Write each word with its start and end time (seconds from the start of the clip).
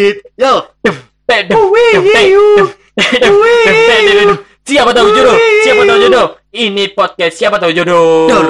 dit 0.00 0.16
yo. 0.40 0.64
Siapa 4.64 4.90
tahu 4.96 5.08
jodoh? 5.12 5.36
Siapa 5.60 5.82
tahu 5.84 5.98
jodoh? 6.00 6.26
Ini 6.56 6.84
podcast 6.96 7.34
siapa 7.36 7.60
tahu 7.60 7.72
jodoh. 7.76 8.26
Dor. 8.32 8.48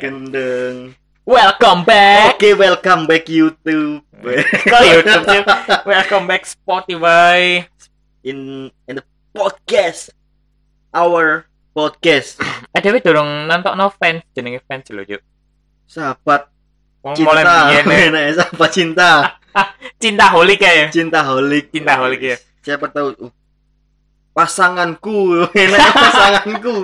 gendeng 0.00 0.94
Welcome 1.26 1.82
back. 1.84 2.38
oke 2.38 2.48
welcome 2.56 3.04
back 3.10 3.26
YouTube 3.28 4.00
YouTube? 4.22 5.44
Welcome 5.84 6.24
back 6.30 6.42
Spotify. 6.46 7.66
in 8.20 8.68
in 8.84 9.00
the 9.00 9.04
podcast 9.32 10.12
our 10.92 11.48
podcast 11.72 12.36
Eh 12.76 12.80
Dewi 12.84 13.00
dorong 13.00 13.48
nonton 13.48 13.74
no 13.80 13.88
fans 13.88 14.20
jenenge 14.36 14.60
fans 14.68 14.86
lho 14.92 15.02
yuk. 15.08 15.22
sahabat 15.90 16.46
Wong 17.00 17.16
cinta 17.16 17.32
mulai 17.32 17.44
biyen. 17.48 18.12
Enak, 18.12 18.24
sahabat 18.44 18.70
cinta 18.76 19.10
cinta 19.98 20.26
holik 20.30 20.60
ya. 20.60 20.86
cinta 20.88 21.20
holik 21.22 21.68
Cinta 21.70 21.94
holik, 21.98 22.20
ya. 22.22 22.36
siapa 22.62 22.86
tahu 22.88 23.08
uh, 23.18 23.32
pasanganku 24.30 25.42
enak 25.58 25.90
pasanganku 25.90 26.74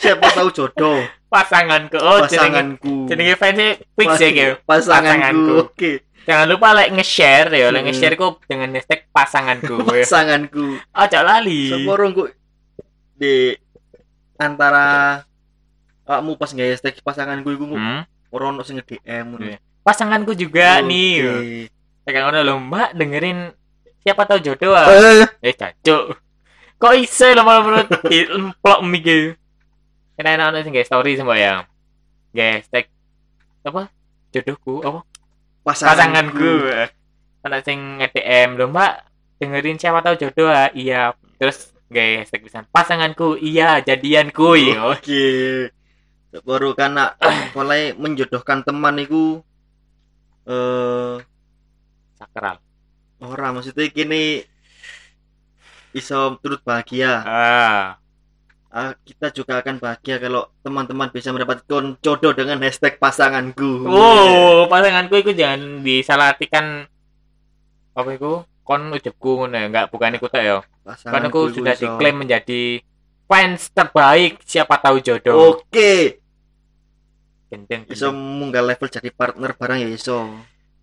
siapa 0.00 0.26
tahu 0.32 0.48
jodoh 0.52 1.00
Pasanganku. 1.26 1.98
Oh, 1.98 2.22
pasanganku 2.22 3.10
jenenge 3.10 3.34
fansnya 3.34 3.74
fix 3.98 4.08
ya 4.16 4.28
gitu. 4.30 4.52
pasanganku 4.62 5.52
oke 5.66 5.92
Jangan 6.26 6.46
lupa 6.50 6.74
like 6.74 6.90
nge-share 6.90 7.54
ya, 7.54 7.70
like 7.70 7.86
Hmm. 7.86 7.94
nge-share 7.94 8.18
ku 8.18 8.34
dengan 8.50 8.74
hashtag 8.74 9.06
pasanganku. 9.14 9.78
ya. 9.94 10.02
pasanganku 10.02 10.74
Ojo 10.90 11.20
lali. 11.22 11.70
Seporong 11.70 12.10
ku 12.10 12.26
di 13.14 13.54
antara 14.34 15.22
kamu 16.02 16.34
pas 16.34 16.50
nggak 16.50 16.66
hashtag 16.74 16.98
pasanganku 17.06 17.54
iku 17.54 17.64
hmm. 17.70 18.02
Orang 18.34 18.58
sing 18.66 18.74
nge-DM 18.74 19.38
ngono. 19.38 19.46
Iya. 19.46 19.58
Pasanganku 19.86 20.34
juga 20.34 20.82
Oke. 20.82 20.90
nih. 20.90 21.14
Tekan 22.02 22.26
ngono 22.26 22.42
lho, 22.42 22.54
Mbak, 22.58 22.88
dengerin 22.98 23.38
siapa 24.02 24.26
tahu 24.26 24.42
jodoh 24.42 24.74
ah. 24.74 24.90
Eh, 24.90 25.26
Eh, 25.46 25.54
cacuk. 25.54 26.18
Kok 26.82 26.94
iso 26.98 27.30
lho 27.30 27.46
malah 27.46 27.86
emplok 28.10 28.80
mikir. 28.82 29.38
Kena 30.18 30.34
enak 30.34 30.46
ono 30.50 30.58
sing 30.66 30.74
story 30.82 31.14
semua 31.14 31.38
ya. 31.38 31.62
Nge 32.34 32.46
hashtag 32.58 32.84
apa? 33.62 33.86
Jodohku 34.34 34.82
apa? 34.82 35.00
Pasanganku. 35.62 36.66
Anak 37.46 37.62
sing 37.62 38.02
nge-DM 38.02 38.58
lho, 38.58 38.66
Mbak, 38.66 38.92
dengerin 39.38 39.78
siapa 39.78 40.02
tahu 40.02 40.18
jodoh 40.18 40.50
ah. 40.50 40.66
Iya. 40.74 41.14
Terus 41.38 41.70
nge 41.94 42.26
hashtag 42.26 42.42
pisan 42.42 42.66
pasanganku, 42.74 43.38
iya, 43.38 43.78
jadianku 43.86 44.58
ya. 44.58 44.82
Oke. 44.90 45.26
Baru 46.42 46.74
karena 46.74 47.14
mulai 47.54 47.94
menjodohkan 47.94 48.66
teman 48.66 48.98
iku 48.98 49.46
eh 50.46 51.16
Sakral. 52.16 52.56
ora 53.20 53.48
maksudnya 53.52 53.88
kini 53.92 54.44
iso 55.96 56.36
turut 56.40 56.60
bahagia. 56.60 57.24
Ah. 57.24 57.84
Ah, 58.68 58.92
kita 59.08 59.32
juga 59.32 59.64
akan 59.64 59.80
bahagia 59.80 60.20
kalau 60.20 60.52
teman-teman 60.60 61.08
bisa 61.08 61.32
mendapatkan 61.32 61.96
jodoh 62.04 62.32
dengan 62.36 62.60
hashtag 62.60 63.00
pasanganku. 63.00 63.88
Wow, 63.88 64.68
pasanganku 64.68 65.16
itu 65.24 65.32
jangan 65.32 65.80
disalahartikan 65.80 66.84
apa 67.96 68.10
itu? 68.12 68.44
Kon 68.66 68.92
ujebku 68.92 69.30
ngono 69.40 69.56
ya, 69.56 69.66
enggak 69.72 69.86
bukan 69.88 70.20
ikut 70.20 70.28
ya. 70.36 70.60
Pasanganku 70.84 71.48
aku 71.48 71.56
sudah 71.56 71.72
iso- 71.72 71.88
diklaim 71.88 72.16
menjadi 72.20 72.84
fans 73.24 73.72
terbaik 73.72 74.44
siapa 74.44 74.76
tahu 74.76 75.00
jodoh. 75.00 75.56
Oke, 75.56 76.20
Gendeng, 77.46 77.86
iso 77.86 78.10
gendeng. 78.10 78.38
munggah 78.42 78.64
level 78.64 78.88
jadi 78.90 79.10
partner 79.14 79.50
barang 79.54 79.78
ya 79.82 79.88
iso. 79.90 80.26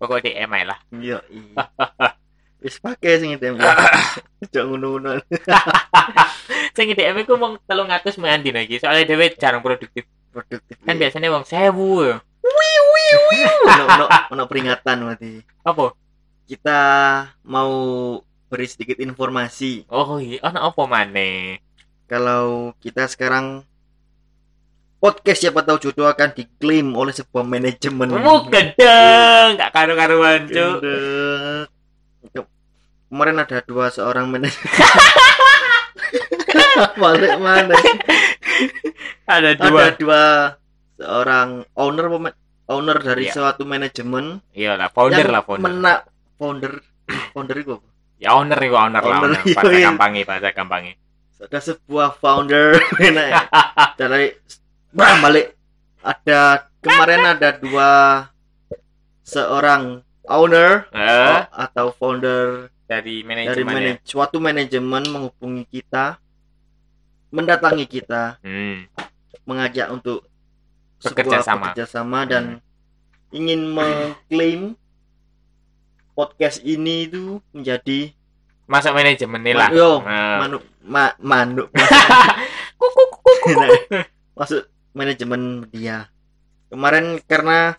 Pokok 0.00 0.24
DM 0.24 0.50
ae 0.50 0.64
lah. 0.64 0.78
Iya, 0.90 1.18
iya. 1.28 1.62
Wis 2.64 2.80
pakai 2.80 3.20
sing 3.20 3.36
itu. 3.36 3.44
Jangan 4.54 4.68
ngono-ngono. 4.72 5.20
Sing 6.76 6.88
DM 6.96 7.20
iku 7.22 7.36
mung 7.36 7.60
300 7.68 8.16
main 8.16 8.40
dina 8.40 8.64
iki. 8.64 8.80
Soalnya 8.80 9.04
dhewe 9.04 9.28
jarang 9.36 9.60
produktif. 9.60 10.08
Produktif. 10.32 10.80
Kan 10.80 10.96
biasanya 10.96 11.28
wong 11.28 11.44
1000 11.44 11.68
ya. 12.08 12.16
ono 13.64 13.84
ono 13.84 14.04
ono 14.32 14.42
peringatan 14.48 14.96
berarti. 15.04 15.32
Apa? 15.62 15.92
Kita 16.48 16.80
mau 17.44 17.72
beri 18.48 18.66
sedikit 18.68 19.00
informasi 19.00 19.88
Oh 19.88 20.20
iya, 20.22 20.38
ana 20.44 20.70
apa 20.70 20.82
maneh? 20.86 21.58
kalau 22.04 22.76
kita 22.84 23.08
sekarang 23.08 23.64
podcast 25.04 25.38
siapa 25.38 25.60
tahu 25.60 25.76
jodoh 25.78 26.08
akan 26.08 26.32
diklaim 26.32 26.88
oleh 26.96 27.12
sebuah 27.12 27.44
manajemen. 27.44 28.08
Mu 28.08 28.48
gendeng, 28.48 29.52
enggak 29.52 29.68
karu-karuan, 29.68 30.48
Kemarin 33.04 33.36
ada 33.38 33.60
dua 33.60 33.92
seorang 33.92 34.26
manajemen. 34.26 34.64
Balik 36.96 37.36
mana? 37.36 37.76
Ada 39.24 39.54
Ada 39.54 39.60
dua. 39.60 39.84
dua 39.94 40.22
seorang 40.94 41.48
owner 41.76 42.06
owner 42.64 42.96
dari 42.98 43.28
Iya. 43.28 43.34
suatu 43.36 43.62
manajemen 43.62 44.40
Iya 44.50 44.74
lah, 44.74 44.88
founder 44.88 45.28
lah 45.28 45.44
founder. 45.44 45.62
mena- 45.62 46.04
founder 46.40 46.72
founder 47.30 47.56
itu 47.60 47.76
apa? 47.76 47.86
Ya 48.16 48.32
owner 48.32 48.56
iku 48.58 48.74
owner 48.74 48.98
lah, 48.98 49.20
Owner, 49.20 49.30
owner. 49.30 49.42
iya, 49.44 49.54
Bahasa 49.54 49.70
iya. 49.70 49.84
gampangi, 49.86 50.20
bahasa 50.24 50.48
gampangi. 50.50 50.92
ada 51.44 51.60
sebuah 51.60 52.08
founder 52.16 52.72
dari 54.00 54.32
Bah, 54.94 55.18
balik 55.20 55.58
ada 56.00 56.40
kemarin 56.78 57.26
ada 57.26 57.50
dua 57.52 57.90
seorang 59.20 59.98
owner 60.24 60.86
Eh, 60.90 61.40
atau 61.50 61.90
founder 61.92 62.70
dari 62.84 63.20
dari 63.20 63.22
manajemen 63.24 63.74
ya. 63.80 63.94
suatu 64.02 64.38
manajemen 64.38 65.02
menghubungi 65.04 65.64
kita 65.66 66.20
mendatangi 67.28 67.84
kita 67.84 68.38
Hmm. 68.40 68.86
mengajak 69.42 69.90
untuk 69.90 70.22
Bekerja 71.02 71.42
sama. 71.42 71.52
Hmm. 71.52 71.62
bekerja 71.68 71.84
sama 71.84 72.18
dan 72.24 72.44
ingin 73.28 73.66
mengklaim 73.66 74.78
podcast 76.14 76.62
ini 76.62 77.04
itu 77.04 77.42
menjadi 77.50 78.14
Masuk 78.64 78.96
manajemen 78.96 79.42
nih 79.42 79.52
lah. 79.52 79.68
Yo, 79.68 80.00
Nah. 80.00 80.38
manu 80.40 80.56
ma, 80.80 81.12
manuk 81.18 81.68
Kuku, 82.80 83.02
kuku, 83.12 83.32
kuku. 83.42 83.64
masuk 84.38 84.62
manajemen 84.94 85.66
dia 85.68 86.08
kemarin 86.70 87.18
karena 87.26 87.76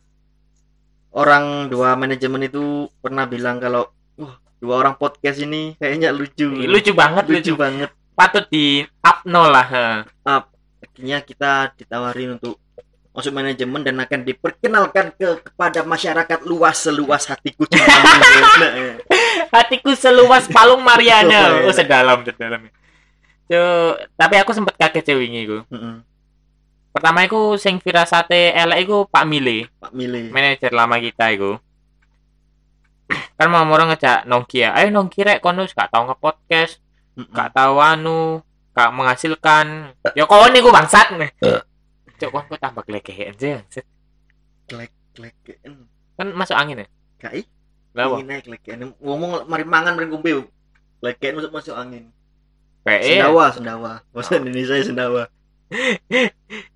orang 1.15 1.71
dua 1.71 1.95
manajemen 1.95 2.45
itu 2.45 2.91
pernah 2.99 3.23
bilang 3.25 3.57
kalau 3.57 3.87
wah 4.19 4.35
dua 4.59 4.83
orang 4.83 4.95
podcast 4.99 5.39
ini 5.39 5.75
kayaknya 5.79 6.11
lucu 6.11 6.47
Lucu 6.47 6.91
banget, 6.91 7.23
lucu 7.27 7.51
lucu. 7.51 7.53
banget 7.55 7.89
Patut 8.15 8.47
di 8.47 8.79
upno 9.03 9.51
lah. 9.51 9.67
ha. 9.67 10.39
akhirnya 10.79 11.19
kita 11.19 11.75
ditawarin 11.75 12.39
untuk 12.39 12.55
masuk 13.11 13.35
manajemen 13.35 13.83
dan 13.83 13.99
akan 13.99 14.23
diperkenalkan 14.23 15.11
ke 15.19 15.43
kepada 15.43 15.83
masyarakat 15.83 16.39
luas 16.47 16.79
seluas 16.79 17.27
hatiku. 17.27 17.67
Hatiku 19.55 19.91
seluas 19.95 20.47
palung 20.47 20.79
Mariana. 20.79 21.59
Oh, 21.67 21.75
sedalam, 21.75 22.23
sedalam. 22.23 22.67
So, 23.51 23.59
tapi 24.15 24.35
aku 24.39 24.51
sempet 24.51 24.75
kaget 24.79 25.11
sih 25.11 25.15
wingi 25.15 25.43
iku. 25.43 25.57
Mm-mm. 25.67 26.03
Pertama 26.95 27.27
iku 27.27 27.59
sing 27.59 27.83
firasate 27.83 28.55
elek 28.55 28.87
iku 28.87 29.03
Pak 29.03 29.27
Mile, 29.27 29.67
Pak 29.83 29.91
Mile 29.91 30.31
manajer 30.31 30.71
lama 30.71 30.95
kita 30.95 31.27
iku. 31.35 31.59
Kan 33.37 33.51
mau 33.51 33.67
orang 33.67 33.91
ngejak 33.91 34.23
Nongki 34.23 34.63
ya. 34.63 34.71
Ayo 34.71 34.95
Nongki 34.95 35.27
rek 35.27 35.43
kono 35.43 35.67
gak 35.67 35.91
tau 35.91 36.07
nge-podcast, 36.07 36.79
Mm-mm. 37.19 37.35
gak 37.35 37.51
tahu 37.51 37.83
anu, 37.83 38.39
gak 38.71 38.95
menghasilkan. 38.95 39.91
Ya 40.15 40.23
kon 40.23 40.55
niku 40.55 40.71
bangsat. 40.71 41.11
Cok 42.15 42.31
kon 42.31 42.47
kok 42.47 42.63
tambah 42.63 42.87
gelegean 42.87 43.35
sih. 43.35 43.59
bangsat. 43.59 43.85
Klek-kleken. 44.71 45.91
Kan 46.15 46.27
masuk 46.31 46.55
angin 46.55 46.79
ya. 46.79 46.87
Kai 47.19 47.43
Lah 47.91 48.07
apa? 48.11 48.23
ingin 48.23 48.27
naik 48.31 48.95
ngomong 49.03 49.47
mari 49.51 49.63
mangan 49.67 49.95
mari 49.95 50.07
ngombe 50.11 50.47
kleken 50.99 51.39
masuk 51.39 51.51
masuk 51.51 51.75
angin 51.75 52.11
PE. 52.83 53.19
sendawa 53.19 53.51
sendawa 53.55 53.91
bahasa. 54.11 54.35
Indonesia 54.35 54.75
sendawa 54.83 55.23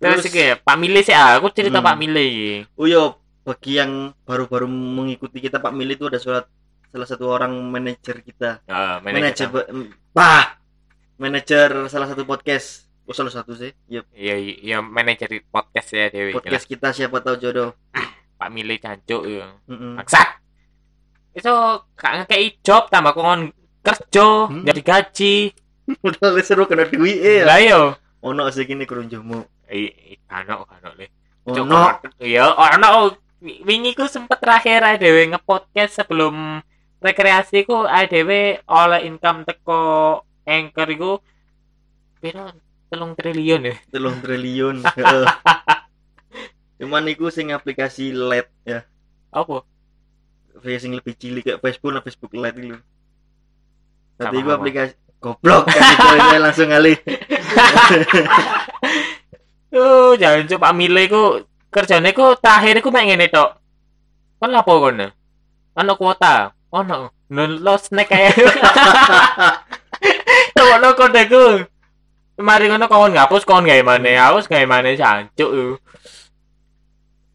Terus 0.00 0.24
ya, 0.26 0.56
Pak 0.56 0.76
Mile 0.76 1.00
sih 1.00 1.12
ah, 1.12 1.36
aku 1.36 1.52
cerita 1.52 1.78
Hmm. 1.78 1.86
Pak 1.86 1.96
Mile 1.96 2.24
oh 2.72 2.84
iya 2.84 3.12
bagi 3.40 3.76
yang 3.76 3.92
baru-baru 4.22 4.64
mengikuti 4.66 5.38
kita 5.38 5.58
Pak 5.58 5.70
Mili 5.70 5.92
itu 5.92 6.04
ada 6.04 6.16
surat 6.16 6.44
salah 6.88 7.04
satu 7.04 7.28
orang 7.28 7.52
manajer 7.64 8.20
kita 8.20 8.60
Heeh, 8.64 8.94
manajer 9.00 9.46
bah 10.10 10.56
manajer 11.16 11.68
salah 11.86 12.06
satu 12.06 12.24
podcast 12.24 12.88
oh 13.04 13.12
salah 13.12 13.30
satu 13.30 13.52
sih 13.52 13.70
ya 13.86 14.00
Iya, 14.10 14.34
iya 14.60 14.76
manajer 14.80 15.28
podcast 15.46 15.88
ya 15.90 16.08
Dewi. 16.08 16.32
podcast 16.32 16.64
kita 16.64 16.90
siapa 16.90 17.20
tahu 17.20 17.36
jodoh 17.38 17.76
Pak 18.38 18.48
Mile 18.48 18.76
cancuk 18.76 19.22
ya. 19.22 19.52
Maksat. 19.68 20.28
Itu 21.30 21.52
gak 21.92 22.12
ngekei 22.18 22.56
job 22.58 22.88
tambah 22.88 23.12
kon 23.12 23.52
kerja, 23.80 24.48
Hmm. 24.48 24.64
jadi 24.64 24.80
gaji. 24.80 25.34
udah 26.02 26.40
seru 26.40 26.64
kena 26.64 26.84
duit 26.84 27.18
eh 27.18 27.42
Lah 27.42 27.58
yo. 27.58 27.96
ono 28.20 28.48
sih 28.48 28.64
gini 28.64 28.84
kerunjumu 28.84 29.44
Eh, 29.70 30.18
kano 30.26 30.66
kano 30.66 30.90
le. 30.98 31.06
ono 31.46 31.94
Iya, 32.18 32.50
ono 32.50 33.14
wi- 33.38 33.62
wingi 33.62 33.94
ku 33.94 34.04
sempet 34.04 34.36
terakhir 34.36 34.82
ADW 34.82 35.30
nge-podcast 35.30 35.94
sebelum 35.96 36.58
rekreasi 36.98 37.62
ku 37.62 37.80
ADW 37.80 38.30
oleh 38.66 39.00
income 39.04 39.46
teko 39.46 39.80
anchor 40.42 40.88
iku 40.90 41.12
piro? 42.18 42.50
Telung 42.90 43.14
triliun 43.14 43.62
ya 43.64 43.76
telung 43.88 44.18
triliun. 44.18 44.82
Cuman 46.82 47.06
iku 47.06 47.30
sing 47.30 47.54
aplikasi 47.54 48.10
LED 48.10 48.50
ya. 48.66 48.82
Apa? 49.30 49.62
Sing 50.76 50.92
lebih 50.92 51.14
cilik 51.14 51.46
kayak 51.46 51.62
Facebook 51.62 51.94
lah 51.94 52.02
Facebook 52.02 52.34
LED 52.34 52.56
itu 52.66 52.78
tapi 54.20 54.44
paham, 54.44 54.60
aplikasi 54.60 54.92
goblok 55.16 55.64
kan 55.64 55.80
itu 56.12 56.36
langsung 56.36 56.68
ngalih 56.68 56.92
Uh, 59.70 60.18
jangan 60.18 60.50
coba 60.50 60.74
milih 60.74 61.06
ku 61.06 61.22
kerjane 61.70 62.10
ku 62.10 62.34
terakhir 62.42 62.82
ku 62.82 62.90
mek 62.90 63.06
ngene 63.06 63.30
tok. 63.30 63.58
Kon 64.42 64.50
lapo 64.50 64.82
kono? 64.82 65.06
Ono 65.78 65.92
kuota. 65.94 66.50
Ono 66.74 67.14
lo 67.34 67.74
snack 67.78 68.10
kayak. 68.10 68.34
Ono 70.74 70.88
kode 70.98 71.22
ku. 71.30 71.44
Mari 72.42 72.66
ngono 72.66 72.90
kon 72.90 73.14
ngapus 73.14 73.46
kon 73.46 73.62
gawe 73.62 73.82
maneh. 73.86 74.18
Hapus 74.18 74.50
gawe 74.50 74.66
maneh 74.66 74.98
jancuk. 74.98 75.78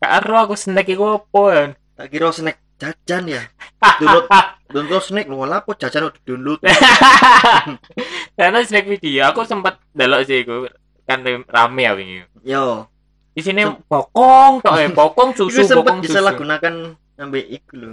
Karo 0.04 0.36
aku 0.36 0.60
snack 0.60 0.92
iku 0.92 1.18
opo 1.18 1.50
ya? 1.50 1.72
tak 1.96 2.12
kira 2.12 2.28
snack 2.36 2.60
jajan 2.76 3.24
ya 3.24 3.42
download 4.04 4.28
download 4.68 5.04
snack 5.04 5.32
lu 5.32 5.40
apa 5.48 5.72
jajan 5.80 6.12
download 6.28 6.60
Karena 8.38 8.60
snack 8.68 8.86
video 8.92 9.32
aku 9.32 9.48
sempat 9.48 9.80
delok 9.96 10.28
sih 10.28 10.44
iku 10.44 10.68
kan 11.06 11.20
rame 11.24 11.82
ya 11.82 11.94
wingi. 11.94 12.20
yo 12.44 12.90
Di 13.32 13.42
sini 13.42 13.62
pokong 13.66 14.60
tok 14.60 14.76
eh 14.76 14.90
pokong 14.96 15.30
itu 15.32 15.46
susu 15.46 15.62
sempat 15.62 15.86
pokong 15.86 16.00
susu. 16.00 16.08
disalahgunakan 16.10 16.74
sampai 17.14 17.42
iku 17.48 17.74
lho 17.76 17.90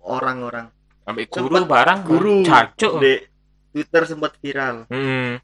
orang-orang 0.00 0.66
Sampai 1.00 1.24
guru 1.26 1.52
Sempet 1.54 1.68
barang 1.68 1.98
guru 2.02 2.34
Cacuk. 2.42 2.92
di 2.98 3.12
Twitter 3.70 4.02
sempat 4.04 4.32
viral 4.38 4.84
Hmm. 4.86 5.36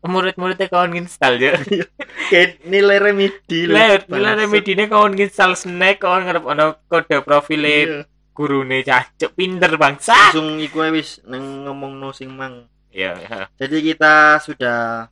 Murid-muridnya 0.00 0.68
kawan 0.68 0.92
install 0.94 1.40
ya. 1.40 1.56
kayak 2.30 2.60
nilai 2.62 3.00
remedi 3.00 3.64
lho, 3.64 3.72
nilai 4.06 4.36
remedine 4.38 4.84
kawan 4.84 5.16
install 5.16 5.52
snack 5.54 5.98
kawan 5.98 6.24
ngarep 6.24 6.44
ono 6.44 6.76
kode 6.84 7.20
profile 7.20 7.64
Iya. 7.64 8.04
gurune 8.30 8.82
cacuk 8.82 9.32
pinter 9.32 9.72
bangsa. 9.74 10.12
langsung 10.28 10.58
iku 10.58 10.84
wis 10.90 11.24
neng 11.24 11.64
ngomong 11.64 11.96
no 11.96 12.10
sing 12.10 12.28
mang 12.28 12.68
Iya. 12.90 13.16
ya. 13.16 13.38
jadi 13.56 13.76
kita 13.82 14.14
sudah 14.38 15.08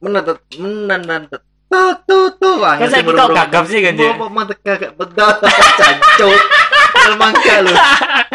menetet 0.00 0.38
menetet 0.56 1.42
tuh 1.70 1.92
tuh 2.02 2.26
tuh 2.34 2.54
Wah, 2.58 2.74
Kan 2.76 2.88
kita 2.88 3.04
buru-buru. 3.04 3.36
gagap 3.36 3.64
sih 3.66 3.78
kan 3.78 3.94
Mau- 3.94 4.02
ya. 4.02 4.12
mau 4.16 4.28
mantep 4.28 4.58
gagap 4.60 4.92
betul 4.96 5.30
cancuk 5.76 6.40
mangga 7.14 7.54
lu 7.62 7.74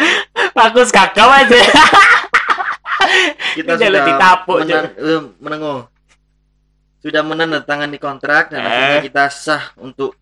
Bagus 0.56 0.88
kakak 0.88 1.28
aja. 1.28 1.58
kita 3.54 3.76
sudah 3.76 4.02
ditapuk, 4.04 4.56
menen- 4.64 4.96
eh, 4.96 5.22
menengo 5.38 5.74
sudah 6.98 7.22
menandatangani 7.22 7.98
kontrak 7.98 8.50
dan 8.50 8.64
akhirnya 8.64 8.98
Eh. 8.98 9.04
kita 9.04 9.24
sah 9.28 9.62
untuk 9.76 10.16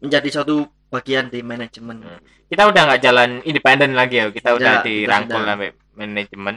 menjadi 0.00 0.28
suatu 0.32 0.64
bagian 0.88 1.28
di 1.28 1.38
manajemen. 1.40 2.02
Kita 2.48 2.64
udah 2.64 2.82
nggak 2.88 3.02
jalan 3.02 3.30
independen 3.44 3.92
lagi 3.92 4.16
ya. 4.16 4.26
Kita 4.30 4.56
udah 4.56 4.80
Tidak, 4.80 4.84
dirangkul 4.84 5.42
sampai 5.44 5.70
manajemen. 5.94 6.56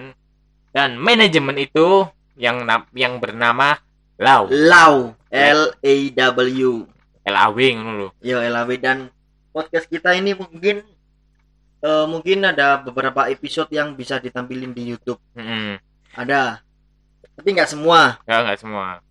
Dan 0.71 0.89
manajemen 0.95 1.57
itu 1.59 2.07
yang 2.35 2.63
yang 2.91 3.17
bernama 3.17 3.77
Lau. 4.21 4.45
Lau 4.51 4.95
L 5.31 5.61
A 5.73 5.95
W 6.35 6.85
LAW 7.21 7.57
ngono 7.73 7.91
lho. 7.97 8.09
Yo 8.21 8.37
LAW 8.37 8.69
dan 8.77 9.09
podcast 9.49 9.85
kita 9.85 10.13
ini 10.13 10.31
mungkin 10.33 10.85
eh, 11.81 12.05
mungkin 12.05 12.45
ada 12.45 12.79
beberapa 12.79 13.27
episode 13.27 13.69
yang 13.69 13.93
bisa 13.93 14.17
ditampilin 14.17 14.71
di 14.71 14.93
YouTube 14.93 15.19
Heeh. 15.33 15.75
ada 16.13 16.61
tapi 17.33 17.49
nggak 17.51 17.69
semua 17.69 18.21
Ya 18.23 18.43
nggak 18.45 18.59
semua. 18.59 19.01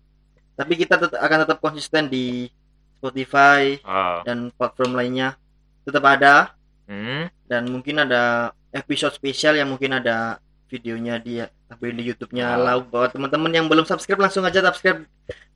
tapi 0.55 0.77
kita 0.77 0.95
tetap 0.95 1.19
akan 1.19 1.37
tetap 1.43 1.57
konsisten 1.59 2.07
di 2.07 2.47
Spotify 2.95 3.75
Oh. 3.81 4.21
dan 4.23 4.49
platform 4.53 4.93
lainnya 4.95 5.35
tetap 5.83 6.05
ada 6.05 6.53
Hmm. 6.85 7.27
dan 7.47 7.65
mungkin 7.67 8.03
ada 8.03 8.51
episode 8.71 9.15
spesial 9.15 9.55
yang 9.55 9.67
mungkin 9.67 9.95
ada 9.95 10.37
videonya 10.67 11.19
dia 11.19 11.45
tampilin 11.71 11.95
di 11.95 12.05
YouTube-nya 12.05 12.45
Oh. 12.51 12.61
Lau 12.61 12.79
buat 12.83 13.09
teman-teman 13.11 13.51
yang 13.51 13.65
belum 13.65 13.87
subscribe 13.87 14.19
langsung 14.19 14.43
aja 14.43 14.59
subscribe 14.61 15.07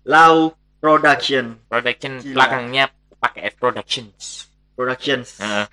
Lau 0.04 0.56
Production 0.80 1.60
Production 1.68 2.24
Gila. 2.24 2.34
belakangnya 2.34 2.84
pakai 3.20 3.52
S 3.52 3.56
Productions. 3.58 4.24
Productions 4.74 5.30
Heeh. 5.38 5.66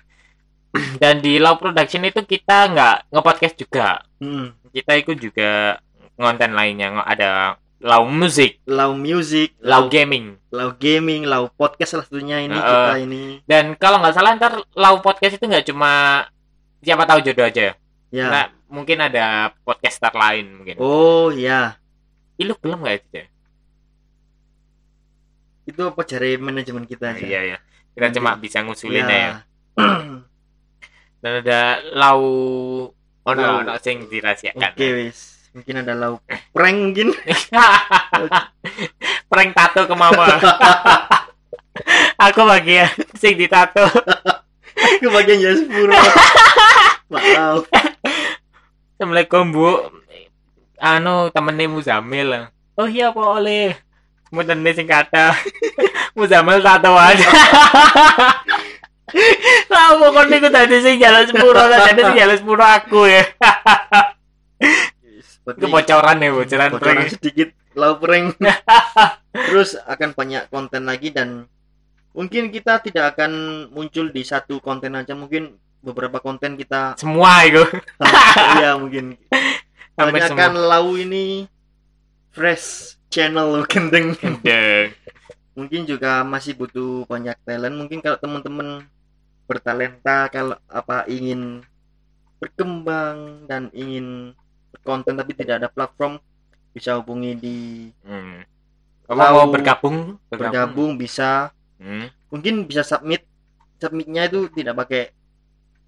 Dan 1.01 1.21
di 1.21 1.37
Lau 1.37 1.55
Production 1.55 2.01
itu 2.03 2.25
kita 2.25 2.67
nggak 2.67 2.95
nge-podcast 3.13 3.55
juga. 3.55 4.01
Hmm. 4.17 4.57
Kita 4.73 4.97
ikut 4.97 5.21
juga 5.21 5.77
konten 6.17 6.57
lainnya. 6.57 6.97
Ada 7.05 7.53
Lau 7.83 8.07
Music, 8.07 8.63
Lau 8.65 8.97
Music 8.97 9.53
Lau 9.61 9.85
Gaming. 9.85 10.33
Lau 10.49 10.73
Gaming, 10.73 11.29
Lau 11.29 11.51
Podcast 11.51 11.93
salah 11.93 12.05
satunya 12.07 12.41
ini 12.41 12.55
Heeh. 12.55 12.63
kita 12.63 12.95
ini. 13.05 13.23
Dan 13.45 13.77
kalau 13.77 14.01
nggak 14.01 14.15
salah 14.17 14.33
ntar 14.33 14.65
Lau 14.73 14.97
Podcast 14.97 15.37
itu 15.37 15.45
nggak 15.45 15.67
cuma 15.69 16.23
siapa 16.81 17.05
tahu 17.05 17.21
jodoh 17.21 17.45
aja. 17.45 17.75
Ya. 18.09 18.25
Nah, 18.29 18.45
mungkin 18.73 18.97
ada 19.05 19.53
podcaster 19.61 20.09
lain 20.09 20.57
mungkin. 20.57 20.81
Oh 20.81 21.29
ya, 21.29 21.77
Ih, 22.41 22.49
lu 22.49 22.57
belum 22.57 22.81
nggak 22.81 22.97
itu? 22.97 23.09
ya? 23.21 23.25
itu 25.63 25.79
apa 25.79 26.01
jari 26.03 26.35
manajemen 26.35 26.83
kita 26.83 27.15
aja. 27.15 27.23
Iya 27.23 27.41
ya. 27.55 27.57
Kita 27.95 28.19
cuma 28.19 28.35
bisa 28.35 28.59
ngusulin 28.65 29.07
ya. 29.07 29.15
Ya. 29.15 29.31
Dan 31.23 31.31
ada 31.39 31.79
Lau 31.95 32.21
ono 33.23 33.39
Lau. 33.39 33.63
ono 33.63 33.73
sing 33.79 34.11
dirahasiakan. 34.11 34.75
Oke 34.75 34.87
wis, 34.91 35.47
mungkin 35.55 35.79
ada 35.79 35.95
lau 35.95 36.19
prank 36.51 36.75
mungkin. 36.75 37.15
Prank 39.31 39.49
tato 39.55 39.87
ke 39.87 39.95
mama. 39.95 40.27
Aku 42.27 42.43
bagian 42.43 42.91
sing 43.15 43.39
ditato. 43.39 43.87
Kebagian 44.99 45.39
ya 45.41 45.51
sepuluh. 45.55 45.95
Maaf. 47.13 47.65
Assalamualaikum 48.93 49.49
Bu. 49.49 49.89
Anu 50.77 51.33
temennya 51.33 51.65
Muzamil. 51.65 52.45
Oh 52.77 52.85
iya 52.85 53.09
Pak 53.09 53.25
Oleh. 53.41 53.73
Mudene 54.29 54.69
sing 54.69 54.85
kata 54.85 55.33
Muzamil 56.17 56.61
aja. 56.61 57.27
Lah 59.73 59.97
pokoknya 59.97 60.37
aku 60.37 60.49
tadi 60.53 60.77
sing 60.85 61.01
jalan 61.01 61.25
sepuro, 61.25 61.57
tadi 61.57 62.01
sing 62.05 62.17
jalan 62.21 62.37
sepuro 62.37 62.61
aku 62.61 63.09
ya. 63.09 63.25
Seperti 65.25 65.59
Kebocoran 65.65 66.17
ya, 66.21 66.29
bocoran 66.29 66.69
bocoran 66.69 67.09
sedikit 67.09 67.49
lau 67.73 67.97
prank. 68.01 68.37
Terus 69.33 69.73
akan 69.89 70.13
banyak 70.13 70.53
konten 70.53 70.85
lagi 70.85 71.09
dan 71.09 71.49
mungkin 72.13 72.53
kita 72.53 72.77
tidak 72.85 73.17
akan 73.17 73.65
muncul 73.73 74.13
di 74.13 74.21
satu 74.21 74.61
konten 74.61 74.93
aja 74.93 75.17
mungkin 75.17 75.57
beberapa 75.83 76.17
konten 76.17 76.55
kita 76.55 76.95
Semua 76.95 77.43
itu. 77.43 77.59
ya 78.63 78.79
mungkin 78.79 79.19
semua. 80.55 80.79
lau 80.79 80.95
ini 80.95 81.45
fresh 82.33 82.97
channel 83.11 83.61
Gendeng. 83.69 84.17
mungkin 85.53 85.85
juga 85.85 86.25
masih 86.25 86.57
butuh 86.57 87.05
banyak 87.05 87.37
talent 87.45 87.77
mungkin 87.77 88.01
kalau 88.01 88.17
teman-teman 88.17 88.89
bertalenta 89.45 90.25
kalau 90.27 90.57
apa 90.65 91.05
ingin 91.05 91.61
berkembang 92.41 93.45
dan 93.45 93.69
ingin 93.71 94.33
berkonten 94.73 95.13
tapi 95.13 95.31
tidak 95.37 95.61
ada 95.61 95.69
platform 95.69 96.17
bisa 96.73 96.97
hubungi 96.97 97.31
di 97.37 97.57
Hmm. 98.01 98.41
Kamu 99.03 99.19
Lau 99.19 99.35
mau 99.35 99.47
bergabung? 99.51 100.17
bergabung 100.31 100.91
bisa 100.97 101.51
Hmm. 101.77 102.07
mungkin 102.31 102.65
bisa 102.65 102.81
submit 102.81 103.21
submitnya 103.77 104.25
itu 104.25 104.47
tidak 104.49 104.79
pakai 104.79 105.11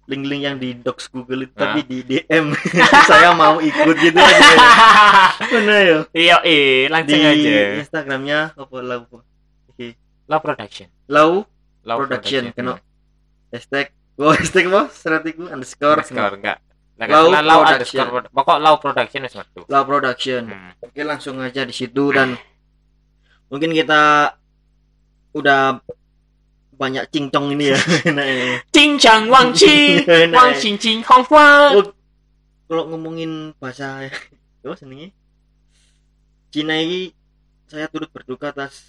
link-link 0.06 0.42
yang 0.42 0.56
di 0.56 0.72
docs 0.72 1.06
Google 1.08 1.44
itu 1.44 1.54
Ah. 1.54 1.74
tapi 1.74 1.80
di 1.82 1.98
DM 2.02 2.54
saya 3.10 3.30
mau 3.32 3.58
ikut 3.58 3.96
gitu 3.96 4.16
aja 4.22 4.54
mana 5.48 5.74
ya 5.76 5.98
Iya, 6.10 6.36
eh, 6.42 6.86
langsung 6.86 7.18
di 7.18 7.26
aja. 7.42 7.78
Instagramnya 7.78 8.38
apa 8.52 8.76
lau 8.78 9.02
oke 9.66 9.86
Love 10.26 10.42
production. 10.42 10.86
lau 11.06 11.42
Love 11.82 11.98
production 12.02 12.42
kena 12.50 12.78
hashtag 13.48 13.90
oh 14.16 14.30
hashtag 14.30 14.66
apa 14.66 14.90
stratiku 14.90 15.46
underscore 15.46 16.02
Skor 16.02 16.34
enggak. 16.34 16.58
Nah, 16.96 17.04
Lau 17.06 17.28
lau 17.28 17.60
production. 17.60 18.00
underscore. 18.08 18.32
Pokok 18.32 18.58
lau 18.58 18.74
production 18.76 19.20
wis 19.22 19.34
metu. 19.34 19.60
lau 19.66 19.82
production 19.82 20.42
Hmm. 20.46 20.70
oke 20.80 21.00
langsung 21.02 21.36
aja 21.38 21.62
di 21.62 21.70
situ 21.70 22.08
dan 22.08 22.34
mungkin 23.46 23.70
kita 23.70 24.32
udah 25.32 25.78
banyak 26.76 27.08
cincong 27.08 27.56
ini 27.56 27.72
ya. 27.72 27.78
Enak 28.12 28.26
ya. 28.36 28.44
Cincang 28.70 29.32
wang 29.32 29.50
cing, 29.56 30.04
Enak 30.28 30.36
wang 30.36 30.50
ya. 30.52 30.60
cing 30.60 30.76
cing 30.76 30.98
hong 31.02 31.24
hua. 31.26 31.72
Kalau 32.66 32.84
ngomongin 32.92 33.56
bahasa 33.56 34.06
apa 34.66 34.74
senengnya 34.74 35.14
Cina 36.50 36.74
ini 36.82 37.14
saya 37.70 37.86
turut 37.86 38.10
berduka 38.10 38.50
atas 38.50 38.82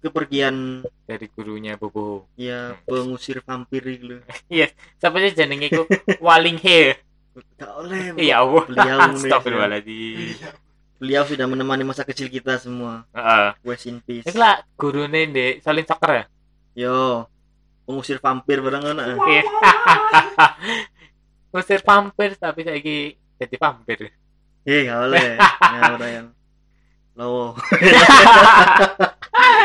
kepergian 0.00 0.82
dari 1.06 1.26
gurunya 1.30 1.76
Bobo. 1.76 2.26
Ya 2.34 2.74
pengusir 2.88 3.44
vampir 3.44 3.84
itu 3.86 4.18
siapa 4.98 5.16
sih 5.22 5.36
jenenge 5.36 5.68
iku 5.70 5.84
Waling 6.18 6.58
He 6.58 6.96
gak 7.56 7.72
oleh 7.80 8.12
ya 8.20 8.44
Allah. 8.44 8.64
Beliau 8.68 8.98
astagfirullahaladzim 9.16 10.36
beliau 11.02 11.26
sudah 11.26 11.50
menemani 11.50 11.82
masa 11.82 12.06
kecil 12.06 12.30
kita 12.30 12.62
semua. 12.62 13.02
Heeh. 13.10 13.58
West 13.66 13.90
in 13.90 13.98
peace. 13.98 14.22
Iku 14.22 14.38
lah 14.38 14.62
gurune 14.78 15.26
ndek 15.26 15.58
Solin 15.58 15.82
Soccer 15.82 16.10
ya? 16.14 16.24
Yo 16.78 17.26
pengusir 17.82 18.22
vampir 18.22 18.62
bareng 18.62 18.94
anak 18.94 19.18
Iya. 19.18 19.42
Ngusir 21.50 21.82
vampir 21.82 22.38
tapi 22.38 22.62
saiki 22.62 23.18
jadi 23.36 23.56
vampir. 23.58 24.14
eh 24.62 24.86
gak 24.86 25.10
oleh 25.10 25.26
ya 25.74 25.80
ora 25.90 26.06
yang 26.06 26.28
lowo. 27.18 27.58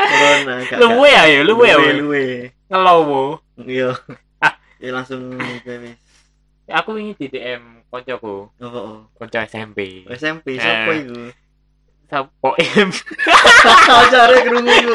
Corona 0.10 0.54
Luwe 0.82 1.10
ya 1.14 1.24
luwe 1.46 1.68
ya. 1.70 1.78
luwe 1.78 1.86
we. 1.86 1.92
luwe 2.02 2.24
Ngelowo. 2.66 3.24
iya 3.62 3.94
ya 4.82 4.90
langsung 4.90 5.38
guys 5.62 6.02
Aku 6.68 7.00
ingin 7.00 7.16
di 7.16 7.28
DM 7.30 7.64
koncoku, 7.88 8.52
oh, 8.52 8.68
oh. 8.68 9.00
konco 9.16 9.38
SMP. 9.40 10.04
SMP 10.12 10.60
siapa 10.60 10.92
Eh. 10.92 11.00
itu 11.02 11.20
Sapo 12.08 12.56
em. 12.56 12.88
kerungu 14.40 14.72
itu 14.72 14.94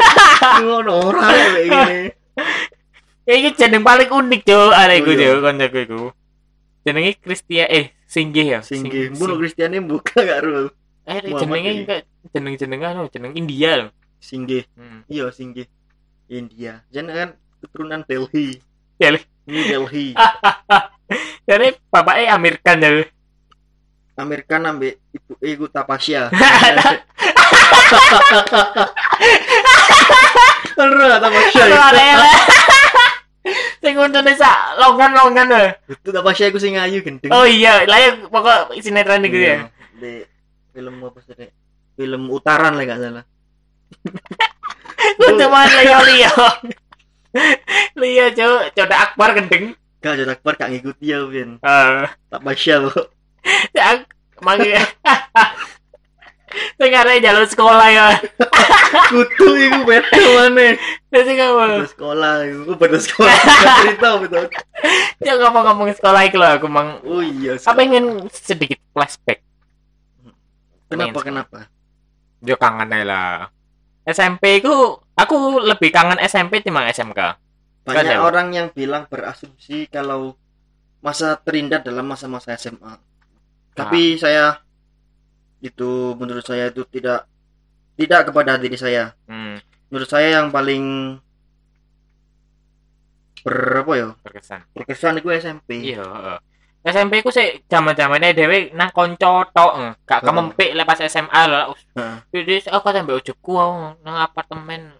ngono 0.61 0.93
ora 1.03 1.21
kayak 1.29 1.65
gini 1.65 2.01
Iki 3.23 3.51
jeneng 3.55 3.81
paling 3.81 4.09
unik, 4.09 4.41
Cuk. 4.43 4.73
Areku, 4.73 5.09
Oh, 5.09 5.15
iya. 5.15 5.29
Cuk, 5.31 5.41
koncoku 5.41 5.79
iku. 5.79 6.03
Jenenge 6.83 7.13
Kristia 7.17 7.65
eh 7.67 7.95
Singgih 8.05 8.47
ya. 8.49 8.61
Singgih, 8.61 9.09
Sing- 9.09 9.15
mbuh 9.15 9.39
Kristiane 9.39 9.79
buka 9.81 10.19
gak 10.19 10.41
ru 10.43 10.69
Eh, 11.03 11.19
jenenge 11.25 11.71
kayak 11.85 12.05
jeneng-jeneng 12.31 12.81
anu, 12.83 13.03
jeneng 13.09 13.33
India 13.33 13.71
lho. 13.77 13.89
Singgih, 14.19 14.67
Hmm. 14.75 15.03
iya 15.07 15.31
Singgih. 15.31 15.67
India. 16.29 16.83
Jangan 16.91 17.13
kan 17.13 17.31
keturunan 17.61 18.01
Delhi. 18.05 18.59
Delhi. 18.97 19.21
New 19.47 19.63
Delhi. 19.65 20.07
Jadi 21.49 21.67
bapaknya 21.91 22.37
Amir 22.37 22.57
Khan 22.63 22.83
ya. 22.83 23.05
Amerika 24.13 24.61
ambek 24.61 25.01
ibu 25.09 25.33
eh, 25.41 25.57
ibu 25.57 25.65
Tapasya. 25.73 26.29
Ora 30.77 31.17
Tapasya. 31.17 31.65
Ya. 31.65 32.17
Sing 33.83 33.97
sak 34.37 34.57
longan-longan 34.79 35.47
lho. 35.49 35.65
Itu 35.89 36.13
Tapasya 36.13 36.53
iku 36.53 36.61
sing 36.61 36.77
ayu 36.77 37.01
gendeng. 37.01 37.33
Oh 37.33 37.49
iya, 37.49 37.89
lah 37.89 37.99
ya 37.99 38.11
pokok 38.29 38.77
sinetron 38.85 39.25
iku 39.25 39.39
ya. 39.41 39.49
Iya, 39.49 39.57
Di 39.97 40.13
film 40.77 41.01
apa 41.03 41.19
sih? 41.25 41.49
Film 41.97 42.29
Utaran 42.29 42.77
lah 42.77 42.85
gak 42.85 43.01
salah. 43.01 43.25
Ku 45.19 45.29
cuma 45.41 45.67
Leo 45.67 45.99
Leo. 46.05 46.37
Leo 47.97 48.27
cuk, 48.37 48.61
coda 48.77 48.97
Akbar 49.09 49.41
gendeng. 49.41 49.73
Gak 50.03 50.19
Jod 50.19 50.29
Akbar 50.29 50.55
gak 50.57 50.71
ngikuti 50.71 51.05
ya 51.09 51.23
Vin. 51.25 51.63
Eh, 51.63 52.05
Tapasya 52.29 52.83
kok. 52.91 53.07
ya 53.71 54.03
mangi. 54.39 54.75
Sing 56.77 56.91
arek 56.93 57.23
jalur 57.23 57.47
sekolah 57.47 57.89
ya. 57.89 58.07
Kutu 59.09 59.47
iku 59.57 59.79
beda 59.87 60.13
maneh. 60.37 60.77
Terus 61.09 61.25
sing 61.25 61.39
Pada 61.39 61.49
ngomong, 61.49 61.87
sekolah 61.89 62.33
iku 62.45 62.73
pada 62.77 62.99
sekolah 62.99 63.35
cerita 63.81 64.09
betul. 64.21 64.45
ya 65.23 65.33
ngomong-ngomong 65.39 65.89
sekolah 65.95 66.21
iku 66.27 66.37
lho 66.37 66.49
aku 66.53 66.67
mang 66.69 66.99
Oh 67.07 67.23
iya. 67.23 67.57
apa 67.57 67.73
pengen 67.73 68.27
sedikit 68.29 68.77
flashback. 68.93 69.41
Kenapa 70.91 71.19
kenapa? 71.25 71.59
Yo 72.43 72.59
kangen 72.59 72.91
ae 72.91 73.07
lah. 73.07 73.49
SMP 74.05 74.61
ku 74.61 74.99
aku 75.15 75.35
lebih 75.63 75.89
kangen 75.89 76.21
SMP 76.21 76.61
timbang 76.61 76.85
SMK. 76.85 77.39
Banyak 77.83 78.19
orang 78.23 78.55
yang 78.55 78.69
bilang 78.71 79.11
berasumsi 79.11 79.91
kalau 79.91 80.39
masa 81.03 81.35
terindah 81.35 81.83
dalam 81.83 82.07
masa-masa 82.07 82.55
SMA. 82.55 82.95
Tapi 83.75 84.15
saya 84.21 84.63
itu 85.59 86.15
menurut 86.15 86.47
saya 86.47 86.71
itu 86.71 86.87
tidak 86.87 87.27
tidak 87.99 88.31
kepada 88.31 88.59
diri 88.59 88.79
saya. 88.79 89.15
Hmm, 89.27 89.59
Menurut 89.93 90.09
saya 90.09 90.41
yang 90.41 90.49
paling 90.49 91.19
ber 93.43 93.83
apa 93.83 93.93
ya? 93.99 94.09
berkesan. 94.23 94.61
Berkesan 94.73 95.19
itu 95.19 95.29
SMP. 95.35 95.83
Iya. 95.83 96.39
SMP 96.83 97.23
ku 97.23 97.31
sih 97.31 97.63
zaman-zamane 97.71 98.35
dhewe 98.35 98.75
nang 98.75 98.91
kanca 98.91 99.47
tok, 99.55 99.73
eh. 99.79 99.93
gak 100.03 100.27
kemempik 100.27 100.75
lepas 100.75 100.99
SMA 101.07 101.43
lho. 101.47 101.77
Heeh. 101.95 102.17
Jadi 102.35 102.55
aku 102.75 102.87
sampe 102.91 103.13
aku 103.15 103.53
nang 104.03 104.17
apartemen 104.19 104.91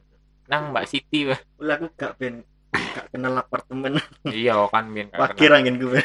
nang 0.47 0.71
Mbak 0.71 0.87
Siti. 0.87 1.27
Lah 1.27 1.75
aku 1.75 1.91
gak 1.99 2.21
ben 2.23 2.47
gak 2.73 3.07
kenal 3.13 3.37
apartemen. 3.37 4.01
iya 4.33 4.57
kan 4.73 4.89
biyen 4.93 5.13
gak 5.13 5.21
Wakir 5.21 5.51
angin 5.53 5.77
gue. 5.77 6.01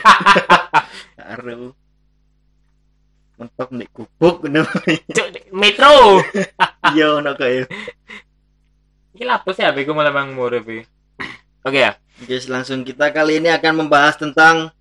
Karo. 1.18 1.72
Mentok 3.38 3.70
kenal. 4.44 4.66
Cuk, 5.14 5.32
Metro. 5.56 6.20
Iya 6.96 7.20
ono 7.20 7.36
kaya. 7.36 7.68
Iki 9.12 9.24
lapo 9.28 9.52
sih 9.52 9.66
HP 9.68 9.84
ku 9.84 9.92
malah 9.92 10.16
bang 10.16 10.32
murah. 10.32 10.64
Oke 11.68 11.80
ya. 11.84 12.00
Guys, 12.24 12.48
langsung 12.48 12.88
kita 12.88 13.12
kali 13.12 13.44
ini 13.44 13.52
akan 13.52 13.84
membahas 13.86 14.16
tentang 14.16 14.72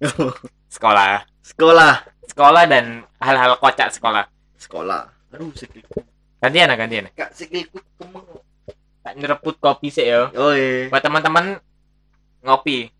Sekolah. 0.74 1.26
sekolah. 1.44 1.94
Sekolah 2.28 2.64
dan 2.64 3.04
hal-hal 3.20 3.60
kocak 3.60 3.92
sekolah. 3.92 4.24
Sekolah. 4.56 5.10
Aduh, 5.36 5.52
sikilku. 5.52 6.00
Gantian 6.40 6.70
gantian. 6.72 7.12
Kak 7.12 7.34
sikilku 7.36 7.82
kemeng. 8.00 8.37
Tak 9.08 9.16
nyereput 9.16 9.56
kopi 9.56 9.88
sih 9.88 10.04
ya. 10.04 10.28
Oh 10.36 10.52
iya. 10.52 10.92
Buat 10.92 11.00
teman-teman 11.00 11.56
ngopi. 12.44 12.92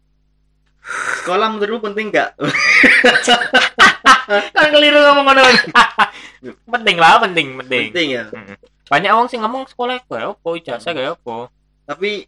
Sekolah 1.20 1.52
menurutmu 1.52 1.92
penting 1.92 2.08
gak? 2.08 2.32
Kan 4.56 4.72
keliru 4.72 5.04
ngomong 5.04 5.24
ngono. 5.28 5.44
penting 6.80 6.96
lah, 6.96 7.20
penting, 7.20 7.60
penting. 7.60 7.92
penting 7.92 8.08
ya. 8.16 8.24
Banyak 8.88 9.12
orang 9.12 9.28
sih 9.28 9.36
ngomong 9.36 9.68
sekolah 9.68 10.00
kayak 10.08 10.32
apa, 10.32 10.48
ijazah 10.56 10.92
kayak 10.96 11.20
apa. 11.20 11.52
Tapi 11.84 12.24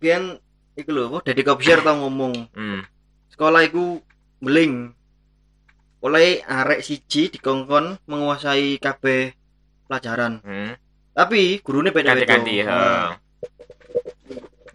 pian 0.00 0.40
iku 0.72 0.88
lho, 0.88 1.04
oh 1.12 1.20
dari 1.20 1.44
Kopsyar 1.44 1.84
tau 1.84 2.00
ngomong. 2.00 2.48
Hmm. 2.56 2.80
Sekolah 3.28 3.60
iku 3.68 4.00
beling. 4.40 4.96
Oleh 6.00 6.40
arek 6.48 6.80
siji 6.80 7.28
dikongkon 7.28 8.00
menguasai 8.08 8.80
kabeh 8.80 9.36
pelajaran. 9.84 10.40
Hmm. 10.40 10.72
Tapi 11.18 11.58
gurune 11.66 11.90
beda-beda. 11.90 12.22
Ganti-ganti 12.22 12.52
ya. 12.62 12.64
Nah, 12.70 13.10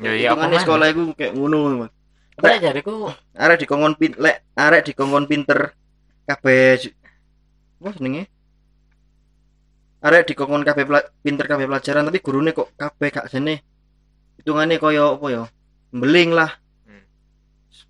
Ya 0.03 0.11
ya 0.19 0.29
apa 0.35 0.51
man? 0.51 0.59
sekolah 0.59 0.87
iku 0.91 1.15
kayak 1.15 1.31
ngono. 1.31 1.87
Mas. 1.87 1.91
Tapi 2.35 2.59
jariku 2.59 3.07
Arek 3.37 3.63
dikongkon 3.63 3.93
pin 3.95 4.11
lek 4.19 4.43
arek 4.57 4.81
dikongkon 4.91 5.29
pinter 5.29 5.71
kabeh 6.27 6.81
apa 7.79 7.89
jenenge? 7.95 8.23
Arek 10.03 10.27
dikongkon 10.27 10.67
kabeh 10.67 10.83
pela- 10.83 11.07
pinter 11.23 11.45
kabeh 11.47 11.63
pelajaran 11.69 12.03
tapi 12.03 12.19
gurune 12.19 12.51
kok 12.51 12.75
kabeh 12.75 13.07
gak 13.13 13.31
sene. 13.31 13.63
Hitungannya 14.35 14.81
koyo 14.81 15.15
apa 15.15 15.25
ya? 15.31 15.43
Beling 15.95 16.35
lah. 16.35 16.51
Hmm. 16.83 17.05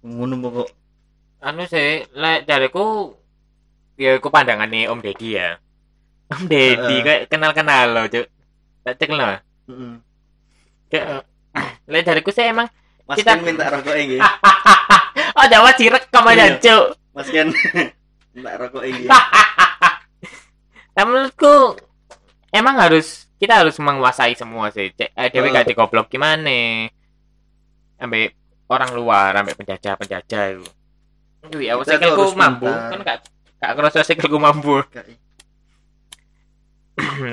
Ngono 0.06 0.36
pokok. 0.38 0.70
anu 1.44 1.68
sih, 1.68 2.08
lek 2.16 2.46
jariku 2.48 3.16
ya 4.00 4.16
aku 4.16 4.32
pandangan 4.32 4.70
nih 4.70 4.88
Om 4.88 5.00
Deddy 5.04 5.30
ya. 5.36 5.60
Om 6.32 6.44
Deddy 6.48 6.96
Heeh. 6.96 7.04
kayak 7.04 7.22
kenal-kenal 7.28 7.86
loh, 7.92 8.06
Cuk. 8.08 8.28
Tak 8.84 8.94
cek 8.96 9.10
loh. 9.10 9.28
Heeh. 9.68 9.94
Kayak 10.88 11.24
lek 11.86 12.04
jariku 12.04 12.30
sih 12.30 12.46
emang 12.46 12.68
Mas 13.04 13.18
Kita- 13.18 13.36
Ken 13.36 13.44
minta 13.44 13.68
rokok 13.68 13.96
iki. 13.96 14.18
oh 15.38 15.46
Jawa 15.46 15.72
direkam 15.74 16.24
aja, 16.26 16.46
Iya. 16.46 16.58
Cuk. 16.58 16.86
Mas 17.12 17.28
Ken 17.28 17.48
minta 18.34 18.52
rokok 18.56 18.84
iki. 18.84 19.08
Nah, 20.94 21.10
menurutku 21.10 21.74
emang 22.50 22.78
harus 22.78 23.26
kita 23.36 23.60
harus 23.60 23.74
menguasai 23.76 24.38
semua 24.38 24.70
sih. 24.70 24.94
Cek 24.94 25.10
eh, 25.12 25.28
dewe 25.28 25.50
Heeh. 25.50 25.56
gak 25.56 25.66
digoblok 25.66 26.06
gimana? 26.06 26.86
Ambil 27.98 28.30
orang 28.70 28.94
luar, 28.94 29.34
ambil 29.34 29.58
penjajah-penjajah 29.58 30.44
itu. 30.54 30.64
Wih, 31.52 31.68
aku 31.68 31.82
Kita 31.84 31.98
tuh 31.98 32.14
sikilku 32.14 32.24
mampu, 32.38 32.70
pintar. 32.70 32.90
kan 32.94 33.00
gak 33.02 33.18
gak 33.58 33.72
ngerasa 33.74 34.00
sikilku 34.06 34.38
mampu. 34.38 34.86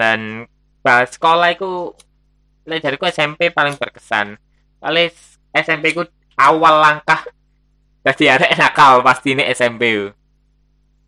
Dan 0.01 0.49
pas 0.81 1.07
sekolah 1.09 1.53
itu 1.53 1.93
lek 2.65 2.81
jariku 2.81 3.05
SMP 3.09 3.53
paling 3.53 3.77
berkesan. 3.77 4.37
Kali 4.81 5.13
SMP 5.53 5.93
ku 5.93 6.05
awal 6.37 6.81
langkah 6.81 7.21
jadi 8.01 8.41
arek 8.41 8.57
nakal 8.57 9.05
pasti 9.05 9.37
ini 9.37 9.45
SMP. 9.45 9.83
ku. 9.93 10.07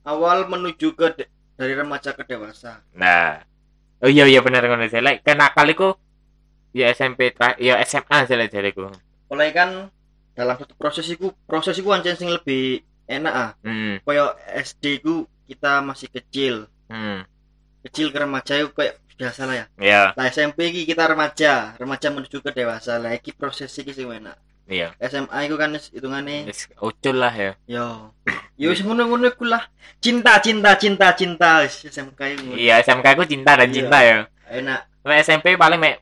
Awal 0.04 0.44
menuju 0.50 0.92
ke 0.92 1.06
de- 1.16 1.30
dari 1.56 1.72
remaja 1.72 2.12
ke 2.12 2.26
dewasa. 2.26 2.82
Nah, 2.92 3.40
oh 4.02 4.10
iya 4.10 4.28
iya 4.28 4.44
benar 4.44 4.66
ngono 4.66 4.84
sih. 4.90 5.00
Lek 5.00 5.24
kenakal 5.24 5.64
iku 5.70 5.88
ya 6.76 6.92
SMP 6.92 7.32
tra- 7.32 7.56
ya 7.56 7.80
SMA 7.80 8.28
sih 8.28 8.36
lek 8.36 8.52
jariku. 8.52 8.92
Mulai 9.32 9.54
kan 9.56 9.88
dalam 10.36 10.56
satu 10.60 10.76
proses 10.76 11.08
iku 11.08 11.32
proses 11.48 11.76
iku 11.80 11.92
ancen 11.96 12.16
sing 12.16 12.28
lebih 12.28 12.84
enak 13.08 13.32
ah. 13.32 13.50
Hmm. 13.64 14.00
Koyo 14.04 14.36
SD 14.52 15.00
ku 15.00 15.24
kita 15.48 15.80
masih 15.80 16.12
kecil. 16.12 16.68
Hmm. 16.92 17.24
Kecil 17.82 18.12
ke 18.12 18.18
remaja 18.20 18.60
iku 18.60 18.76
kayak 18.76 19.00
biasa 19.14 19.40
lah 19.44 19.54
ya 19.54 19.66
Iya, 19.76 20.02
lah 20.12 20.24
SMP 20.26 20.68
iki 20.68 20.82
kita 20.84 21.04
remaja 21.04 21.76
remaja 21.76 22.08
menuju 22.08 22.38
ke 22.38 22.50
dewasa 22.50 22.96
lah 22.96 23.12
iki 23.12 23.30
proses 23.30 23.70
iki 23.72 23.90
sing 23.90 24.06
enak 24.06 24.36
iya. 24.64 24.94
SMA 24.98 25.38
itu 25.44 25.54
kan 25.54 25.70
hitungane 25.72 26.46
Wis 26.46 26.66
ucul 26.76 27.16
lah 27.16 27.30
ya. 27.30 27.52
yo 27.66 28.10
yo 28.54 28.68
wis 28.68 28.80
ngono-ngono 28.80 29.28
iku 29.28 29.44
lah 29.44 29.68
cinta 29.98 30.38
cinta 30.38 30.74
cinta 30.74 31.12
cinta 31.12 31.62
SMK 31.62 32.20
iku 32.36 32.54
Iya, 32.54 32.80
SMK 32.80 33.06
ku 33.14 33.24
cinta 33.24 33.54
dan 33.54 33.68
Iya. 33.68 33.74
cinta 33.74 33.98
ya. 34.00 34.16
enak 34.48 34.80
Nek 35.02 35.18
SMP 35.20 35.56
paling 35.56 35.76
mek 35.76 35.98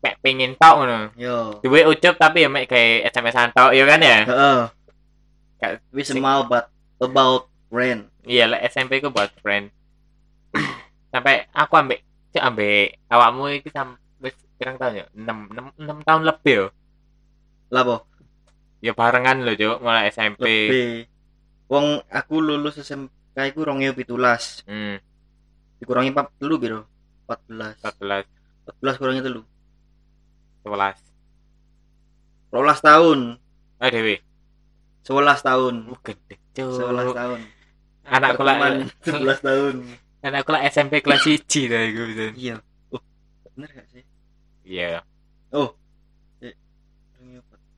mek 0.00 0.14
pengen 0.18 0.52
tau 0.54 0.80
ngono. 0.80 1.12
yo 1.14 1.60
Duwe 1.60 1.86
ucup 1.86 2.16
tapi 2.16 2.42
ya 2.42 2.48
mek 2.48 2.66
kayak 2.66 3.08
SMS-an 3.10 3.52
tok, 3.52 3.70
ya 3.72 3.84
kan 3.84 4.00
ya? 4.00 4.18
heeh 4.24 4.60
Kayak 5.56 5.74
wis 5.90 6.08
sing- 6.08 6.18
mau 6.18 6.42
about 6.42 6.66
about 6.98 7.46
rain 7.68 8.08
Iya, 8.20 8.48
lah 8.48 8.60
SMP 8.62 8.98
ku 8.98 9.08
buat 9.08 9.32
friend. 9.38 9.72
Sampai 11.10 11.48
aku 11.50 11.74
ambek 11.74 12.04
cek 12.30 12.42
ambek 12.42 12.78
awakmu 13.06 13.50
iki 13.52 13.68
sampai 13.68 14.30
pirang 14.54 14.76
tahun 14.76 14.94
ya? 14.96 15.06
6 15.12 15.26
6 15.50 16.02
6 16.02 16.06
tahun 16.06 16.22
lebih 16.24 16.54
yo. 16.54 16.66
lah 17.68 17.82
po 17.82 17.96
Ya 18.80 18.92
barengan 18.92 19.40
lho, 19.40 19.52
Cuk, 19.52 19.76
mulai 19.78 20.08
SMP. 20.08 20.40
lebih 20.40 20.88
wong 21.66 22.00
aku 22.08 22.40
lulus 22.40 22.76
SMK 22.76 23.12
iku 23.46 23.62
2017 23.62 24.64
Hmm, 24.64 24.96
dikurangi 25.76 26.10
4 26.10 26.40
telu 26.40 26.56
biro 26.56 26.80
14 27.26 27.76
14, 27.78 28.24
14 28.80 28.96
kurangi 28.96 29.20
telu 29.20 29.42
11. 30.62 30.96
12 32.50 32.80
tahun 32.80 33.18
Ah, 33.78 33.88
Dewi. 33.88 34.16
11 35.02 35.40
tahun 35.40 35.74
Oh, 35.88 35.98
gede, 35.98 36.34
11 36.52 37.04
Cuk. 37.06 37.16
tahun 37.16 37.40
Anakku 38.02 38.42
lah 38.42 38.54
Pertemuan 38.56 38.74
11 39.06 39.40
tahun 39.40 39.74
anakku 40.20 40.50
lah 40.52 40.62
SMP 40.68 41.00
kelas 41.00 41.24
1 41.24 41.70
dah 41.70 41.82
iku 41.88 42.02
bisa. 42.10 42.24
iya 42.36 42.54
oh 42.92 43.00
bener 43.56 43.70
gak 43.72 43.86
sih 43.90 44.04
Iya, 44.70 45.02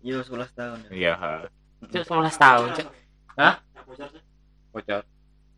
iya 0.05 0.19
11 0.21 0.29
tahun 0.53 0.79
ya 0.87 0.91
iya. 0.93 1.13
ha. 1.17 1.49
Cuk 1.83 2.05
11 2.05 2.37
tahun, 2.37 2.67
Cuk. 2.79 2.89
Hah? 3.41 3.55
Bocor. 4.71 5.03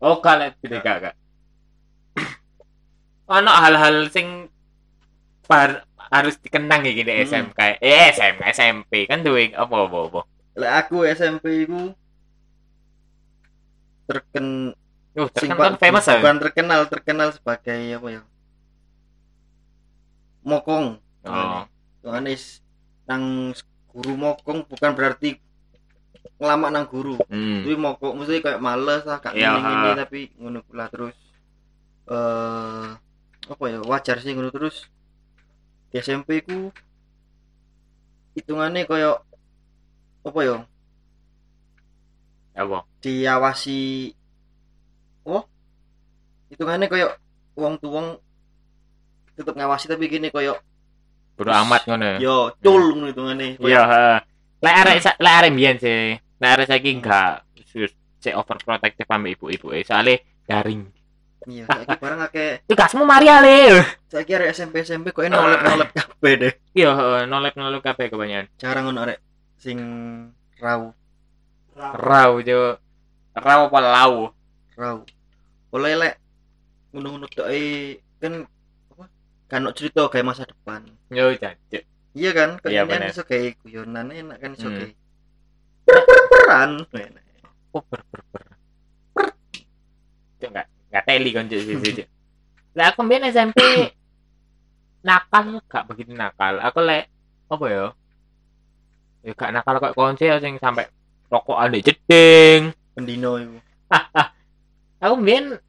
Oh, 0.01 0.17
kalau 0.23 0.47
tidak 0.63 0.81
gak, 0.81 0.97
gak. 1.05 1.15
Ono 3.35 3.51
hal-hal 3.51 4.09
sing 4.09 4.49
par 5.45 5.85
harus 6.09 6.37
dikenang 6.41 6.81
ya 6.85 6.93
gini 6.97 7.11
Hmm. 7.13 7.25
SMK. 7.51 7.59
Eh, 7.77 8.09
SMK, 8.15 8.41
SMP 8.53 9.05
kan 9.05 9.21
duwe 9.21 9.53
apa 9.53 9.75
apa 9.75 9.97
apa. 10.09 10.21
Lah 10.57 10.71
aku 10.81 11.05
SMP 11.05 11.67
ku 11.69 11.93
terken 14.05 14.73
Oh, 15.15 15.31
terkenal 15.31 15.57
kan 15.57 15.75
famous 15.79 16.05
ya. 16.11 16.19
bukan 16.19 16.37
terkenal 16.43 16.81
terkenal 16.91 17.29
sebagai 17.31 17.79
apa 17.95 18.07
ya? 18.11 18.21
Mokong. 20.43 20.99
Oh, 21.25 21.63
Tuhan 22.03 22.27
is 22.27 22.59
nang 23.07 23.55
guru 23.89 24.13
mokong 24.19 24.67
bukan 24.67 24.91
berarti 24.91 25.39
ngelama 26.35 26.67
nang 26.67 26.85
guru. 26.91 27.15
Hmm. 27.31 27.63
tapi 27.63 27.79
mokong 27.79 28.13
mesti 28.19 28.43
kayak 28.43 28.59
males 28.59 29.07
lah 29.07 29.23
kak 29.23 29.33
Iya, 29.39 29.55
ini 29.55 29.89
tapi 29.95 30.19
ngono 30.35 30.59
pula 30.67 30.91
terus 30.91 31.15
eh 32.05 32.87
apa 33.45 33.63
ya 33.71 33.79
wajar 33.87 34.19
sih 34.19 34.35
ngono 34.35 34.51
terus. 34.51 34.83
Di 35.89 36.03
SMP 36.03 36.43
ku 36.43 36.75
hitungannya 38.35 38.83
kayak 38.83 39.23
apa 40.27 40.39
ya? 40.43 40.57
Apa? 42.55 42.83
diawasi 42.99 44.11
hitungannya 46.55 46.87
kayak 46.87 47.11
uang 47.53 47.75
tuang 47.77 48.07
tetep 49.31 49.53
ngawasi 49.53 49.85
tapi 49.85 50.07
gini 50.07 50.27
kayak 50.29 50.57
Bodo 51.35 51.51
amat 51.51 51.83
ngono. 51.85 52.05
ya. 52.07 52.17
yo 52.23 52.35
cul 52.57 52.95
ngono 52.95 53.11
hitungannya 53.11 53.59
Iya, 53.59 53.83
ha. 53.83 54.07
Lek 54.63 54.75
arek 54.77 54.97
lek 55.19 55.33
arek 55.35 55.51
mbiyen 55.51 55.75
sih. 55.75 56.15
Lek 56.39 56.49
arek 56.49 56.65
saiki 56.65 56.95
enggak 56.95 57.43
cek 58.17 58.33
overprotective 58.33 59.05
ambek 59.05 59.35
ibu-ibu 59.35 59.69
eh. 59.69 59.83
Soalnya 59.83 60.15
daring. 60.43 60.87
iya 61.45 61.67
saiki 61.67 61.93
barang 61.93 62.21
akeh 62.25 62.65
Tugasmu 62.65 63.03
mari 63.03 63.27
ale. 63.27 63.83
saiki 64.07 64.31
arek 64.31 64.49
SMP 64.49 64.81
SMP 64.81 65.11
kok 65.11 65.27
nolep 65.27 65.61
nolep 65.61 65.89
kabeh 65.91 66.33
deh 66.39 66.53
Iya, 66.71 66.89
heeh, 66.91 67.21
nolep-nolep 67.27 67.83
kabeh 67.83 68.07
kebanyakan. 68.07 68.47
jarang 68.55 68.87
ngono 68.87 69.03
arek 69.03 69.19
sing 69.55 69.77
raw 70.57 70.87
Rau 71.75 72.39
jo. 72.39 72.79
Rau 73.35 73.61
apa 73.67 73.79
lau? 73.83 74.31
raw 74.73 74.95
boleh 75.67 75.93
lek 75.93 76.13
ngono-ngono 76.95 77.27
tok 77.27 77.51
eh, 77.51 77.99
kan 78.23 78.47
apa 78.95 79.05
kan 79.51 79.61
cerita 79.75 80.07
kayak 80.07 80.25
masa 80.25 80.47
depan 80.47 80.87
Yo 81.11 81.35
jancuk. 81.35 81.83
iya 82.15 82.31
kan 82.31 82.55
bener. 82.87 83.11
iso 83.11 83.27
kayak 83.27 83.59
guyonan 83.59 84.07
enak 84.09 84.39
kan 84.39 84.55
iso 84.55 84.71
Hmm. 84.71 84.79
kayak 84.79 84.95
per-peran 85.85 86.71
enak. 86.89 87.23
Oh, 87.75 87.83
ber 87.83 87.99
ber 88.07 88.21
ber. 88.31 88.43
Cuk 90.39 90.49
enggak 90.49 90.65
enggak 90.89 91.03
teli 91.03 91.29
kan 91.29 91.45
cuk. 91.45 92.07
Lah 92.75 92.85
aku 92.91 92.99
mbiyen 93.03 93.27
SMP 93.29 93.59
nakal 95.07 95.59
gak 95.67 95.85
begitu 95.85 96.15
nakal. 96.15 96.57
Aku 96.63 96.79
lek 96.81 97.11
apa 97.51 97.65
ya? 97.69 97.85
Ya 99.21 99.31
gak 99.35 99.51
nakal 99.51 99.77
kok 99.77 99.93
konco 99.93 100.23
sing 100.39 100.55
sampai 100.57 100.87
rokokan 101.27 101.75
di 101.75 101.83
jeding. 101.83 102.71
pendino 102.95 103.35
itu 103.35 103.59
Aku 105.03 105.19
mbiyen 105.19 105.59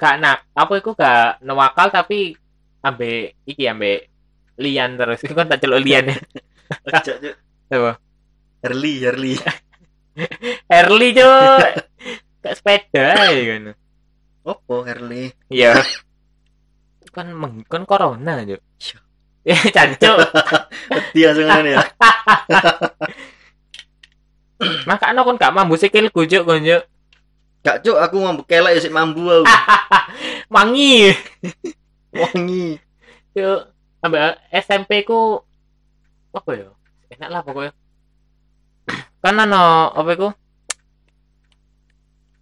gak 0.00 0.16
nak 0.16 0.48
apa 0.56 0.72
iku 0.80 0.96
gak 0.96 1.44
nawakal 1.44 1.92
tapi 1.92 2.32
ambe 2.80 3.36
iki 3.44 3.68
ambe 3.68 4.08
lian 4.56 4.96
terus. 4.96 5.20
Iku 5.20 5.36
kan 5.36 5.52
tak 5.52 5.60
celuk 5.60 5.84
lian 5.84 6.08
ya. 6.08 6.16
Apa? 7.70 8.00
Harley 8.64 8.94
Harley 9.04 9.34
Early 10.72 11.08
cuk. 11.14 11.60
Kayak 12.40 12.56
sepeda 12.56 13.06
ya 13.30 13.42
kan. 13.46 13.62
opo 14.50 14.82
Harley 14.88 15.28
Iya. 15.52 15.76
kan 17.10 17.26
meng 17.34 17.66
kan 17.68 17.84
corona 17.84 18.40
aja. 18.40 18.56
Iya. 18.56 18.98
Ya 19.40 19.56
cancuk. 19.72 20.20
dia 21.16 21.32
sengan 21.32 21.64
ya 21.64 21.80
Makanya 24.84 25.24
kon 25.24 25.40
gak 25.40 25.54
mambu 25.56 25.74
sikil 25.80 26.12
kujuk 26.12 26.44
kon 26.44 26.60
juk. 26.62 26.84
Gak 27.60 27.84
cuk 27.84 27.98
aku 28.00 28.16
mau 28.20 28.40
kelek 28.48 28.76
ya 28.76 28.80
sik 28.80 28.94
mambu 28.94 29.28
aku 29.28 29.44
Wangi. 30.54 31.14
wangi 32.20 32.80
Cuk. 33.36 33.60
Ambek 34.00 34.40
SMP 34.50 35.04
ku 35.04 35.38
apa 36.32 36.50
ya? 36.56 36.68
Enak 37.14 37.28
lah 37.30 37.42
pokoknya. 37.44 37.72
Kan 39.22 39.36
ano 39.38 39.92
apa 39.92 40.10
iku? 40.16 40.28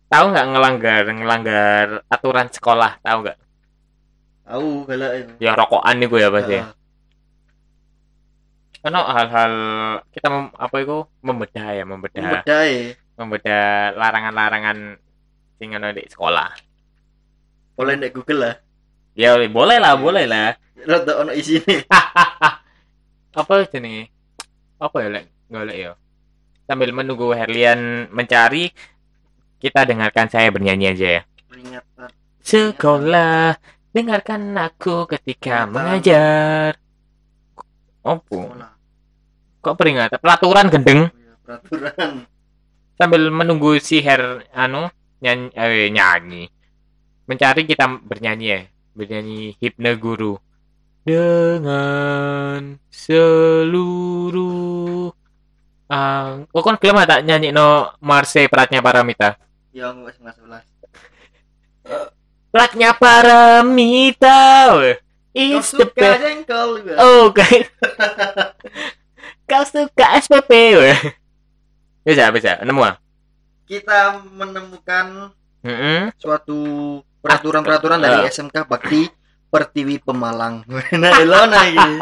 Tahu 0.09 0.25
nggak 0.33 0.49
ngelanggar 0.55 1.05
ngelanggar 1.05 1.87
aturan 2.09 2.49
sekolah, 2.49 2.97
tahu 3.05 3.29
nggak? 3.29 3.39
tahu 4.49 4.89
galak 4.89 5.37
Ya 5.37 5.53
rokokan 5.53 6.01
nih 6.01 6.09
gue 6.09 6.21
ya 6.25 6.33
pasti. 6.33 6.57
Heeh. 6.57 6.73
Karena 8.81 9.05
hal-hal 9.05 9.53
kita 10.09 10.27
mem, 10.33 10.49
apa 10.57 10.77
itu 10.81 11.05
membedah 11.21 11.69
ya, 11.77 11.85
membedah. 11.85 12.41
bedai 12.41 12.97
membedah 13.19 13.93
larangan-larangan 13.99 14.97
sing 15.59 15.75
ono 15.75 15.91
di 15.91 16.07
sekolah. 16.07 16.51
boleh 17.75 17.95
nek 17.95 18.11
Google 18.11 18.41
lah 18.41 18.55
Ya 19.15 19.35
boleh 19.35 19.79
lah, 19.79 19.95
boleh 19.95 20.25
lah. 20.25 20.55
rada 20.83 21.13
ono 21.19 21.35
isine 21.35 21.83
Apa 23.39 23.67
jenenge? 23.67 24.11
Apa 24.79 25.03
ya 25.03 25.09
lek 25.11 25.25
golek 25.47 25.77
ya? 25.77 25.91
Sambil 26.65 26.91
menunggu 26.91 27.31
Herlian 27.33 28.07
mencari, 28.11 28.71
kita 29.59 29.83
dengarkan 29.83 30.27
saya 30.29 30.51
bernyanyi 30.51 30.87
aja 30.91 31.09
ya. 31.19 31.23
peringatan 31.47 32.11
Sekolah, 32.39 33.59
dengarkan 33.91 34.55
aku 34.55 35.07
ketika 35.09 35.67
Peringatan. 35.67 35.75
mengajar. 35.75 36.71
Opo? 38.03 38.55
Kok 39.61 39.75
peringatan? 39.75 40.19
Pelaturan 40.19 40.67
gendeng. 40.69 41.01
Oh 41.05 41.15
iya, 41.15 41.35
peraturan 41.43 42.11
Sambil 42.95 43.23
menunggu 43.31 43.79
si 43.79 43.99
Her 43.99 44.43
anu 44.51 44.91
nyanyi, 45.23 45.51
eh, 45.55 45.91
nyanyi. 45.91 46.43
Mencari 47.29 47.67
kita 47.69 47.87
bernyanyi 48.01 48.47
ya. 48.47 48.61
Bernyanyi 48.97 49.57
Hipne 49.61 49.95
Guru. 49.99 50.39
Dengan 51.07 52.77
seluruh 52.91 54.69
ang 55.89 56.45
oh 56.53 56.61
kan 56.61 56.77
kelem 56.77 57.01
tak 57.09 57.25
nyanyi 57.25 57.49
no 57.49 57.97
Marse 58.05 58.45
Pratnya 58.45 58.85
Paramita. 58.85 59.41
ya 59.73 59.89
aku 59.89 60.05
wis 60.05 60.21
sebelas 60.21 60.69
Pratnya 62.53 62.93
Paramita. 62.93 64.77
Is 65.37 65.71
the 65.71 65.85
suka 65.85 65.97
best. 65.97 66.21
jengkol 66.25 66.81
Oh, 66.97 67.29
oke. 67.31 67.45
Kau 69.45 69.63
suka 69.69 70.17
SPP. 70.19 70.51
Bisa, 72.03 72.33
bisa. 72.33 72.57
Nemu 72.65 72.83
ah? 72.89 72.97
Kita 73.69 73.99
menemukan 74.33 75.31
Mm-mm. 75.61 76.11
suatu 76.17 76.59
peraturan-peraturan 77.21 78.01
dari 78.01 78.25
Ah. 78.25 78.31
SMK 78.31 78.65
Bakti 78.65 79.11
Pertiwi 79.49 80.01
Pemalang. 80.01 80.65
nah, 81.03 81.13
lo 81.23 81.45
nah 81.45 81.65
iki. 81.65 81.93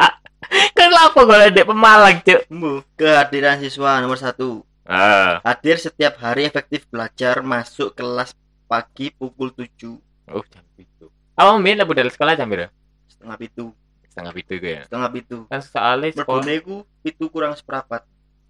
Kan 0.71 0.91
apa 0.93 1.19
kalau 1.19 1.47
dek 1.47 1.65
Pemalang, 1.65 2.15
Cuk? 2.21 2.39
Bu, 2.47 2.71
kehadiran 2.95 3.59
siswa 3.59 3.99
nomor 3.99 4.15
satu. 4.15 4.63
Ah, 4.83 5.43
Hadir 5.43 5.75
setiap 5.77 6.15
hari 6.17 6.47
efektif 6.47 6.87
belajar 6.87 7.43
masuk 7.43 7.91
kelas 7.91 8.31
pagi 8.65 9.11
pukul 9.11 9.51
7 9.51 9.99
oh 10.29 10.43
jam 10.47 10.63
itu. 10.75 11.11
Apa 11.35 11.55
mbien 11.55 11.75
lah 11.75 11.83
budal 11.83 12.07
sekolah 12.07 12.33
jam 12.33 12.47
berapa? 12.47 12.71
setengah 13.07 13.35
pitu 13.35 13.65
Setengah 14.07 14.31
itu 14.33 14.53
itu 14.53 14.67
ya. 14.67 14.81
setengah 14.87 15.09
pitu 15.11 15.37
Kan 15.45 15.59
soalnya 15.61 16.07
sekolah. 16.13 16.43
Ku 16.63 16.75
pitu 17.01 17.25
kurang 17.27 17.53
seperempat 17.53 18.07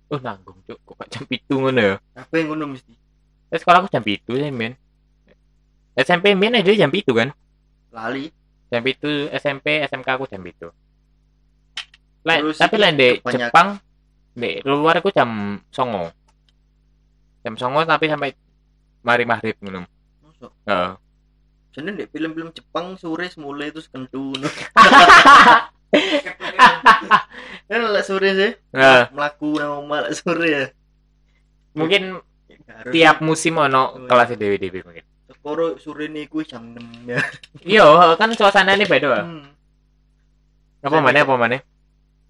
Oh 0.07 0.19
nanggung, 0.19 0.61
Cuk. 0.63 0.77
Kok 0.85 1.05
jam 1.07 1.25
itu 1.27 1.53
ngono 1.53 1.81
ya? 1.81 1.95
apa 2.13 2.33
yang 2.33 2.53
ngono 2.53 2.65
mesti 2.71 2.93
Eh, 3.47 3.57
sekolah 3.57 3.79
aku 3.79 3.89
jam 3.89 4.03
itu 4.03 4.31
sih, 4.33 4.51
men. 4.51 4.75
SMP 5.95 6.37
men 6.37 6.53
aja 6.53 6.69
jam 6.69 6.91
itu 6.93 7.09
kan? 7.09 7.33
lali 7.89 8.29
Jam 8.67 8.83
itu 8.83 9.31
SMP, 9.31 9.79
SMK 9.81 10.07
aku 10.11 10.27
jam 10.27 10.43
itu. 10.43 10.67
Terus 12.21 12.59
tapi 12.59 12.75
lain 12.75 12.99
di 12.99 13.09
kebanyak- 13.17 13.49
Jepang, 13.49 13.79
di 14.35 14.59
luar 14.61 14.99
aku 14.99 15.09
jam 15.09 15.29
songo. 15.71 16.11
Jam 17.41 17.55
songo 17.55 17.87
tapi 17.87 18.11
sampai 18.11 18.35
mari 18.99 19.23
maghrib. 19.23 19.55
Mosok. 19.63 20.51
Heeh. 20.67 20.91
Jadi 21.71 21.89
di 21.95 22.05
film-film 22.11 22.51
Jepang 22.51 22.99
sore 22.99 23.31
mulai 23.39 23.71
terus 23.71 23.87
kentu. 23.87 24.35
Kan 27.67 27.79
lek 27.87 28.03
sore 28.03 28.29
sih 28.35 28.51
Heeh. 28.75 29.03
melaku 29.15 29.55
nang 29.59 29.83
omah 29.83 30.07
lek 30.07 30.15
sore 30.15 30.47
ya. 30.47 30.65
mungkin 31.71 32.19
Harus 32.67 32.91
tiap 32.91 33.23
musim 33.23 33.55
ono 33.55 33.95
kelas 34.05 34.35
dewi-dewi 34.35 34.79
mungkin. 34.83 35.05
Sekoro 35.31 35.79
sore 35.79 36.11
niku 36.11 36.43
jam 36.43 36.75
6 36.75 37.07
ya. 37.07 37.19
Iya, 37.79 38.15
kan 38.19 38.35
suasananya 38.35 38.83
beda. 38.83 39.07
Pak. 39.07 39.23
Hmm. 39.23 39.47
Apa 40.83 40.97
mana 40.99 41.23
apa 41.23 41.35
mana? 41.39 41.57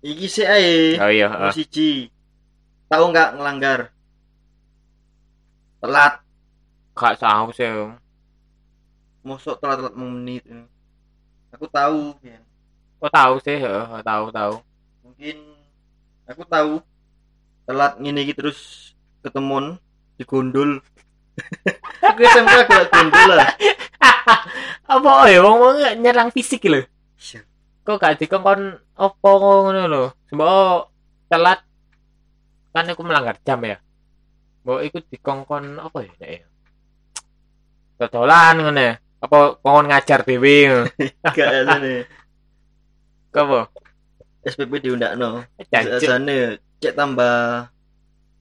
Iki 0.06 0.28
sih 0.30 0.46
ae. 0.46 0.98
Oh 1.02 1.10
iya, 1.10 1.28
heeh. 1.30 1.52
siji. 1.58 2.14
Tahu 2.86 3.04
nggak 3.10 3.34
ngelanggar? 3.38 3.80
Telat. 5.82 6.14
Gak 6.94 7.18
tahu 7.22 7.48
sih. 7.54 7.70
Mosok 9.26 9.58
telat-telat 9.58 9.94
menit. 9.98 10.46
Aku 11.54 11.66
tahu. 11.70 12.14
ya. 12.22 12.38
Kok 12.98 13.14
tahu 13.14 13.34
sih, 13.42 13.58
heeh, 13.58 13.86
tahu 14.02 14.26
tahu. 14.30 14.54
Mungkin 15.06 15.38
aku 16.30 16.44
tahu. 16.46 16.74
Telat 17.68 18.00
ngene 18.00 18.24
iki 18.24 18.34
terus 18.38 18.94
ketemuan 19.26 19.76
di 20.18 20.24
gondol. 20.26 20.82
aku 22.08 22.20
SMK 22.26 22.56
gak 22.66 22.90
gondol 22.90 23.30
lah. 23.38 23.54
Apa 24.98 25.30
ya 25.30 25.40
wong 25.46 25.58
wong 25.62 25.76
nyerang 26.02 26.34
fisik 26.34 26.66
lho. 26.66 26.82
Iya. 27.22 27.46
Kok 27.86 27.98
gak 28.02 28.18
dikongkon 28.20 28.62
apa 28.98 29.30
ngono 29.38 29.82
lho. 29.86 30.04
Mbok 30.34 30.80
telat 31.30 31.60
kan 32.74 32.90
aku 32.90 33.02
melanggar 33.06 33.38
jam 33.46 33.62
ya. 33.62 33.78
Mbok 34.66 34.80
iku 34.84 34.98
dikongkon 35.06 35.78
apa 35.78 35.98
ya 36.02 36.12
nek 36.18 36.30
ya. 36.32 36.44
Dodolan 38.02 38.56
ngono 38.58 38.82
ya. 38.82 38.94
Apa 39.22 39.38
kongkon 39.62 39.88
ngajar 39.92 40.26
dhewe. 40.26 40.58
Gak. 41.36 41.50
Kok 43.30 43.44
apa? 43.46 43.60
SPP 44.48 44.72
diundakno. 44.80 45.44
Jancuk 45.68 46.00
Asane 46.00 46.64
cek 46.80 46.94
tambah 46.96 47.68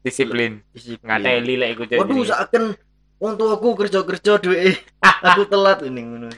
disiplin. 0.07 0.53
Ngateli 1.03 1.55
lek 1.59 1.71
iku 1.75 1.83
cek. 1.91 1.99
Waduh, 1.99 2.23
seakan 2.23 2.65
wong 3.19 3.33
tuaku 3.35 3.69
kerja-kerja 3.75 4.33
duwe. 4.39 4.79
aku 5.27 5.43
telat 5.51 5.83
ini 5.83 6.01
ngono. 6.07 6.31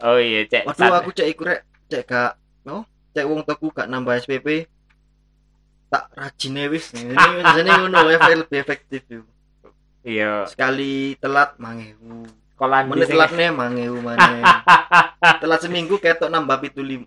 Oh 0.00 0.16
iya, 0.16 0.48
cek. 0.48 0.64
Waduh, 0.64 0.96
aku 0.96 1.10
cek 1.12 1.28
iku 1.28 1.44
rek, 1.44 1.60
cek 1.92 2.08
gak 2.08 2.40
no, 2.64 2.88
cek 3.12 3.28
wong 3.28 3.44
tuaku 3.44 3.68
gak 3.68 3.84
nambah 3.84 4.16
SPP. 4.16 4.64
Tak 5.92 6.08
rajine 6.16 6.72
wis. 6.72 6.96
Ini 6.96 7.12
biasanya 7.12 7.72
ngono 7.84 7.98
lebih 8.08 8.56
efektif. 8.56 9.04
Iya, 10.00 10.48
Sekali 10.48 11.12
telat 11.20 11.60
mangewu. 11.60 12.24
sekolah 12.56 12.84
Menit 12.88 13.08
sini. 13.08 13.12
telatnya 13.16 13.48
mangewu 13.52 13.98
maneh. 14.00 14.40
telat 15.44 15.60
seminggu 15.60 15.96
ketok 16.00 16.32
nambah 16.32 16.56
pitu 16.64 16.80
lim. 16.80 17.04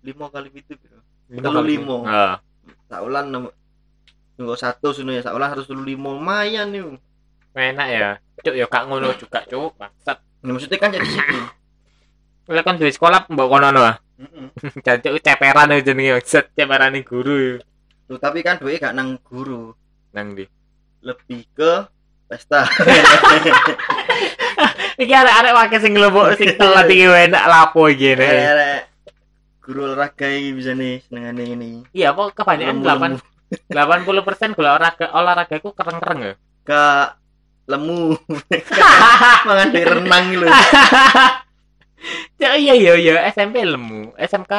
Limo 0.00 0.32
kali 0.32 0.48
pitu 0.48 0.76
kali. 0.76 1.76
limo. 1.76 2.04
Heeh. 2.08 2.34
Saulan 2.88 3.28
nem- 3.28 3.54
Nunggu 4.42 4.58
satu 4.58 4.90
suno 4.90 5.14
ya, 5.14 5.22
saulan 5.22 5.54
harus 5.54 5.70
telu 5.70 5.86
limo 5.86 6.18
lumayan 6.18 6.74
nih. 6.74 6.82
enak 7.54 7.86
ya. 7.86 8.18
Cuk, 8.42 8.58
ya 8.58 8.66
gak 8.66 8.90
ngono 8.90 9.14
juga, 9.14 9.46
cuk. 9.46 9.78
Bangsat. 9.78 10.18
Nah, 10.42 10.50
maksudnya 10.50 10.82
kan 10.82 10.90
jadi 10.90 11.06
disiplin. 11.06 11.46
Lek 12.50 12.66
kan 12.66 12.74
duwe 12.74 12.90
sekolah 12.90 13.30
mbok 13.30 13.46
kono 13.46 13.70
no. 13.70 13.86
Mm-mm. 14.18 14.50
Jancuk 14.84 15.22
ceperan 15.22 15.70
aja 15.70 15.94
jenenge 15.94 16.18
set 16.26 16.50
ceperan 16.58 16.98
guru 17.06 17.62
Tuh, 18.10 18.18
tapi 18.18 18.42
kan 18.42 18.58
duit 18.58 18.82
gak 18.82 18.98
nang 18.98 19.14
guru, 19.22 19.70
nang 20.10 20.34
di. 20.34 20.42
lebih 21.02 21.46
ke 21.54 21.86
pesta. 22.26 22.66
Iki 25.02 25.14
arek-arek 25.14 25.52
wae 25.54 25.76
sing 25.82 25.92
nglebok 25.94 26.38
sing 26.38 26.54
telat 26.54 26.86
iki 26.86 27.06
enak 27.06 27.44
lapo 27.46 27.90
iki 27.90 28.14
nek. 28.14 28.30
Arek 28.30 28.80
guru 29.62 29.90
olahraga 29.90 30.26
iki 30.30 30.50
bisa 30.54 30.74
nih 30.74 31.02
senengane 31.06 31.42
ini. 31.42 31.70
Iya, 31.90 32.14
apa 32.14 32.30
kebanyakan 32.34 33.18
8 33.18 33.31
80% 33.68 34.56
gula 34.56 34.76
olahraga 34.76 35.06
olahraga 35.12 35.54
iku 35.60 35.76
kereng-kereng 35.76 36.20
ya. 36.24 36.34
Ke 36.64 36.82
lemu. 37.68 38.16
Mangan 39.48 39.68
duit 39.70 39.86
renang 39.86 40.26
lho. 40.36 40.48
Ya 42.42 42.58
iya 42.58 42.74
iya 42.74 42.92
iya 42.98 43.14
SMP 43.30 43.62
lemu, 43.62 44.10
SMK 44.18 44.50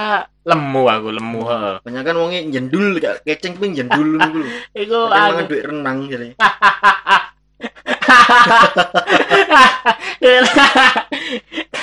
lemu 0.48 0.84
aku 0.88 1.12
lemu 1.12 1.42
heeh. 1.44 1.76
Banyak 1.84 2.04
kan 2.08 2.16
wongnya 2.16 2.40
jendul 2.48 2.96
keceng 3.28 3.60
ping 3.60 3.76
jendul. 3.76 4.16
Iku 4.80 5.12
Pakai 5.12 5.28
aku 5.28 5.42
duit 5.52 5.66
renang 5.68 6.08
jadi. 6.08 6.32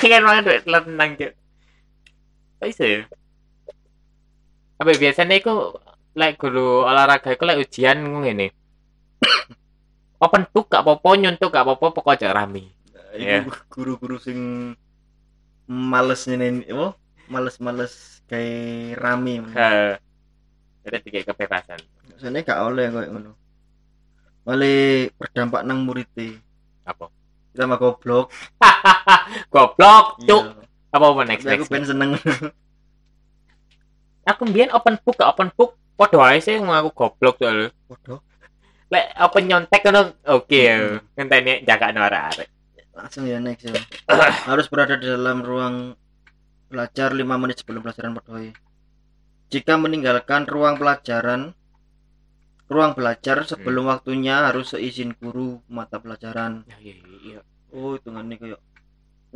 Kangen 0.01 0.23
banget 0.25 0.43
duit 0.49 0.61
tenang 0.65 1.09
cuk. 1.13 1.31
Kok 2.57 2.67
iso 2.69 2.83
ya? 2.85 3.01
Apa 4.81 4.97
biasanya 4.97 5.37
iku 5.37 5.77
lek 6.11 6.35
guru 6.35 6.83
olahraga 6.83 7.31
iku 7.31 7.43
lek 7.47 7.61
ujian 7.63 7.99
ngene. 8.01 8.51
Open 10.23 10.43
book 10.51 10.69
gak 10.69 10.83
apa-apa 10.85 11.09
nyuntuk 11.17 11.49
gak 11.49 11.65
apa-apa 11.65 11.95
pokok 11.95 12.13
aja 12.13 12.35
rame. 12.35 12.69
Iya. 13.15 13.47
Iku 13.47 13.51
guru-guru 13.71 14.17
sing 14.21 14.71
males 15.71 16.27
nyeneni 16.27 16.67
oh 16.75 16.93
males-males 17.31 18.23
kayak 18.27 18.99
rame. 18.99 19.39
Heeh. 19.55 19.95
Jadi 20.83 20.97
tiga 21.07 21.31
kebebasan. 21.31 21.79
Biasanya 22.11 22.39
gak 22.43 22.59
oleh 22.67 22.85
koyo 22.91 23.07
ngono. 23.13 23.31
Malah 24.43 25.07
berdampak 25.15 25.61
nang 25.63 25.85
muridé. 25.85 26.37
Apa? 26.83 27.07
Kita 27.53 27.67
mah 27.67 27.77
goblok. 27.77 28.31
Goblok, 29.53 30.23
cuk. 30.23 30.43
Iya. 30.43 30.65
Apa 30.91 31.05
apa 31.07 31.21
next 31.23 31.45
aku 31.47 31.63
next. 31.63 31.71
pengen 31.71 31.87
seneng. 31.87 32.09
Aku 34.27 34.41
mbien 34.47 34.71
open 34.75 34.99
book 35.03 35.17
gak 35.19 35.31
open 35.33 35.49
book 35.55 35.77
padha 36.01 36.17
wae 36.17 36.41
sih 36.41 36.57
ngaku 36.57 36.89
goblok 36.97 37.37
soalnya. 37.37 37.69
Waduh. 37.85 38.19
Lek 38.91 39.05
open 39.21 39.43
nyontek 39.45 39.81
ngono 39.85 40.01
oke 40.25 40.59
ya. 40.59 40.75
Hmm. 40.81 40.97
Ngenteni 41.15 41.61
jaga 41.61 41.93
arek-arek. 41.93 42.49
Langsung 42.97 43.23
ya 43.29 43.37
next 43.37 43.69
ya. 43.69 43.77
Harus 44.49 44.65
berada 44.67 44.97
di 44.97 45.05
dalam 45.05 45.45
ruang 45.45 45.93
belajar 46.67 47.13
5 47.13 47.23
menit 47.37 47.61
sebelum 47.61 47.85
pelajaran 47.85 48.17
berdoi. 48.17 48.49
Jika 49.51 49.77
meninggalkan 49.77 50.47
ruang 50.49 50.75
pelajaran 50.81 51.53
ruang 52.71 52.95
belajar 52.95 53.43
sebelum 53.43 53.83
Hmm. 53.83 53.91
waktunya 53.99 54.47
harus 54.47 54.71
seizin 54.71 55.11
guru 55.19 55.59
mata 55.67 55.99
pelajaran. 55.99 56.63
Ya 56.71 56.77
iya 56.79 56.95
iya. 57.19 57.39
Oh, 57.75 57.99
hitungannya 57.99 58.39
kayak 58.39 58.59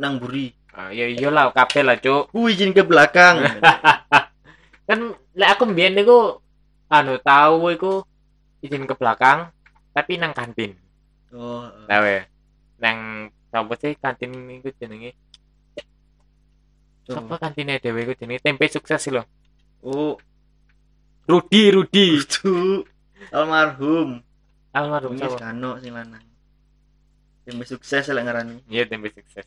nang 0.00 0.16
buri. 0.16 0.56
Ah, 0.72 0.88
ya 0.92 1.08
iya 1.08 1.28
lah 1.28 1.52
kabeh 1.52 1.84
lah, 1.84 1.96
Cuk. 2.00 2.32
Ku 2.32 2.48
izin 2.48 2.72
ke 2.72 2.84
belakang. 2.84 3.40
Kan 4.88 5.16
lek 5.36 5.50
aku 5.52 5.68
mbien 5.68 5.92
niku 5.92 6.40
anu 6.86 7.18
tahu 7.18 7.70
iku 7.74 7.92
izin 8.62 8.86
ke 8.86 8.94
belakang 8.94 9.50
tapi 9.96 10.20
nang 10.20 10.36
kantin. 10.36 10.76
oh, 11.32 11.64
Tahu 11.88 12.04
ya. 12.04 12.22
Nang 12.82 13.30
sapa 13.48 13.72
sih 13.80 13.96
kantin 13.96 14.34
iku 14.60 14.68
jenenge? 14.76 15.16
Sapa 17.06 17.38
kantine 17.38 17.78
dhewe 17.78 18.02
iku 18.02 18.12
jenenge 18.18 18.42
tempe 18.42 18.66
sukses 18.66 19.06
lho. 19.08 19.22
Oh, 19.86 20.18
Rudi 21.30 21.70
Rudi. 21.70 22.18
itu 22.22 22.82
almarhum. 23.30 24.20
Almarhum 24.74 25.14
Wis 25.14 25.38
kano 25.38 25.78
sing 25.78 25.94
lanang. 25.94 26.22
Yang 27.46 27.78
sukses 27.78 28.10
lah 28.10 28.22
ngarani. 28.26 28.58
Iya 28.66 28.90
tempe 28.90 29.14
sukses. 29.14 29.46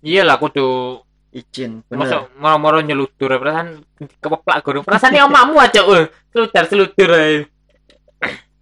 Iya 0.00 0.24
lah 0.24 0.40
kudu 0.40 1.00
Izin, 1.34 1.82
masuk 1.90 2.30
bener. 2.30 2.38
moro-moro 2.38 2.78
nyeludur 2.78 3.34
perasaan 3.42 3.82
kepeplak 4.22 4.58
gurung 4.62 4.84
perasaan 4.86 5.18
ini 5.18 5.26
omakmu 5.26 5.58
aja 5.58 5.82
eh 5.82 6.06
seludar 6.30 6.64
seludar 6.70 7.10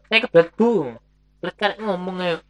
saya 0.08 0.18
kebelet 0.24 0.48
bu 0.56 0.96
kebelet 1.36 1.56
kan 1.60 1.72
ngomong 1.76 2.16
ya 2.24 2.40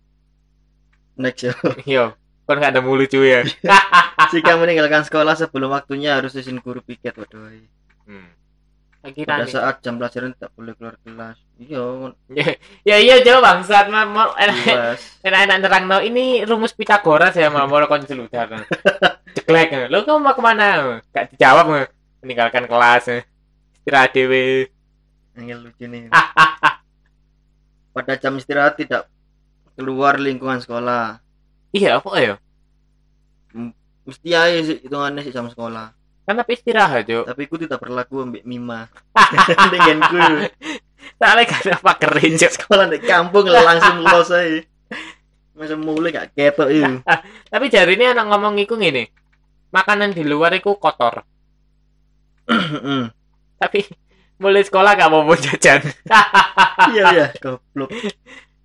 Next 1.18 1.42
ya. 1.42 1.52
iya 1.90 2.04
kan 2.46 2.54
nggak 2.58 2.70
ada 2.70 2.82
mulu 2.86 3.02
cuy 3.10 3.34
ya 3.34 3.40
jika 4.32 4.54
meninggalkan 4.54 5.02
sekolah 5.02 5.34
sebelum 5.34 5.74
waktunya 5.74 6.14
harus 6.14 6.38
izin 6.38 6.62
guru 6.62 6.78
piket 6.86 7.18
waduh 7.18 7.50
hmm. 8.06 8.41
Akhirnya 9.02 9.42
pada 9.42 9.46
saat 9.50 9.82
jam 9.82 9.98
pelajaran 9.98 10.30
tak 10.38 10.54
boleh 10.54 10.78
keluar 10.78 10.94
kelas. 11.02 11.34
Iya 11.58 12.14
ya 12.86 12.96
iya 13.02 13.14
coba 13.26 13.38
bangsat 13.50 13.90
mah 13.90 14.06
mau 14.06 14.30
enak 14.38 14.56
jelas 14.62 15.00
enak 15.26 15.58
nerang 15.58 15.84
no. 15.90 15.98
Ini 15.98 16.46
rumus 16.46 16.70
Pitagoras 16.70 17.34
ya 17.34 17.50
mau 17.50 17.66
mau 17.66 17.82
kon 17.90 18.06
seludar 18.06 18.46
ceklek 19.34 19.74
lo 19.92 20.06
kamu 20.06 20.22
mau 20.22 20.38
ke 20.38 20.42
mana? 20.42 21.02
Gak 21.10 21.34
dijawab 21.34 21.90
meninggalkan 22.22 22.70
kelas 22.70 23.10
nge. 23.10 23.18
istirahat 23.82 24.14
dewe 24.14 24.70
Angel 25.34 25.58
lucu 25.66 25.84
nih. 25.90 26.06
Pada 27.98 28.14
jam 28.14 28.38
istirahat 28.38 28.78
tidak 28.78 29.10
keluar 29.74 30.14
lingkungan 30.22 30.62
sekolah. 30.62 31.18
Iya 31.74 31.98
apa 31.98 32.10
ya? 32.22 32.34
Mesti 34.06 34.30
aja 34.30 34.60
sih 34.62 34.78
hitungannya 34.86 35.26
sih 35.26 35.34
jam 35.34 35.50
sekolah 35.50 36.01
kan 36.22 36.34
tapi 36.38 36.54
istirahat 36.54 37.02
jo 37.08 37.26
tapi 37.26 37.50
aku 37.50 37.56
tidak 37.58 37.82
berlaku 37.82 38.22
ambil 38.22 38.42
mima. 38.46 38.86
Dengan 39.72 39.98
ku 40.06 40.18
soalnya 41.18 41.42
gak 41.50 41.60
ada 41.66 41.72
apa 41.82 41.92
keren 41.98 42.32
jo 42.38 42.48
sekolah 42.48 42.86
di 42.86 42.98
kampung 43.02 43.46
lah 43.50 43.62
langsung 43.62 44.02
los 44.06 44.30
aja 44.30 44.62
masa 45.52 45.76
mulai 45.76 46.14
gak 46.14 46.32
ketok 46.32 46.68
itu 46.72 46.94
tapi 47.52 47.64
jari 47.68 47.94
ini 47.98 48.14
anak 48.14 48.26
ngomong 48.30 48.56
iku 48.62 48.78
gini 48.78 49.06
makanan 49.72 50.12
di 50.12 50.22
luar 50.22 50.52
iku 50.52 50.76
kotor. 50.76 51.24
Tapi 53.56 53.80
mulai 54.36 54.62
sekolah 54.66 54.92
gak 54.98 55.10
mau 55.10 55.24
jajan 55.32 55.80
iya 56.92 57.04
iya 57.14 57.26
goblok. 57.40 57.88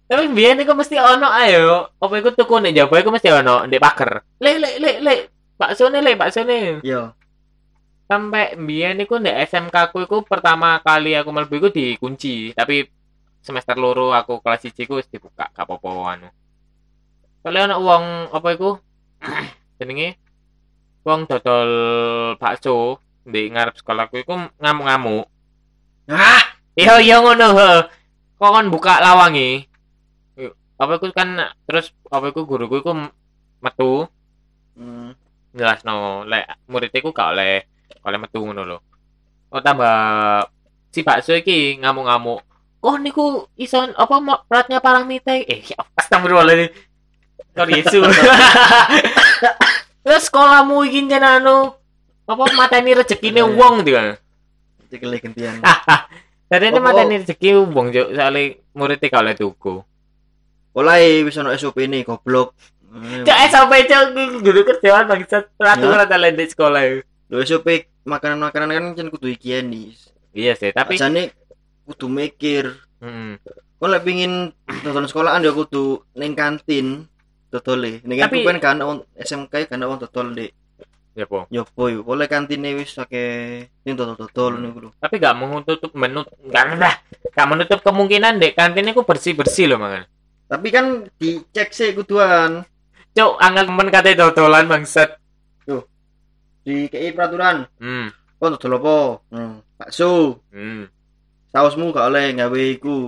Tapi 0.07 0.23
biar 0.31 0.57
iku 0.59 0.73
mesti 0.75 0.99
ono 0.99 1.29
ayo 1.31 1.93
apa 1.95 2.13
iku 2.17 2.33
tuku 2.33 2.59
nek 2.59 2.75
Jawa 2.75 2.95
iku 2.99 3.09
mesti 3.13 3.29
ono 3.31 3.67
ndek 3.67 3.81
paker 3.81 4.11
le 4.43 4.51
le 4.57 4.69
le 4.81 4.91
le 5.03 5.13
bakso 5.55 5.87
nih 5.91 6.01
le 6.01 6.11
bakso 6.17 6.41
nih 6.47 6.81
iya 6.81 7.13
sampai 8.07 8.55
biyen 8.55 9.03
iku 9.03 9.19
ndek 9.19 9.51
SMK 9.51 9.75
ku 9.91 10.03
iku 10.03 10.23
pertama 10.23 10.79
kali 10.81 11.13
aku 11.13 11.29
mlebu 11.31 11.53
iku 11.59 11.69
dikunci. 11.69 12.55
Tapi 12.55 12.87
semester 13.43 13.75
loro 13.79 14.15
aku 14.15 14.39
kelas 14.39 14.67
1 14.67 14.87
ku 14.87 14.99
wis 14.99 15.07
dibuka 15.11 15.47
gak 15.51 15.67
apa-apa 15.67 15.89
anu. 16.15 16.29
Soalnya 17.43 17.71
ana 17.71 17.75
uang 17.77 18.05
apa 18.31 18.47
iku? 18.55 18.79
Jenenge? 19.77 20.17
Wong 21.07 21.27
dodol 21.27 21.71
bakso 22.39 22.99
di 23.23 23.47
ngarep 23.51 23.79
sekolahku 23.79 24.23
iku 24.23 24.35
ngamuk-ngamuk. 24.59 25.27
Ah 26.11 26.43
iya 26.79 26.99
iya 26.99 27.19
ngono 27.19 27.47
he. 27.55 27.71
Kok 28.37 28.51
kan 28.53 28.65
buka 28.71 28.99
lawangi 29.03 29.67
apa 30.77 31.01
iku 31.01 31.09
kan 31.09 31.41
terus 31.65 31.89
apa 32.13 32.29
iku 32.29 32.45
guruku 32.45 32.81
iku 32.81 32.91
metu. 33.61 34.05
Hmm. 34.77 35.17
jelas 35.57 35.81
no 35.81 36.21
lek 36.21 36.45
muridku 36.69 37.09
ku 37.09 37.17
gak 37.17 37.33
oleh 37.33 37.65
oleh 38.01 38.17
metu 38.17 38.39
ngono 38.39 38.63
lho. 38.63 38.77
Oh 39.49 39.59
tambah 39.59 40.47
si 40.89 41.03
bakso 41.03 41.31
iki 41.31 41.79
ngamuk-ngamuk. 41.79 42.43
Kok 42.77 42.97
niku 43.01 43.25
ison 43.55 43.91
apa 43.93 44.15
peratnya 44.45 44.79
paramite 44.79 45.43
eh 45.43 45.61
ya 45.63 45.77
astagfirullahaladzim. 45.95 46.71
Sorry 47.57 47.81
Yesu 47.81 48.05
terus 50.05 50.23
sekolahmu 50.29 50.85
iki 50.87 51.09
jan 51.09 51.25
anu 51.25 51.73
apa 52.23 52.43
mateni 52.53 52.93
rezekine 52.93 53.41
Eh. 53.41 53.47
wong 53.49 53.81
kan 53.83 54.15
Cikele 54.87 55.19
gentian 55.19 55.59
Jadi 56.47 56.63
ini 56.71 56.79
Apa? 56.79 56.85
mateni 56.85 57.15
rezeki 57.19 57.49
wong 57.67 57.91
juk 57.91 58.07
soalnya 58.15 58.55
muridnya 58.71 59.07
gak 59.09 59.21
oleh 59.25 59.35
tuku 59.35 59.75
mulai 60.71 61.25
bisa 61.25 61.41
no 61.41 61.49
SOP 61.51 61.81
ini 61.81 62.05
goblok. 62.05 62.53
Cok 63.25 63.37
SOP 63.49 63.71
cok 63.89 64.03
guru 64.39 64.61
kerjaan 64.61 65.09
bangsat 65.09 65.49
peraturan 65.57 66.05
ada 66.05 66.29
di 66.29 66.45
sekolah 66.45 67.01
lo 67.27 67.43
SOP 67.43 67.67
makanan-makanan 68.07 68.69
kan 68.71 68.85
kan 68.95 69.07
kudu 69.11 69.27
higienis 69.31 70.11
iya 70.31 70.55
sih 70.55 70.71
tapi 70.71 70.95
Ajane 70.95 71.33
kudu 71.87 72.11
mikir. 72.11 72.75
Hmm. 72.99 73.39
Kau 73.79 73.87
lek 73.87 74.03
pingin 74.03 74.51
nonton 74.83 75.07
sekolahan 75.07 75.39
ya 75.39 75.55
kudu 75.55 76.03
ning 76.19 76.35
kantin 76.35 77.07
dodole. 77.47 78.03
Ning 78.03 78.19
Tapi- 78.19 78.43
kan 78.43 78.59
kan 78.59 78.77
on 78.83 78.97
SMK 79.15 79.71
kan 79.71 79.79
on 79.87 79.95
dodol 79.95 80.35
Dek. 80.35 80.51
ya 81.17 81.25
po. 81.25 81.47
Yo. 81.49 81.65
Boy, 81.73 81.97
oleh 81.97 82.27
kantine 82.29 82.75
wis 82.75 82.93
akeh 82.99 83.65
ning 83.87 83.93
dodol-dodol 83.95 84.59
niku 84.59 84.77
lho. 84.85 84.89
tapi 84.99 85.17
gak 85.17 85.33
menutup 85.33 85.89
menut 85.97 86.27
gak 86.51 86.77
ada 86.77 87.01
gak 87.33 87.47
menutup 87.49 87.79
kemungkinan 87.81 88.37
dek 88.37 88.53
kantin 88.53 88.85
itu 88.91 89.01
bersih 89.01 89.33
bersih 89.33 89.65
loh 89.71 89.79
mangan. 89.81 90.05
Tapi 90.45 90.67
kan 90.69 91.07
dicek 91.17 91.71
sih 91.71 91.95
kuduan. 91.95 92.67
Cok 93.15 93.33
angkat 93.41 93.65
men 93.71 93.89
kate 93.89 94.11
dodolan 94.13 94.67
bangsat 94.69 95.17
di 96.67 96.91
KI 96.91 97.15
peraturan. 97.15 97.63
hmm 97.79 98.11
Kau 98.37 98.51
dodol 98.51 98.75
apa? 98.77 98.97
Hmm, 99.31 99.63
bakso. 99.79 100.43
hmm 100.51 100.83
Sausmu 101.47 101.95
gak 101.95 102.11
oleh 102.11 102.35
gawe 102.35 102.61
iku. 102.75 103.07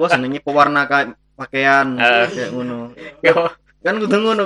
Wah 0.00 0.08
senenge 0.08 0.40
pewarna 0.40 0.88
ka 0.88 1.12
pakaian 1.36 2.00
Eh. 2.00 2.24
kayak 2.32 2.50
ngono. 2.56 2.96
Kan 3.84 4.00
kudu 4.00 4.16
ngono. 4.16 4.44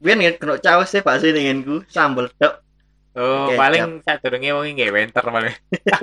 Biyen 0.00 0.24
kan 0.24 0.34
kena 0.40 0.54
caos 0.58 0.88
sih 0.88 1.04
bakso 1.04 1.28
nengenku 1.28 1.84
sambel 1.86 2.32
tok. 2.40 2.64
oh 3.12 3.52
Kecap. 3.52 3.60
paling 3.60 3.84
sadurunge 4.08 4.50
wong 4.56 4.64
iki 4.66 4.74
nggawe 4.80 4.92
winter 4.96 5.24
malah 5.28 5.52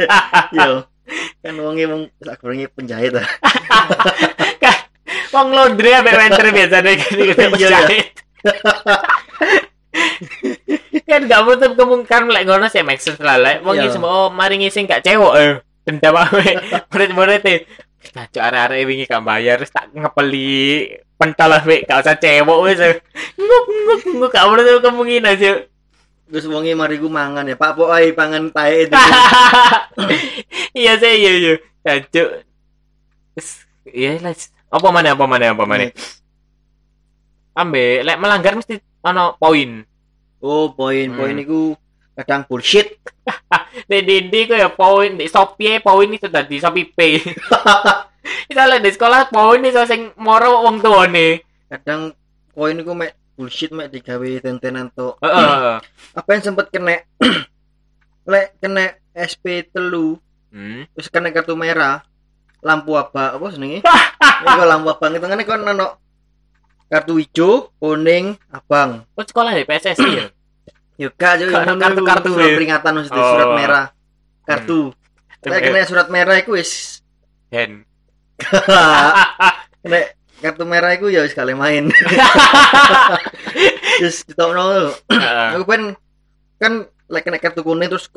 Yo. 0.62 0.86
Kan 1.42 1.58
wonge 1.58 1.90
wong 1.90 2.02
sak 2.22 2.38
penjahit 2.78 3.18
ah. 3.18 3.26
wong 5.34 5.48
laundry 5.50 5.90
ambek 5.98 6.16
winter 6.22 6.46
biasanya 6.54 6.94
iya. 7.18 7.34
penjahit 7.34 8.08
kan 11.10 11.26
gak 11.26 11.42
menutup 11.42 11.72
kemungkinan 11.74 12.30
lek 12.30 12.44
ngono 12.46 12.66
sih 12.70 12.86
sense 13.02 13.18
lah 13.26 13.42
lek 13.42 13.66
wong 13.66 13.76
Iya. 13.76 13.90
iki 13.90 13.96
semua 13.98 14.30
mari 14.30 14.62
ngising 14.62 14.86
gak 14.86 15.02
cewek 15.02 15.34
eh 15.42 15.52
dendam 15.90 16.14
awe 16.14 16.48
murid-murid 16.94 17.44
e. 17.50 17.56
Nah 18.14 18.26
cok 18.30 18.44
arek-arek 18.46 18.86
wingi 18.86 19.06
gak 19.10 19.26
bayar 19.26 19.58
tak 19.66 19.90
ngepeli 19.92 20.86
pentol 21.18 21.52
awe 21.58 21.76
gak 21.84 22.00
usah 22.06 22.16
cewek 22.22 22.60
wis 22.70 22.80
nguk 23.36 23.64
nguk 23.66 24.02
nguk 24.22 24.30
gak 24.30 24.46
menutup 24.46 24.86
kemungkinan 24.86 25.34
sih. 25.36 25.66
Terus 26.30 26.46
wonge 26.46 26.78
mari 26.78 27.02
ku 27.02 27.10
mangan 27.10 27.42
ya, 27.50 27.58
Pak 27.58 27.74
Pok 27.74 27.90
ae 27.90 28.14
pangan 28.14 28.54
tae 28.54 28.86
itu. 28.86 28.94
iya 30.78 30.94
sih 31.02 31.10
iya 31.18 31.32
iya. 31.42 31.54
Terus, 32.14 33.66
iya 33.90 34.22
lah 34.22 34.38
apa 34.70 34.88
mana 34.94 35.18
apa 35.18 35.26
mana 35.26 35.46
apa 35.58 35.64
mana 35.66 35.90
ambe 37.58 38.06
lek 38.06 38.18
melanggar 38.22 38.54
mesti 38.54 38.78
ono 39.02 39.34
poin 39.42 39.82
Oh, 40.40 40.72
poin-poin 40.72 41.36
Hmm. 41.36 41.44
iku 41.44 41.62
kadang 42.16 42.48
bullshit. 42.48 43.00
di 43.90 44.02
di 44.04 44.18
di 44.28 44.40
ku 44.44 44.56
ya 44.56 44.72
poin 44.72 45.16
di 45.16 45.26
Shopee 45.26 45.80
poin 45.80 46.10
itu 46.10 46.28
tadi 46.28 46.58
Shopee 46.58 46.90
Pay 46.92 47.22
Misalnya 48.50 48.82
di 48.82 48.92
sekolah 48.92 49.30
poin 49.30 49.62
itu 49.62 49.80
sing 49.86 50.12
moro 50.18 50.66
wong 50.66 50.82
tuane. 50.82 51.44
Kadang 51.70 52.12
poin 52.52 52.76
iku 52.76 52.92
mek 52.92 53.16
bullshit 53.38 53.72
mek 53.72 53.88
digawe 53.88 54.30
tentenan 54.42 54.92
to. 54.92 55.16
Heeh. 55.22 55.80
Apa 56.20 56.30
yang 56.36 56.44
sempet 56.44 56.68
kena 56.74 57.00
lek 58.32 58.58
kena 58.60 58.96
SP 59.16 59.68
telu 59.70 60.18
Hmm. 60.50 60.82
terus 60.98 61.14
kena 61.14 61.30
kartu 61.30 61.54
merah 61.54 62.02
lampu 62.66 62.98
apa 62.98 63.38
apa 63.38 63.46
senenge 63.54 63.86
iku 64.50 64.64
lampu 64.66 64.90
abang 64.90 65.14
itu 65.14 65.22
kan 65.22 65.38
kon 65.46 65.62
ono 65.62 65.88
kartu 66.90 67.22
hijau 67.22 67.70
kuning 67.78 68.34
abang. 68.50 69.06
Oh 69.14 69.24
sekolah 69.24 69.54
di 69.54 69.64
PSSI 69.64 70.10
ya? 70.10 70.26
yo 71.00 71.08
Kartu- 71.16 72.04
kartu- 72.04 72.34
surat 72.36 72.52
peringatan 72.52 72.92
mesti 73.00 73.16
Oh. 73.16 73.30
surat 73.32 73.50
merah. 73.56 73.86
Kartu. 74.44 74.92
Lek 75.40 75.62
kena 75.64 75.88
surat 75.88 76.08
merah 76.10 76.36
iku 76.36 76.60
wis. 76.60 77.00
Hen. 77.48 77.88
kena 79.82 80.00
kartu 80.40 80.64
merah 80.66 80.92
iku 80.92 81.08
ya 81.08 81.24
wis 81.24 81.32
kali 81.32 81.56
main. 81.56 81.88
Terus 84.00 84.24
ditokno. 84.28 84.92
Aku 85.56 85.64
pengen 85.64 85.96
kan 86.60 86.74
lek 87.08 87.24
kena 87.24 87.40
kartu 87.40 87.64
kuning 87.64 87.88
terus 87.88 88.12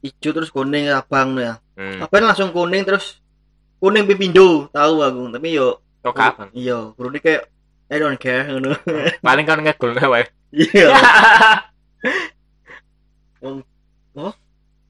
hijau 0.00 0.30
terus 0.32 0.50
kuning 0.50 0.92
abang 0.92 1.38
ya. 1.38 1.56
Hmm. 1.78 2.02
apa 2.02 2.18
langsung 2.18 2.50
kuning 2.50 2.82
terus 2.82 3.22
kuning 3.78 4.04
pipindo 4.04 4.66
tahu 4.68 5.00
aku. 5.00 5.32
Tapi 5.32 5.48
yo 5.54 5.80
Kok 5.98 6.14
kapan? 6.14 6.46
iya 6.54 6.94
ini 6.94 7.18
kayak 7.18 7.42
I 7.88 7.96
don't 7.96 8.20
care 8.20 8.44
ngono 8.48 8.76
Paling 9.26 9.46
kan 9.48 9.60
ngegul 9.64 9.96
wae. 9.96 10.24
iya 10.52 10.88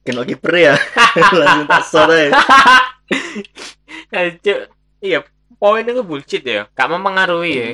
kena 0.08 0.24
kiper 0.24 0.54
ya 0.56 0.74
langsung 1.36 1.68
tak 1.68 1.84
aja 4.08 4.32
Cuk. 4.40 4.60
Iya, 5.04 5.20
poin 5.60 5.84
itu 5.86 6.02
bullshit 6.02 6.42
ya. 6.42 6.66
Gak 6.72 6.88
mempengaruhi 6.90 7.52
ya. 7.54 7.66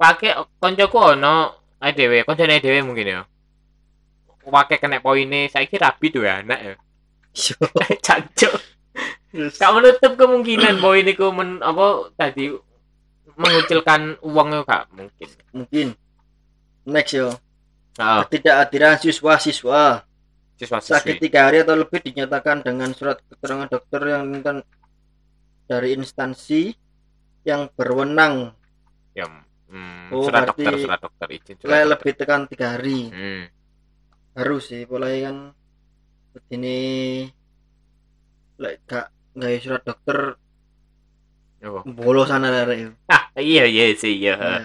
Pakai 0.00 0.34
koncoku 0.58 0.98
ono 0.98 1.54
ae 1.78 1.92
dhewe, 1.94 2.24
koncone 2.26 2.58
dhewe 2.58 2.82
mungkin 2.82 3.06
ya. 3.06 3.20
Pakai 4.42 4.82
kena 4.82 4.98
poinnya, 4.98 5.46
saya 5.46 5.70
kira 5.70 5.94
rabi 5.94 6.10
tuh 6.10 6.26
ya 6.26 6.42
anak 6.42 6.60
ya. 6.60 6.74
Cancuk. 8.02 8.54
terus 9.32 9.56
Gak 9.56 9.72
menutup 9.72 10.12
kemungkinan 10.18 10.82
poin 10.82 11.06
itu 11.06 11.24
men 11.32 11.62
apa 11.64 12.12
tadi 12.18 12.52
mengucilkan 13.36 14.00
uangnya 14.22 14.60
gak 14.64 14.82
mungkin. 14.92 15.28
mungkin 15.52 15.86
next 16.86 17.14
yo 17.14 17.28
Oh, 17.94 18.24
ketidakhadiran 18.24 18.96
siswa-siswa 18.96 20.00
siswa 20.56 20.78
sakit 20.80 21.16
siswi. 21.16 21.22
tiga 21.22 21.44
hari 21.44 21.60
atau 21.60 21.76
lebih 21.76 22.00
dinyatakan 22.00 22.64
dengan 22.64 22.88
surat 22.96 23.20
keterangan 23.28 23.68
dokter 23.68 24.00
yang 24.08 24.24
minta 24.26 24.64
dari 25.66 25.92
instansi 25.92 26.72
yang 27.44 27.68
berwenang 27.76 28.56
Ya, 29.12 29.28
hmm, 29.68 30.08
Oh, 30.08 30.24
surat 30.24 30.48
dokter, 30.48 30.72
surat 30.80 30.96
dokter 30.98 31.28
izin 31.30 31.56
surat 31.60 31.84
dokter. 31.84 31.90
lebih 31.92 32.12
tekan 32.16 32.42
tiga 32.48 32.66
hari 32.80 33.12
Hmm. 33.12 33.44
harus 34.32 34.72
sih 34.72 34.88
mulai 34.88 35.20
kan 35.20 35.36
ini 36.48 36.78
lek 38.56 38.76
gak 38.88 39.06
nggak 39.36 39.52
surat 39.60 39.82
dokter 39.84 40.18
Oh. 41.62 41.86
bolos 41.86 42.26
sana 42.26 42.50
dari 42.50 42.90
itu 42.90 42.92
Ah, 43.06 43.30
iya 43.38 43.62
iya 43.70 43.94
sih 43.94 44.18
iya. 44.18 44.34
Nah, 44.34 44.62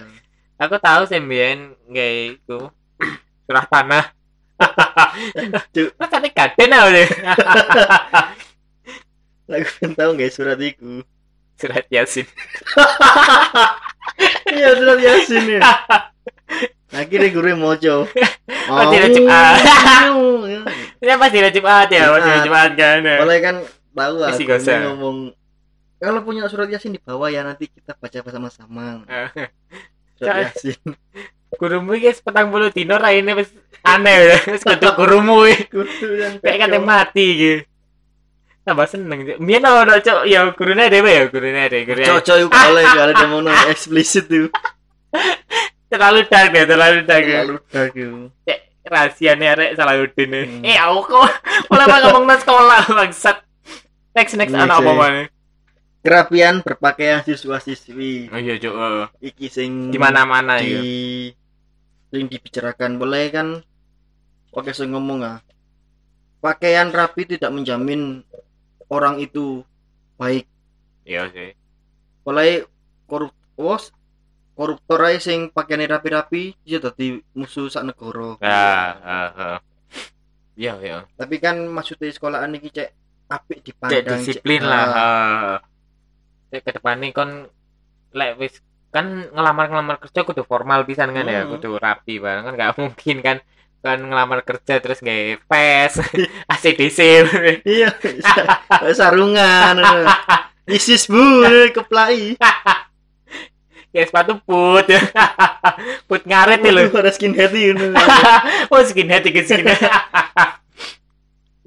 Aku 0.58 0.74
tahu 0.82 1.06
sih 1.06 1.22
mbien 1.22 1.78
kayak 1.86 2.42
itu 2.42 2.58
surah 3.46 3.66
tanah. 3.70 4.04
Cuk. 5.70 5.94
Rasanya 5.94 6.28
gaden 6.34 6.74
aku 6.74 6.90
pengen 9.48 9.90
tahu 9.94 10.10
nggak 10.18 10.32
surat 10.34 10.58
itu. 10.58 11.06
Surat 11.54 11.86
Yasin. 11.88 12.26
Iya 14.50 14.74
surat 14.74 14.98
Yasin 14.98 15.44
ya. 15.46 15.60
Akhirnya 16.98 17.28
guru 17.30 17.54
mojo. 17.54 18.08
Oh, 18.66 18.82
tidak. 18.90 19.14
Ya. 19.14 20.60
Ini 20.98 21.12
pasti 21.20 21.36
ada 21.38 21.50
Jumat 21.54 21.86
ya, 21.92 22.10
pasti 22.10 22.28
Jumat. 22.42 22.42
Jumat 22.42 22.70
kan. 22.74 22.98
Mulai 23.22 23.38
kan 23.38 23.56
tahu 23.94 24.14
gosok. 24.42 24.78
ngomong 24.90 25.16
kalau 25.98 26.22
punya 26.22 26.46
surat 26.46 26.70
Yasin 26.70 26.94
di 26.94 27.02
bawah 27.02 27.26
ya 27.26 27.42
nanti 27.42 27.66
kita 27.66 27.98
baca 27.98 28.18
bersama-sama. 28.22 29.02
Surat. 30.18 30.54
Yasin. 30.54 30.78
Gurumu 31.58 31.98
guys 31.98 32.22
petang 32.22 32.54
bulu 32.54 32.70
dino 32.70 32.94
raine 33.00 33.34
wis 33.34 33.50
aneh 33.82 34.16
ya. 34.30 34.38
Wis 34.54 34.62
kudu 34.62 34.88
gurumu 34.94 35.48
Kayak 36.44 36.58
kate 36.68 36.78
mati 36.78 37.26
gitu. 37.34 37.58
Tambah 38.62 38.84
seneng. 38.84 39.40
Biyen 39.40 39.64
ono 39.64 39.96
cok 39.96 40.28
ya 40.28 40.44
gurune 40.52 40.92
dhewe 40.92 41.10
ya 41.10 41.24
gurune 41.32 41.66
dhewe. 41.72 41.88
Gurune 41.88 42.06
Cocok 42.06 42.36
yuk 42.36 42.50
kalau 42.54 42.82
kalau 42.84 43.12
dia 43.16 43.26
mau 43.26 43.40
eksplisit 43.72 44.28
tuh. 44.28 44.52
terlalu 45.88 46.28
dark 46.28 46.52
ya, 46.52 46.68
terlalu 46.68 47.00
dark. 47.08 47.24
ya. 47.24 47.40
Terlalu 47.48 47.56
dark 47.72 47.92
yuk. 47.96 48.28
Cek 48.44 48.60
rahasiane 48.84 49.46
arek 49.48 49.70
Salahuddin. 49.72 50.28
nih. 50.28 50.44
Hmm. 50.44 50.68
Eh 50.68 50.76
aku 50.76 51.16
kok 51.16 51.32
mau 51.72 51.80
ngomong 51.80 52.24
nang 52.28 52.38
sekolah 52.44 52.80
bangsat. 52.92 53.40
Next 54.12 54.36
next 54.36 54.52
anak 54.52 54.84
apa 54.84 54.92
mana? 54.92 55.22
Kerapian 55.98 56.62
berpakaian 56.62 57.20
siswa-siswi. 57.20 58.30
Oh 58.30 58.38
iya 58.38 58.54
cok. 58.56 59.18
Iki 59.18 59.46
sing 59.50 59.70
Di 59.90 59.98
mana-mana 59.98 60.62
di 60.62 60.70
ya. 60.70 60.80
sering 62.08 62.26
dibicarakan 62.26 62.96
boleh 62.96 63.28
kan 63.28 63.46
pakai 64.48 64.72
saya 64.72 64.88
ngomong 64.88 65.20
ah 65.20 65.44
pakaian 66.40 66.88
rapi 66.88 67.28
tidak 67.28 67.52
menjamin 67.52 68.24
orang 68.88 69.20
itu 69.20 69.60
baik 70.16 70.48
Iya 71.04 71.28
sih. 71.28 71.52
boleh 72.24 72.64
korup 73.04 73.28
wos 73.60 73.92
koruptor 74.56 75.04
ae 75.04 75.20
sing 75.20 75.52
pakaian 75.52 75.84
rapi-rapi 75.84 76.56
ya 76.64 76.80
dadi 76.80 77.20
musuh 77.36 77.68
sak 77.68 77.84
negara 77.84 78.40
Ah, 78.40 78.96
ah, 78.98 79.28
ah. 79.36 79.58
Iya, 80.56 80.80
iya. 80.80 80.98
tapi 81.12 81.36
kan 81.38 81.60
maksudnya 81.68 82.08
sekolahan 82.08 82.56
iki 82.56 82.72
cek 82.72 82.88
apik 83.28 83.60
Cek 83.60 83.64
dipandang 83.68 84.18
disiplin 84.18 84.58
cek- 84.58 84.66
lah. 84.66 84.86
ah, 84.88 85.54
Cek 86.48 86.62
ke 86.64 86.70
depan 86.74 86.96
nih 86.98 87.12
kon 87.12 87.46
lek 88.10 88.40
wis 88.40 88.54
kan 88.88 89.04
ngelamar-ngelamar 89.28 90.00
kerja 90.00 90.24
kudu 90.24 90.42
formal 90.42 90.80
pisan 90.82 91.12
kan 91.12 91.28
ya, 91.28 91.44
Hmm. 91.44 91.52
kudu 91.52 91.76
rapi 91.76 92.16
banget 92.16 92.42
kan 92.48 92.54
nggak 92.56 92.72
mungkin 92.80 93.16
kan 93.20 93.36
kan 93.78 93.98
ngelamar 94.00 94.40
kerja 94.42 94.80
terus 94.80 94.98
nggak 94.98 95.44
pes 95.44 95.92
ACDC 96.52 96.98
iya 97.62 97.92
sa- 98.24 98.56
sarungan 98.96 99.76
isis 100.76 101.04
bu 101.06 101.44
keplai 101.70 102.36
kayak 103.88 104.08
sepatu 104.08 104.36
put 104.42 104.84
put 106.04 106.22
ngaret 106.24 106.60
nih 106.60 106.72
lo 106.72 106.80
ada 106.90 107.08
skinhead 107.08 107.52
ini 107.52 107.92
oh 108.68 108.80
skinhead 108.82 109.24
iki 109.24 109.44
skinhead 109.44 109.80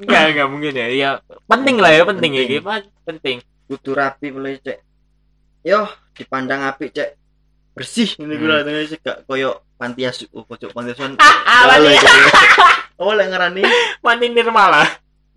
Enggak, 0.02 0.34
enggak 0.34 0.48
mungkin 0.50 0.74
ya. 0.74 0.88
Ya 0.90 1.10
penting 1.46 1.78
lah 1.78 1.94
ya, 1.94 2.02
penting 2.02 2.34
ya. 2.34 2.42
Penting. 2.42 2.58
Gitu, 2.58 2.66
penting. 3.06 3.38
Kudu 3.72 3.96
rapi 3.96 4.36
boleh 4.36 4.60
cek 4.60 4.84
yo 5.64 5.88
dipandang 6.12 6.68
apik 6.68 6.92
cek 6.92 7.16
bersih 7.72 8.20
ini 8.20 8.36
Hmm. 8.36 8.42
gula 8.44 8.56
hmm. 8.68 8.92
cek 8.92 9.00
gak 9.00 9.18
koyo 9.24 9.64
panti 9.80 10.04
asuh 10.04 10.28
oh 10.36 10.44
pojok 10.44 10.76
panti 10.76 10.92
asuhan 10.92 11.16
Ah, 11.24 11.80
cek. 11.80 12.04
oh 13.02 13.16
lek 13.16 13.32
ngarani 13.32 13.64
mandi 14.04 14.28
nirmala. 14.28 14.84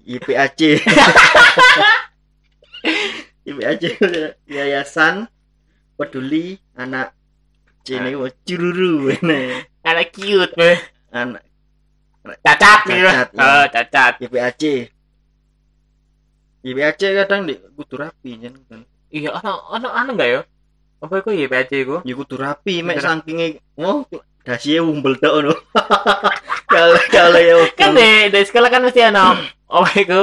IPAC 0.05 0.61
IPAC 3.49 3.83
yayasan 4.51 5.31
peduli 5.97 6.59
anak 6.77 7.14
C 7.87 7.97
ini 8.03 8.12
oh, 8.18 8.29
cururu 8.44 9.09
ini 9.14 9.64
Anak 9.85 10.16
cute, 10.16 10.81
anak 11.12 11.44
Cacat, 12.40 12.88
nih. 12.88 13.05
Cacat, 13.05 13.29
ya. 13.37 13.44
Oh, 13.44 13.64
cacat. 13.68 14.12
IPAC 14.25 14.62
IPAC 16.64 16.96
kadang 17.20 17.44
di 17.44 17.55
kudu 17.77 18.00
rapi 18.00 18.40
kan 18.40 18.55
kan 18.66 18.81
Iya, 19.14 19.31
ono 19.31 19.53
ono 19.70 19.88
anu 19.94 20.11
enggak 20.16 20.31
ya? 20.33 20.40
Apa 20.98 21.20
iku 21.20 21.31
ya 21.31 21.46
PAC 21.46 21.70
iku? 21.77 21.96
ya 22.03 22.14
kudu 22.16 22.35
rapi 22.35 22.81
mek 22.81 22.98
saking 22.98 23.61
oh 23.79 24.03
dasie 24.42 24.81
umbel 24.81 25.14
tok 25.20 25.33
ngono 25.38 25.55
kalau 26.72 26.98
kalau 27.12 27.38
ya 27.38 27.55
Kan 27.77 27.94
di, 27.94 28.33
di 28.33 28.40
sekolah 28.42 28.72
kan 28.72 28.83
mesti 28.83 29.07
ono 29.12 29.37
apa 29.70 29.88
iku 29.94 30.20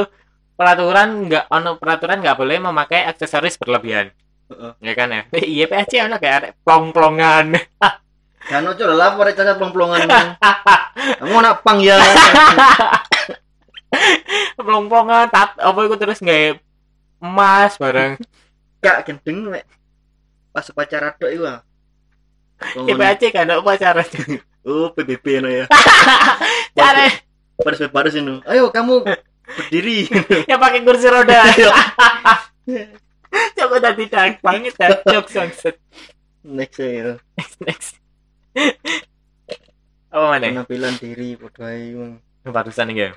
peraturan 0.58 1.30
enggak 1.30 1.45
ono 1.47 1.77
peraturan 1.77 2.19
enggak 2.19 2.38
boleh 2.38 2.58
memakai 2.58 3.06
aksesoris 3.06 3.56
berlebihan. 3.58 4.10
Heeh. 4.51 4.71
Ya 4.82 4.93
kan 4.97 5.13
ya? 5.13 5.21
Iya 5.38 5.65
PAC 5.69 5.93
ono 6.04 6.17
kayak 6.17 6.58
plong-plongan. 6.65 7.45
kan 8.41 8.65
ojo 8.65 8.84
lah 8.89 9.13
lapor 9.13 9.30
cacat 9.30 9.54
plong-plongan 9.54 10.01
kamu 11.21 11.38
nak 11.45 11.62
pang 11.62 11.77
ya 11.77 11.93
plong-plongan 14.58 15.27
tat 15.30 15.56
apa 15.60 15.80
iku 15.84 15.95
terus 15.99 16.19
nggak 16.23 16.60
emas 17.21 17.75
bareng. 17.77 18.17
gak 18.82 19.06
gendeng 19.06 19.51
mek 19.51 19.65
pas 20.49 20.65
upacara 20.67 21.13
tok 21.15 21.32
iku 21.32 21.45
ah 21.47 21.62
Iya 22.62 22.93
PAC 22.93 23.34
kan 23.34 23.49
ono 23.49 23.65
pacaran. 23.65 24.06
oh 24.69 24.93
PBB 24.93 25.41
no 25.41 25.49
ya 25.49 25.65
Cara 26.77 27.10
baris 27.62 27.82
baris 27.89 28.13
ini 28.17 28.38
ayo 28.45 28.69
kamu 28.69 29.01
berdiri 29.58 30.06
yang 30.49 30.62
pakai 30.62 30.82
kursi 30.86 31.08
roda. 31.10 31.41
Coba 33.58 33.75
tadi 33.80 34.06
dark 34.12 34.43
banget 34.43 34.75
ya. 34.75 34.88
Jokes 35.08 35.34
bangsat. 35.34 35.75
next 36.43 36.77
ya 36.80 37.15
Next 37.38 37.58
next. 37.63 37.91
Apa 40.12 40.25
mana? 40.27 40.51
penampilan 40.51 40.95
diri 40.99 41.39
ae 41.39 41.95
wong. 41.95 42.19
Barusan 42.43 42.91
ini 42.91 43.08
ya. 43.08 43.10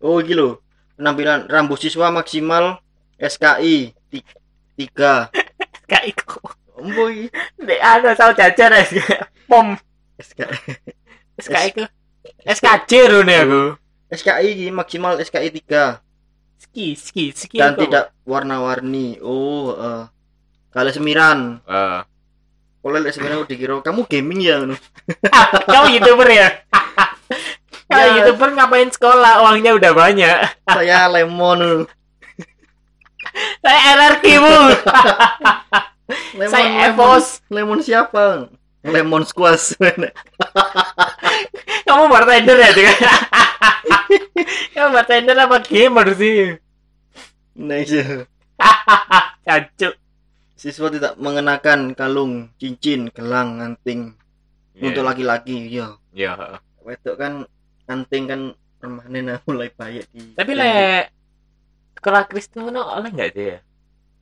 Oh 0.00 0.18
iki 0.18 0.34
lho 0.34 0.58
penampilan 0.94 1.46
rambut 1.46 1.78
siswa 1.78 2.10
maksimal 2.10 2.78
SKI 3.18 3.90
ti- 4.08 4.26
tiga 4.74 5.30
iku. 6.06 6.38
Embo 6.78 7.10
iki 7.10 7.26
Dek 7.58 7.80
ada 7.82 8.14
sao 8.14 8.30
jajar 8.30 8.70
ya. 8.70 8.86
Pom. 9.46 9.74
SKI 10.18 10.46
SKI 11.38 11.68
ku. 11.74 11.84
SKJ 12.46 12.90
rune 13.10 13.34
aku. 13.34 13.62
SKI 14.14 14.46
iki 14.54 14.66
maksimal 14.70 15.18
SKI 15.18 15.50
3 15.66 16.00
Ski 16.58 16.98
ski 16.98 17.30
ski. 17.30 17.58
dan 17.58 17.78
tidak 17.78 18.10
warna-warni. 18.26 19.18
Oh, 19.22 19.74
eh 19.74 20.04
kalau 20.70 20.90
semiran. 20.90 21.62
Eh. 21.62 22.00
Kalau 22.78 22.98
lihat 22.98 23.14
semiran 23.14 23.42
udah 23.42 23.50
dikira 23.50 23.74
kamu 23.82 24.06
gaming 24.06 24.40
ya. 24.42 24.62
Kamu 25.70 25.86
youtuber 25.92 26.30
ya? 26.30 26.48
Ya. 27.88 28.20
youtuber 28.20 28.52
ngapain 28.52 28.92
sekolah? 28.92 29.40
Uangnya 29.42 29.72
udah 29.72 29.92
banyak. 29.96 30.36
Saya 30.76 31.08
lemon. 31.08 31.88
Saya 33.64 33.78
LRQ 33.96 34.24
bu. 34.38 34.54
lemon 36.38 36.52
Saya 36.52 36.68
lemon, 36.68 36.84
Evos. 36.84 37.26
lemon 37.48 37.80
siapa? 37.80 38.48
Lemon 38.84 39.24
squash. 39.24 39.76
Kamu 41.84 42.04
bartender 42.08 42.56
ya? 42.56 42.70
Juga? 42.72 42.94
Kamu 44.72 44.88
bartender 44.94 45.36
apa 45.36 45.56
gamer 45.64 46.08
sih? 46.14 46.56
nice. 47.58 48.24
Cancuk. 49.42 49.94
Siswa 50.54 50.88
tidak 50.90 51.14
mengenakan 51.18 51.94
kalung, 51.94 52.50
cincin, 52.58 53.10
gelang, 53.10 53.62
anting 53.62 54.14
untuk 54.78 55.02
laki-laki. 55.02 55.70
Ya, 55.70 55.94
Ya. 56.10 56.58
wedok 56.82 57.14
kan 57.18 57.32
anting 57.88 58.24
kan 58.28 58.40
permanen 58.78 59.34
nah, 59.34 59.38
mulai 59.48 59.72
banyak 59.72 60.06
di. 60.12 60.36
Tapi 60.36 60.52
le 60.54 60.72
sekolah 61.98 62.30
Kristen 62.30 62.62
ngono 62.62 62.86
oleh 62.94 63.10
nggak 63.10 63.30
sih 63.34 63.46
ya? 63.56 63.58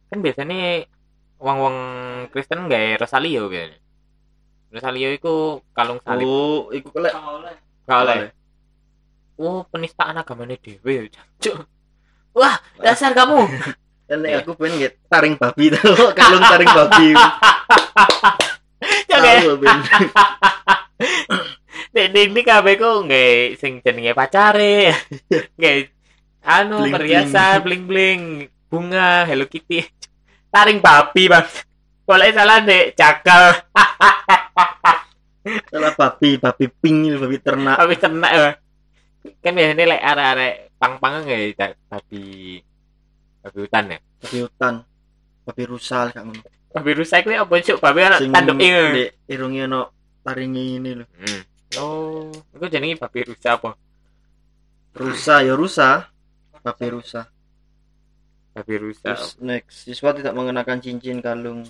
Kan 0.08 0.18
biasanya 0.24 0.86
wong-wong 1.36 1.76
Kristen 2.32 2.64
nggak 2.70 3.02
Rosalio 3.02 3.50
biasanya. 3.50 3.78
Rosalio 4.72 5.08
iku 5.12 5.60
kalung 5.76 6.00
salib. 6.02 6.26
Oh, 6.26 6.72
iku 6.72 6.88
kelek. 6.94 7.12
Gak 7.86 7.98
oleh. 8.02 8.16
Oh, 9.36 9.62
penistaan 9.68 10.16
agamanya 10.16 10.56
dewe. 10.56 11.12
Cuk. 11.38 11.68
Wah, 12.32 12.56
dasar 12.80 13.12
kamu. 13.12 13.44
Dan 14.08 14.22
aku 14.22 14.54
pengen 14.54 14.86
nggak 14.86 14.94
taring 15.10 15.34
babi 15.34 15.74
tuh, 15.74 16.10
kalung 16.18 16.44
taring 16.46 16.70
babi. 16.70 17.08
Ya 19.10 19.18
Ben. 19.58 19.78
Nek 21.97 22.28
iki 22.28 22.42
kabeh 22.44 22.76
ku 22.76 23.09
nggih 23.09 23.57
sing 23.57 23.80
jenenge 23.80 24.12
pacare. 24.12 24.92
Nggih 25.57 25.88
anu 26.44 26.84
perhiasan 26.92 27.64
bling-bling, 27.64 28.53
bunga 28.68 29.24
Hello 29.24 29.49
Kitty. 29.49 29.80
Taring 30.53 30.84
babi, 30.84 31.24
Bang. 31.26 31.49
Boleh 32.07 32.30
salah 32.30 32.62
dek 32.62 32.94
cakal 32.94 33.51
Salah 35.72 35.92
babi, 35.94 36.38
babi 36.38 36.66
pink, 36.70 37.18
babi 37.18 37.38
ternak. 37.42 37.76
babi 37.82 37.97
ternak 37.99 38.30
ya. 38.30 38.51
Kan 39.42 39.59
biasanya 39.59 39.84
lek 39.90 40.03
arek-arek 40.03 40.55
pang-pangan 40.78 41.20
nggih 41.26 41.55
babi 41.90 42.22
babi 43.42 43.59
hutan 43.59 43.84
ya. 43.90 43.99
Babi 44.22 44.38
hutan. 44.47 44.74
Babi 45.47 45.62
rusal 45.66 46.07
kak 46.14 46.22
ngono. 46.26 46.42
Babi 46.70 46.90
rusak 46.94 47.24
kuwi 47.24 47.38
apa 47.38 47.55
cuk? 47.62 47.78
Babi 47.78 48.01
ana 48.05 48.16
Sing 48.18 48.30
tanduke. 48.30 48.62
ndek 48.62 49.11
irunge 49.30 49.61
ono 49.66 49.80
taringi 50.22 50.64
ini 50.78 50.90
lho. 50.99 51.07
Hmm. 51.07 51.42
Oh, 51.74 52.30
iku 52.54 52.70
jenenge 52.70 53.02
babi 53.02 53.26
rusak 53.26 53.58
apa? 53.58 53.74
Rusa 54.94 55.42
ya 55.42 55.58
rusa. 55.58 56.06
Babi 56.62 56.86
rusa. 56.88 57.26
Babi 58.54 58.74
rusak. 58.80 59.02
Terus 59.04 59.36
next, 59.42 59.84
siswa 59.84 60.14
tidak 60.14 60.32
mengenakan 60.32 60.78
cincin 60.80 61.18
kalung 61.20 61.66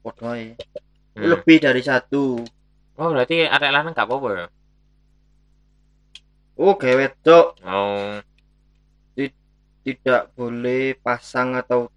podo 0.00 0.30
ae. 0.30 0.54
Hmm. 1.18 1.28
Lebih 1.28 1.58
dari 1.60 1.82
satu. 1.84 2.40
Oh, 2.96 3.08
berarti 3.12 3.44
arek 3.44 3.70
lanang 3.72 3.92
gak 3.92 4.08
apa-apa 4.08 4.28
ya? 4.32 4.46
Oh, 6.56 6.76
wedok 6.78 7.46
Oh, 7.66 8.20
tidak 9.82 10.30
boleh 10.38 10.94
pasang 11.02 11.58
atau 11.58 11.90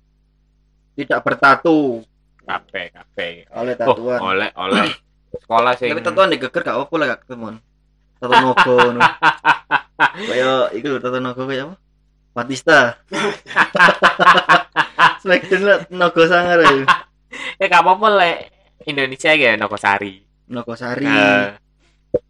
tidak 0.97 1.21
bertato 1.21 2.01
kabeh 2.45 2.89
kabeh. 2.93 3.33
oleh 3.53 3.73
Oh, 3.77 3.93
tatuan. 3.93 4.19
oleh 4.21 4.49
oleh 4.57 4.89
sekolah 5.41 5.73
sing 5.75 5.89
Tapi 5.91 6.05
tatuan 6.05 6.31
digeger 6.31 6.61
gak 6.63 6.77
apa 6.77 6.95
lah 6.95 7.07
teman. 7.25 7.55
Tato 8.19 8.35
nogo. 8.39 8.77
Kayak 10.29 10.75
iku 10.75 10.87
lho 10.95 10.99
tato 10.99 11.19
nogo 11.19 11.43
kayak 11.47 11.71
apa? 11.71 11.75
Batista. 12.35 12.79
Smackdown 15.23 15.61
lah 15.63 15.77
nogo 15.91 16.23
sangar 16.27 16.59
ya. 16.61 16.83
ya 17.59 17.65
gak 17.71 17.83
apa-apa 17.83 18.07
lek 18.19 18.37
Indonesia 18.85 19.33
ya 19.33 19.57
Nogosari. 19.57 20.21
Nogo 20.51 20.77
sari. 20.77 21.09
Nah, 21.09 21.57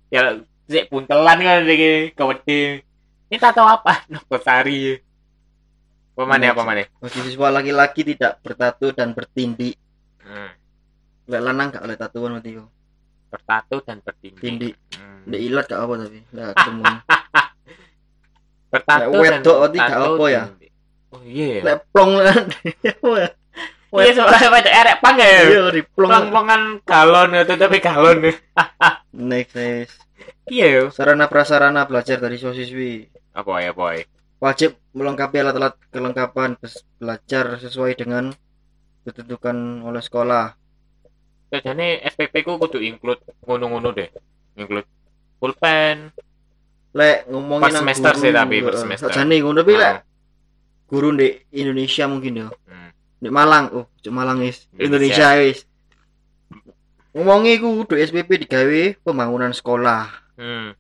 ya 0.08 0.40
sik 0.72 0.88
puntelan 0.88 1.44
kan 1.44 1.68
iki 1.68 2.16
kewedi. 2.16 2.80
Ini 3.28 3.38
tato 3.42 3.68
apa? 3.68 4.06
Nogosari. 4.14 4.96
Apa 6.16 6.24
mana 6.24 6.56
apa 6.56 6.64
mana? 6.64 6.88
Siswa 7.12 7.52
laki-laki 7.52 8.08
tidak 8.08 8.40
bertato 8.40 8.96
dan 8.96 9.12
bertindik. 9.12 9.76
Hmm. 10.24 10.56
Lek 11.28 11.42
lanang 11.44 11.76
gak 11.76 11.84
oleh 11.84 12.00
tatuan 12.00 12.40
berarti 12.40 12.56
yo. 12.56 12.72
Bertato 13.30 13.76
dan 13.84 13.98
bertindik. 14.02 14.42
Tindik. 14.42 14.74
Hmm. 14.98 15.34
Ilat 15.34 15.66
gak 15.68 15.82
apa 15.82 15.94
tapi. 16.06 16.20
Lah 16.32 16.54
ketemu. 16.54 16.84
Bertato 18.74 19.10
Lek 19.10 19.22
wedok 19.22 19.58
berarti 19.62 19.78
gak 19.80 20.00
apa 20.00 20.26
ya? 20.30 20.44
Oh 21.14 21.22
iya. 21.24 21.48
ya. 21.48 21.62
Lek 21.64 21.78
plong 21.92 22.12
lah. 22.20 22.38
Ya? 23.96 24.04
Iya 24.04 24.12
soalnya 24.12 24.52
wedok 24.52 24.74
erek 24.76 24.98
pang 25.00 25.16
ya. 25.16 25.28
Iya 25.48 25.64
diplong. 25.72 26.10
Plong-plongan 26.12 26.62
galon 26.84 27.30
itu 27.32 27.54
tapi 27.56 27.78
galon. 27.80 28.18
Next 29.32 29.56
next. 29.56 29.98
Iya 30.52 30.66
yo. 30.68 30.84
Sarana 30.92 31.32
prasarana 31.32 31.88
belajar 31.88 32.20
dari 32.20 32.36
siswa-siswi. 32.36 33.08
Apa 33.32 33.64
ya 33.64 33.72
boy? 33.72 34.04
wajib 34.46 34.78
melengkapi 34.94 35.42
alat-alat 35.42 35.74
kelengkapan 35.90 36.54
belajar 37.00 37.58
sesuai 37.60 37.98
dengan 37.98 38.30
ditentukan 39.08 39.86
oleh 39.86 40.02
sekolah. 40.04 40.54
Jadi 41.52 42.04
SPP 42.04 42.44
ku 42.44 42.58
kudu 42.58 42.80
include 42.80 43.22
ngono-ngono 43.46 43.90
deh. 43.92 44.10
Include 44.58 44.88
pulpen. 45.40 46.12
Lek 46.96 47.28
ngomongin 47.28 47.64
Per 47.64 47.72
nang 47.76 47.82
semester 47.84 48.14
sih 48.16 48.32
tapi, 48.32 48.64
per 48.64 48.76
semester. 48.80 49.12
sakjane 49.12 49.36
ngono 49.44 49.62
tapi 49.62 49.74
lek 49.76 49.88
Ah. 49.88 50.00
guru 50.88 51.12
di 51.12 51.28
Indonesia 51.56 52.08
mungkin 52.08 52.34
ya. 52.40 52.48
Hmm. 52.68 52.90
Di 53.20 53.28
Malang, 53.28 53.66
oh, 53.74 53.86
cuk 54.00 54.14
Malang 54.14 54.40
wis. 54.40 54.70
Indonesia. 54.76 55.28
Indonesia 55.28 55.28
wis. 55.44 55.60
Ngomongi 57.16 57.60
ku 57.60 57.84
kudu 57.84 57.96
SPP 57.96 58.48
digawe 58.48 58.82
pembangunan 59.04 59.52
sekolah. 59.52 60.08
Hmm. 60.36 60.76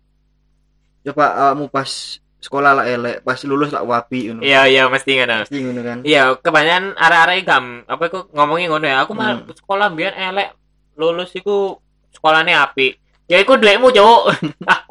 Coba 1.03 1.26
awakmu 1.36 1.68
pas 1.68 2.20
sekolah 2.45 2.71
lah 2.77 2.85
elek, 2.85 3.25
pas 3.25 3.41
lulus 3.41 3.73
lah 3.73 3.81
wapi 3.81 4.29
ngono. 4.29 4.45
Iya 4.45 4.69
iya 4.69 4.83
mesti 4.85 5.17
ngono. 5.17 5.49
Pasti 5.49 5.57
ngono 5.65 5.81
kan. 5.81 5.97
Iya, 6.05 6.37
kebanyakan 6.37 6.93
arek-arek 6.93 7.37
gam 7.41 7.65
apa 7.89 8.03
iku 8.05 8.19
ngomongin 8.29 8.69
ngono 8.69 8.85
ya. 8.85 9.01
Aku 9.01 9.17
mah 9.17 9.41
Hmm. 9.41 9.49
sekolah 9.49 9.89
biar 9.89 10.13
elek 10.13 10.53
lulus 10.93 11.33
iku 11.33 11.81
sekolahnya 12.13 12.61
api. 12.61 12.93
Ya 13.25 13.41
iku 13.41 13.57
duitmu, 13.57 13.89
Cuk. 13.89 14.21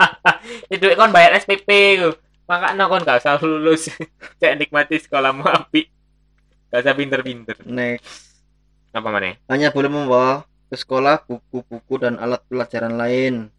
ya 0.70 0.76
duit 0.82 0.98
kon 0.98 1.14
bayar 1.14 1.38
SPP 1.38 1.68
iku. 2.02 2.10
Makanya 2.50 2.90
kon 2.90 3.06
gak 3.06 3.22
usah 3.22 3.38
lulus. 3.38 3.86
Cek 4.42 4.58
nikmati 4.58 4.98
sekolahmu 4.98 5.46
api. 5.46 5.86
Gak 6.74 6.82
usah 6.82 6.94
pinter-pinter. 6.98 7.56
Next. 7.62 8.34
Apa 8.90 9.10
mana? 9.10 9.34
hanya 9.46 9.70
boleh 9.74 9.90
membawa 9.90 10.42
ke 10.70 10.76
sekolah 10.78 11.22
buku-buku 11.26 11.98
dan 11.98 12.14
alat 12.18 12.42
pelajaran 12.46 12.94
lain 12.94 13.50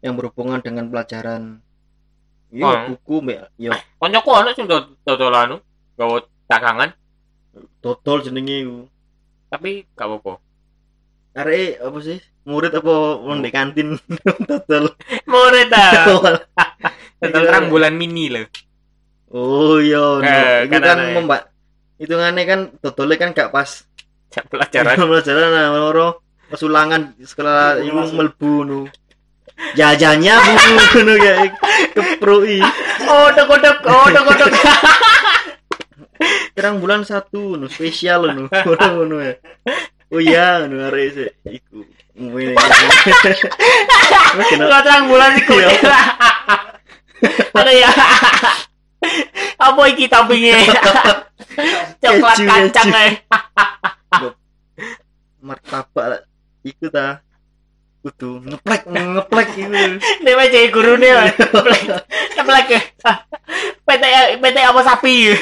yang 0.00 0.12
berhubungan 0.16 0.60
dengan 0.60 0.88
pelajaran. 0.88 1.60
Iya, 2.48 2.88
buku, 2.88 3.20
mbak. 3.20 3.52
Yo, 3.60 3.72
Koncoku 4.00 4.30
ana 4.32 4.56
sing 4.56 4.64
dodol 4.68 5.34
anu, 5.36 5.56
gawe 6.00 6.16
dagangan, 6.48 6.90
dodol 7.84 8.24
jenenge 8.24 8.56
iku. 8.64 8.78
tapi 9.48 9.88
gak 9.96 10.08
apa-apa. 10.08 10.32
Arek 11.36 11.80
apa 11.80 11.98
sih? 12.04 12.18
Murid 12.44 12.72
apa 12.72 12.94
wong 13.20 13.40
di 13.40 13.48
kantin 13.48 13.96
dodol. 14.48 14.92
Murid 15.24 15.68
ta. 15.72 16.04
Dodol 16.04 16.36
terang 17.48 17.72
bulan 17.72 17.96
mini 17.96 18.28
lho. 18.28 18.44
oh 19.32 19.80
iya. 19.80 20.20
Eh, 20.24 20.58
itu 20.68 20.72
kan 20.72 20.82
kan 20.84 20.98
aneh. 21.00 21.12
membak 21.16 21.42
hitungannya 22.00 22.44
kan 22.44 22.60
dodolnya 22.80 23.16
kan 23.16 23.30
gak 23.36 23.52
pas 23.52 23.84
pelajaran. 24.48 24.96
pelajaran 25.12 25.48
nah, 25.52 25.68
loro 25.72 26.08
kesulangan 26.48 27.16
sekolah 27.20 27.80
ibu 27.80 28.00
melbu 28.12 28.52
nu. 28.64 28.80
Jajannya 29.74 30.34
bu 30.38 30.98
nu 31.06 31.14
kayak 31.18 31.54
keprui. 31.94 32.62
Oh, 33.08 33.28
kodok, 33.34 33.76
oh, 33.86 34.06
kodok. 34.06 34.50
Terang 36.54 36.82
bulan 36.82 37.06
satu 37.06 37.54
nu 37.58 37.70
spesial 37.70 38.34
nu 38.34 38.50
ngono 38.50 38.86
ngono 38.94 39.16
ya. 39.22 39.34
Oh 40.08 40.20
iya 40.22 40.66
nu 40.66 40.82
arek 40.82 41.06
sih 41.14 41.28
iku. 41.46 41.86
Ngene. 42.18 42.58
Kena 44.50 44.64
Lo 44.66 44.78
terang 44.82 45.06
bulan 45.06 45.38
iku. 45.38 45.54
Iya. 45.54 45.70
Ada 47.54 47.72
ya. 47.74 47.90
Apa 49.58 49.82
iki 49.90 50.10
toppingnya? 50.10 50.58
Coklat 52.02 52.38
kacang 52.46 52.90
martabak 55.42 56.26
iku 56.66 56.90
ta. 56.90 57.22
Kudu 57.98 58.46
ngeplek 58.46 58.82
ngeplek 58.86 59.48
iku. 59.66 59.84
Nek 60.22 60.34
wae 60.38 60.48
jadi 60.54 60.68
gurune. 60.70 61.08
wae. 61.10 61.30
Teplek. 61.38 61.82
Teplek. 62.38 62.68
PT 63.88 64.04
PT 64.38 64.56
apa 64.62 64.80
sapi? 64.84 65.32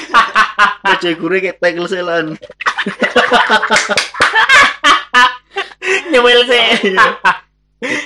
Aja 0.87 1.09
gure 1.19 1.43
kayak 1.43 1.59
tekel 1.61 1.87
selan. 1.91 2.39
Nyewel 6.15 6.41
sih. 6.47 6.95
Iya. 6.95 7.07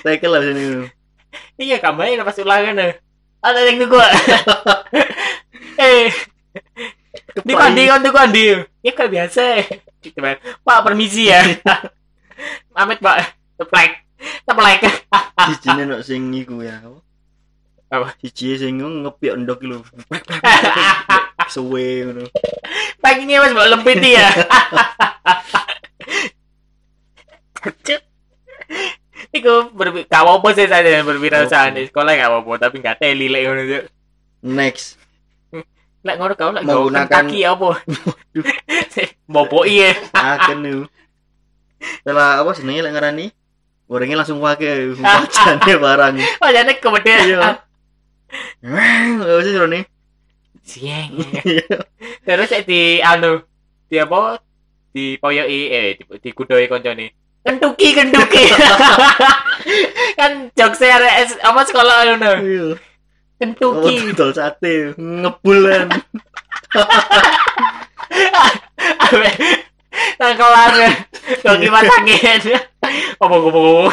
Tekel 0.03 0.32
lah 0.32 0.42
sini. 0.42 0.88
Iya, 1.61 1.76
kamu 1.78 2.24
pas 2.24 2.40
ulangan 2.40 2.80
eh. 2.80 2.96
Ada 3.44 3.68
yang 3.68 3.84
tunggu. 3.84 4.01
Eh, 5.80 6.09
di 7.44 7.53
kandi 7.57 7.88
kan 7.88 8.01
tuh 8.05 8.12
kandi. 8.12 8.44
Ya 8.80 8.92
kayak 8.96 9.12
biasa. 9.12 9.44
Gitu. 10.01 10.18
Pak 10.64 10.80
permisi 10.84 11.28
ya. 11.28 11.44
Pamit, 12.72 13.01
Pak. 13.01 13.36
Teplek. 13.61 14.09
Teplek. 14.44 14.80
Sijine 15.48 15.82
nok 15.88 16.02
sing 16.04 16.28
iku 16.34 16.60
ya. 16.60 16.80
Apa? 17.90 18.14
Siji 18.22 18.54
sing 18.54 18.78
ngepiok 18.78 19.36
ndok 19.42 19.60
lho. 19.66 19.78
Suwe 21.54 22.04
ngono. 22.06 22.28
Paginya 23.00 23.42
mas 23.42 23.56
bawa 23.56 23.72
lempit 23.74 23.98
ya. 23.98 24.28
Iku 29.30 29.70
berbi 29.74 30.06
gak 30.10 30.26
apa 30.26 30.48
sih 30.54 30.66
saya 30.66 31.02
berwirausaha 31.06 31.70
di 31.74 31.86
sekolah 31.86 32.12
gak 32.18 32.30
apa-apa 32.30 32.52
tapi 32.66 32.82
gak 32.82 32.98
teli 32.98 33.26
lek 33.30 33.42
ngono 33.46 33.62
Cuk. 33.66 33.84
Next. 34.46 34.86
Lek 36.02 36.16
ngono 36.18 36.32
kau 36.34 36.50
lek 36.50 36.64
Menggunakan- 36.66 37.26
kaki 37.28 37.40
apa? 37.46 37.68
Bobo 39.32 39.62
iya. 39.66 39.94
Aken 40.14 40.58
nu. 40.62 40.74
Setelah 42.02 42.42
apa 42.42 42.50
jenenge 42.58 42.80
lek 42.86 42.94
ngarani? 42.94 43.26
Gorengnya 43.91 44.22
langsung 44.22 44.38
pakai 44.38 44.95
wajahnya 44.95 45.74
barang 45.82 46.14
Wajahnya 46.38 46.74
kemudian 46.78 47.18
iya 47.26 47.59
Wah, 48.62 49.43
sih 49.43 49.59
Roni 49.59 49.82
sieng. 50.62 51.18
Terus 52.22 52.47
saya 52.47 52.62
di 52.62 53.03
anu 53.03 53.43
di 53.91 53.99
apa? 53.99 54.38
Di 54.95 55.18
poyoki 55.18 55.66
eh 55.66 55.99
di, 55.99 56.07
di 56.22 56.30
kudoi 56.30 56.70
koncone. 56.70 57.11
Kentuki 57.43 57.91
kentuki. 57.91 58.55
kan 60.20 60.47
jokes 60.55 60.78
arek 60.78 61.14
S- 61.26 61.43
apa 61.43 61.61
sekolah 61.66 62.07
anu 62.07 62.14
no. 62.22 62.32
iya 62.38 62.78
Kentuki. 63.41 64.14
dol 64.14 64.30
sate 64.30 64.95
ngebulan 64.95 65.91
Awe. 69.91 70.14
Tangkelan. 70.18 70.72
Kok 71.43 71.57
gimana 71.59 71.91
angin? 71.99 72.41
Apa 73.22 73.34
gopo 73.36 73.91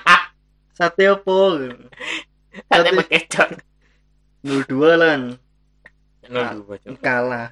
sate 0.78 1.10
apa 1.10 1.34
Sate 2.70 2.88
bekecot. 2.94 3.50
02 4.46 4.94
lan 4.94 5.34
Nol 6.30 6.62
dua 6.62 6.76
Cok. 6.78 6.94
kalah 7.02 7.50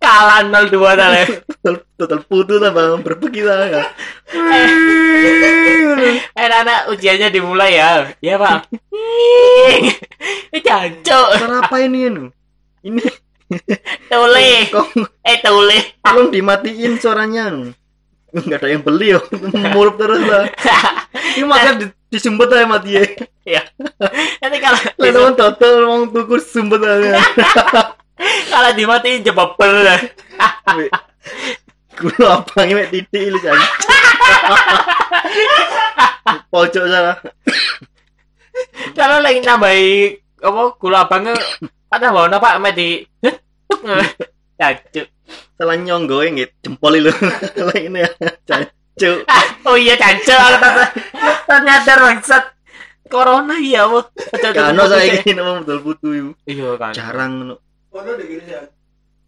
Kalah 0.00 0.40
02 0.46 0.72
tadi. 0.96 1.22
total 1.60 1.74
total 2.00 2.20
putus 2.24 2.62
lah 2.62 2.72
bang 2.72 3.02
berbagi 3.04 3.42
lah 3.44 3.66
ya 3.68 3.84
Eh 6.32 6.46
anak 6.48 6.88
ujiannya 6.94 7.28
dimulai 7.34 7.76
ya. 7.76 8.08
Iya, 8.22 8.38
Pak. 8.38 8.70
Ini 10.54 10.58
jancuk. 10.62 11.28
cara 11.36 11.60
apa 11.60 11.76
ini 11.82 12.08
ini 12.86 13.02
Tule. 14.12 14.50
kok 14.68 14.86
Eh 15.24 15.36
tule. 15.40 15.78
tolong 16.04 16.28
dimatiin 16.28 17.00
suaranya? 17.00 17.48
Nu 17.48 18.38
nggak 18.44 18.60
ada 18.60 18.68
yang 18.68 18.84
beli 18.84 19.16
yo. 19.16 19.20
Mulut 19.72 19.96
terus 19.96 20.20
lah. 20.24 20.44
Ini 21.38 21.44
makanya 21.48 21.72
di, 21.80 21.86
disumpet 22.12 22.52
aja 22.52 22.68
mati 22.68 23.00
ya 23.46 23.62
Nanti 24.44 24.58
kalau 24.60 24.80
lah 24.80 25.08
teman 25.12 25.34
total 25.36 25.74
mau 25.88 26.04
tuku 26.08 26.36
sumpet 26.40 26.80
aja. 26.84 27.20
Kalau 28.52 28.70
dimatiin 28.76 29.24
jebabel. 29.24 29.86
Kulo 31.98 32.26
apa 32.30 32.62
ini 32.62 32.86
titik 32.94 33.22
ini 33.26 33.38
kan 33.42 33.58
pojok 36.50 36.84
sana. 36.86 37.14
Kalau 38.94 39.18
lagi 39.22 39.40
nambahi 39.42 40.14
apa 40.42 40.62
gula 40.78 41.06
abangnya 41.06 41.34
ada 41.88 42.12
mau 42.12 42.28
apa 42.28 42.60
mek 42.60 42.72
di 42.76 42.88
Jancuk. 44.58 45.06
salah 45.58 45.76
nyonggo 45.76 46.22
nggih 46.22 46.48
jempol 46.62 46.94
lah 47.66 47.76
ini 47.76 48.00
ya 48.00 48.10
cancuk 48.46 49.26
Oh 49.66 49.76
iya 49.76 49.94
jancuk 49.98 50.34
ternyata 50.34 50.86
ternyata 51.44 51.92
bangsat 51.98 52.44
corona 53.08 53.56
iya 53.58 53.88
bu. 53.88 54.04
Kano 54.38 54.84
saya 54.86 55.20
ini 55.24 55.32
nama 55.32 55.60
betul 55.64 55.80
butuh 55.80 56.12
ibu. 56.12 56.32
Iya 56.44 56.76
kan. 56.76 56.92
Jarang 56.92 57.32
nu 57.48 57.56
Ono 57.92 58.10
di 58.20 58.24
gini 58.28 58.44
ya. 58.52 58.62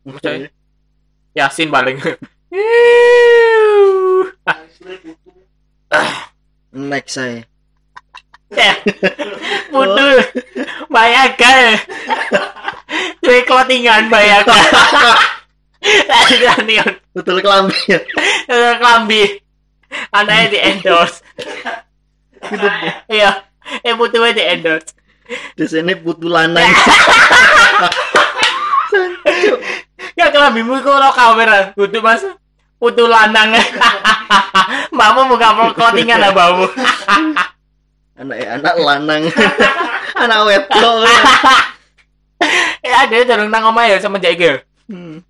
Maksudnya? 0.05 0.49
Yasin 1.37 1.69
paling. 1.73 1.97
Next 6.71 7.19
saya 7.19 7.50
Ya. 8.51 8.75
Butuh 9.71 10.27
Bayaga 10.91 11.79
Duit 13.23 13.47
clothingan 13.47 14.11
Bayaga 14.11 14.55
Tadi 15.81 16.37
tadi 16.45 16.77
betul 17.17 17.41
kelambi. 17.41 17.79
Ya 17.89 18.77
Kelambi. 18.77 19.41
Anaknya 20.13 20.53
di 20.53 20.59
endorse. 20.61 21.25
Gitu 22.45 22.69
Iya. 23.09 23.49
Eh 23.81 23.97
butuhnya 23.97 24.37
di 24.37 24.45
endorse. 24.45 24.93
Di 25.57 25.65
sini 25.65 25.97
butuh 25.97 26.29
lanang 26.29 26.69
Ya. 30.19 30.29
Kelambimu 30.29 30.85
itu 30.85 30.91
lo 30.93 31.09
kamera. 31.17 31.73
Butuh 31.73 32.01
mas. 32.05 32.29
Butuh 32.77 33.09
lanang 33.09 33.57
Mbakmu 34.95 35.33
buka 35.33 35.73
clothingan 35.73 36.21
lah 36.21 36.33
mbakmu 36.35 36.67
anak 38.21 38.37
eh, 38.37 38.49
anak 38.53 38.75
lanang 38.77 39.23
anak 40.23 40.41
wetok 40.45 40.95
Ya 42.81 43.05
dia 43.05 43.29
dorong 43.29 43.53
nang 43.53 43.69
ya 43.85 44.01
semenjak 44.01 44.37
iki 44.37 44.53
Hmm. 44.91 45.23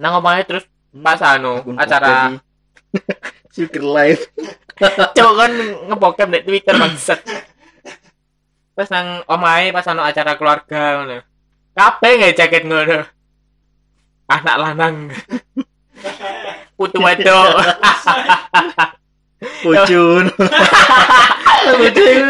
Nang 0.00 0.16
omahnya 0.16 0.48
terus 0.48 0.64
pas 0.96 1.20
anu 1.20 1.60
Akun 1.60 1.76
acara. 1.76 2.40
Sugar 3.52 3.84
life 4.00 4.32
coba 5.16 5.32
kan 5.44 5.52
ngebokep 5.92 6.28
di 6.32 6.40
Twitter 6.48 6.72
bangsat. 6.72 7.20
Pas 8.72 8.88
nang 8.88 9.20
omahe 9.28 9.76
pas 9.76 9.84
anu 9.92 10.00
acara 10.00 10.40
keluarga 10.40 11.04
ngono. 11.04 11.20
Kabeh 11.76 12.10
nggak 12.16 12.36
jaket 12.38 12.64
ngono. 12.64 13.04
Anak 14.24 14.56
lanang. 14.56 15.12
Putu 16.80 16.96
wedok. 17.04 17.60
Pucun 19.62 20.24
Pucun 21.64 22.24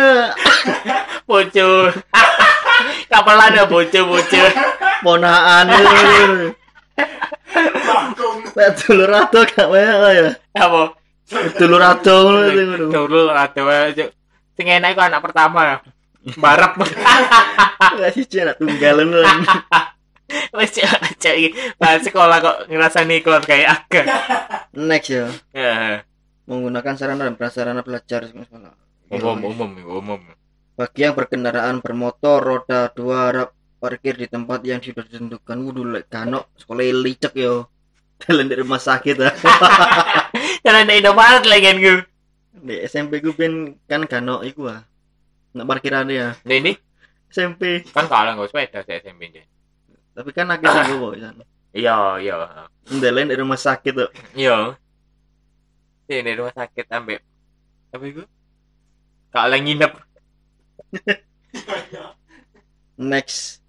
Bojo. 1.25 1.89
Kapelan 3.09 3.57
ya 3.57 3.65
bojo-bojo. 3.65 4.45
Ponaan 5.01 5.67
Bangkong. 7.85 8.37
Nek 8.55 8.69
dulur 8.83 9.11
ado 9.11 9.41
gak 9.47 9.67
wae 9.71 9.83
ya 10.15 10.31
Apa? 10.59 10.95
Dulur 11.59 11.83
ado 11.83 12.15
ngono 12.29 12.41
itu 12.51 12.63
ngono. 12.63 12.87
Dulu 12.93 13.21
ada 13.33 13.61
wae. 13.65 14.05
Sing 14.55 14.67
enak 14.69 14.95
iku 14.95 15.03
anak 15.03 15.23
pertama. 15.25 15.81
Barep. 16.39 16.73
Gak 18.01 18.13
siji 18.15 18.45
anak 18.45 18.61
tunggal 18.61 19.03
ngono. 19.03 19.23
Wes 20.57 20.77
aja 20.81 21.31
iki. 21.37 21.53
Pas 21.77 22.01
sekolah 22.01 22.39
kok 22.41 22.59
ngrasani 22.69 23.21
keluarga 23.25 23.49
kayak 23.49 23.69
agak. 23.87 24.07
Next 24.75 25.11
ya 25.13 25.25
Ya. 25.55 26.03
Menggunakan 26.45 26.95
sarana 26.97 27.29
dan 27.29 27.37
prasarana 27.37 27.81
belajar 27.81 28.29
di 28.29 28.37
sekolah. 28.37 28.75
Umum, 29.13 29.39
umum, 29.53 29.71
umum. 29.85 30.21
Bagi 30.75 31.07
yang 31.07 31.15
berkendaraan 31.15 31.79
bermotor 31.79 32.43
roda 32.43 32.91
dua 32.91 33.31
harap 33.31 33.51
parkir 33.79 34.17
di 34.17 34.27
tempat 34.27 34.65
yang 34.65 34.81
sudah 34.81 35.05
ditentukan. 35.07 35.57
Wuduh 35.61 35.87
lek 35.87 36.11
kano 36.11 36.51
sekolah 36.57 36.85
licek 37.05 37.35
yo. 37.37 37.69
Dalam 38.25 38.47
di 38.49 38.57
rumah 38.57 38.81
sakit 38.81 39.17
ah. 39.21 39.35
Jalan 40.65 40.89
di 40.89 40.95
Indomaret 40.99 41.45
lagi 41.45 41.65
kan 41.67 41.77
gue. 41.77 41.97
Di 42.65 42.75
SMP 42.89 43.21
gue 43.21 43.35
ben 43.37 43.77
kan 43.85 44.09
kano 44.09 44.41
iku 44.41 44.73
ah. 44.73 44.83
Nak 45.55 45.67
parkiran 45.69 46.09
ya. 46.09 46.35
Ini 46.43 46.73
SMP. 47.31 47.83
kan 47.91 48.07
kalah 48.07 48.39
nggak 48.39 48.51
sepeda 48.51 48.81
saya 48.83 49.03
SMP 49.03 49.31
nya. 49.31 49.43
Tapi 50.15 50.31
kan 50.31 50.51
akhirnya 50.51 50.83
gue 50.91 50.99
bawa 50.99 51.15
sana. 51.19 51.45
Iya, 51.75 52.23
iya. 52.23 52.35
Ndelen 52.87 53.35
di 53.35 53.37
rumah 53.39 53.59
sakit 53.59 53.93
tuh. 53.93 54.11
Iya. 54.39 54.79
Ini 56.05 56.37
rumah 56.37 56.53
sakit 56.53 56.87
ambek 56.93 57.21
apa 57.95 58.05
itu? 58.11 58.23
Kalah 59.31 59.59
nginep. 59.63 59.93
Next. 63.15 63.63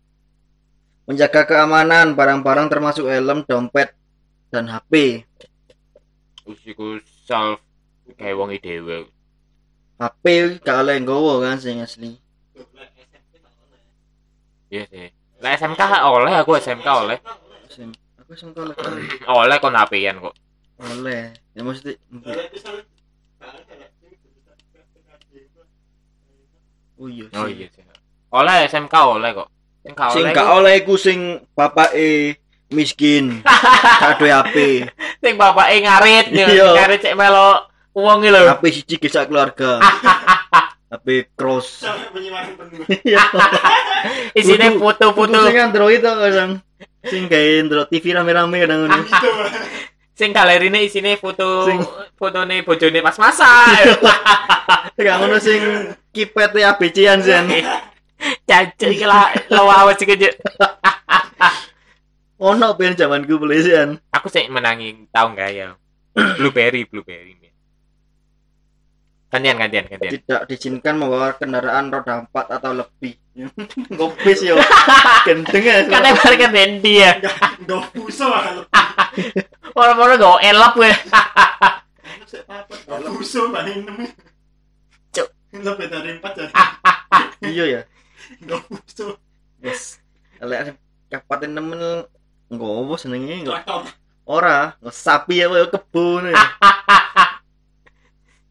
Menjaga 1.05 1.45
keamanan 1.45 2.17
barang-barang 2.17 2.67
termasuk 2.73 3.05
helm, 3.05 3.45
dompet, 3.45 3.93
dan 4.49 4.65
HP. 4.65 5.21
Usiku 6.49 6.97
self 7.29 7.61
kayak 8.17 8.33
wong 8.33 8.57
dewe. 8.57 9.05
HP 10.01 10.25
gak 10.65 10.81
oleh 10.81 10.97
nggowo 11.05 11.45
kan 11.45 11.61
sing 11.61 11.85
asli. 11.85 12.17
Iya 14.73 14.83
sih. 14.89 15.07
Lah 15.45 15.53
SMK 15.53 15.81
oleh 16.01 16.33
aku 16.33 16.57
SMK 16.57 16.87
oleh. 16.89 17.17
Aku 18.25 18.33
sing 18.33 18.49
oleh. 18.57 18.73
Oleh 19.29 19.57
kon 19.61 19.77
HP-an 19.77 20.17
kok. 20.17 20.35
Oleh. 20.77 21.31
Ya 21.51 21.61
mesti 21.61 21.95
Oh 26.95 27.07
iya. 27.11 27.27
Oh 27.35 27.45
sing- 27.45 27.59
iya 27.59 27.67
sih. 27.69 27.83
Oleh 28.31 28.55
SMK 28.67 28.95
oleh 28.95 29.29
kok. 29.35 29.47
Sing 29.83 29.93
gak 29.93 30.09
Sing 30.15 30.23
oleh. 30.23 30.33
gak 30.33 30.47
ku- 30.47 30.55
oleh 30.57 30.73
iku 30.79 30.93
sing 30.95 31.19
bapake 31.51 32.39
miskin. 32.67 33.43
Gak 34.01 34.17
duwe 34.17 34.31
HP. 34.31 34.55
Sing 35.19 35.33
bapake 35.35 35.75
ngarit 35.79 36.27
ya. 36.31 36.45
Iya. 36.55 36.67
Ngarit 36.73 36.99
cek 37.01 37.15
melo 37.15 37.67
uang 37.93 38.23
iki 38.23 38.31
lho. 38.31 38.41
HP 38.49 38.63
siji 38.73 38.95
kisah 38.97 39.27
keluarga. 39.27 39.79
HP 40.91 41.07
cross. 41.35 41.83
Iya. 43.03 43.21
Isine 44.33 44.73
Kudu- 44.73 44.79
foto-foto 44.81 45.39
Sing 45.45 45.57
Android 45.59 45.99
to 45.99 46.11
kadang. 46.11 46.51
Sing 47.05 47.27
gawe 47.27 47.49
Android 47.61 47.87
TV 47.91 48.05
rame-rame 48.11 48.57
kadang 48.57 48.79
ngono. 48.87 48.99
Sing 50.15 50.31
galerine 50.31 50.79
isine 50.87 51.19
foto 51.19 51.67
Sing- 51.67 51.83
fotone 52.15 52.63
bojone 52.63 52.99
pas 53.03 53.19
masak. 53.19 53.99
Gak 54.95 55.15
ngono 55.19 55.37
sing 55.43 55.91
kipet 56.15 56.55
ABC-an 56.55 57.19
sen. 57.19 57.45
Cancuk 58.47 58.89
iki 58.95 59.05
lah 59.05 59.29
lawas 59.51 59.99
iki. 59.99 60.15
Ono 62.35 62.67
ben 62.75 62.95
zamanku 62.95 63.39
pelesian. 63.39 63.99
Aku 64.11 64.27
sih 64.31 64.47
menangi 64.51 65.07
tau 65.11 65.31
enggak 65.31 65.51
ya. 65.51 65.69
blueberry 66.15 66.87
blueberry 66.87 67.35
gantian 69.35 69.59
gantian 69.59 69.83
gantian 69.91 70.11
tidak 70.15 70.41
diizinkan 70.47 70.95
membawa 70.95 71.35
kendaraan 71.35 71.91
roda 71.91 72.23
empat 72.23 72.55
atau 72.55 72.71
lebih 72.71 73.19
ngopis 73.91 74.47
yo 74.47 74.55
gendeng 75.27 75.59
ya 75.59 75.83
kan 75.91 76.07
kan 76.39 76.71
ya 76.87 77.11
Enggak 77.59 77.83
buso 77.91 78.31
kalau 78.31 78.63
orang-orang 79.75 80.15
gak 80.17 80.39
elap 80.43 80.73
gue 80.73 80.91
buso 83.11 83.47
paling 83.47 83.83
enam. 83.83 83.97
Cuk. 85.11 85.27
Lebih 85.53 85.87
dari 85.87 86.09
empat 86.15 86.31
jadi 86.35 86.53
iya 87.53 87.63
ya 87.65 87.81
enggak 88.41 88.61
buso. 88.65 89.15
yes 89.61 89.99
lek 90.37 90.75
kabupaten 91.07 91.49
nemen 91.49 91.79
ngopo 92.49 92.95
senenge 92.95 93.43
nggak 93.43 93.63
Traktor. 93.63 93.83
ora 94.25 94.75
nggak 94.79 94.95
sapi 94.95 95.39
ya 95.39 95.47
kebun 95.65 96.27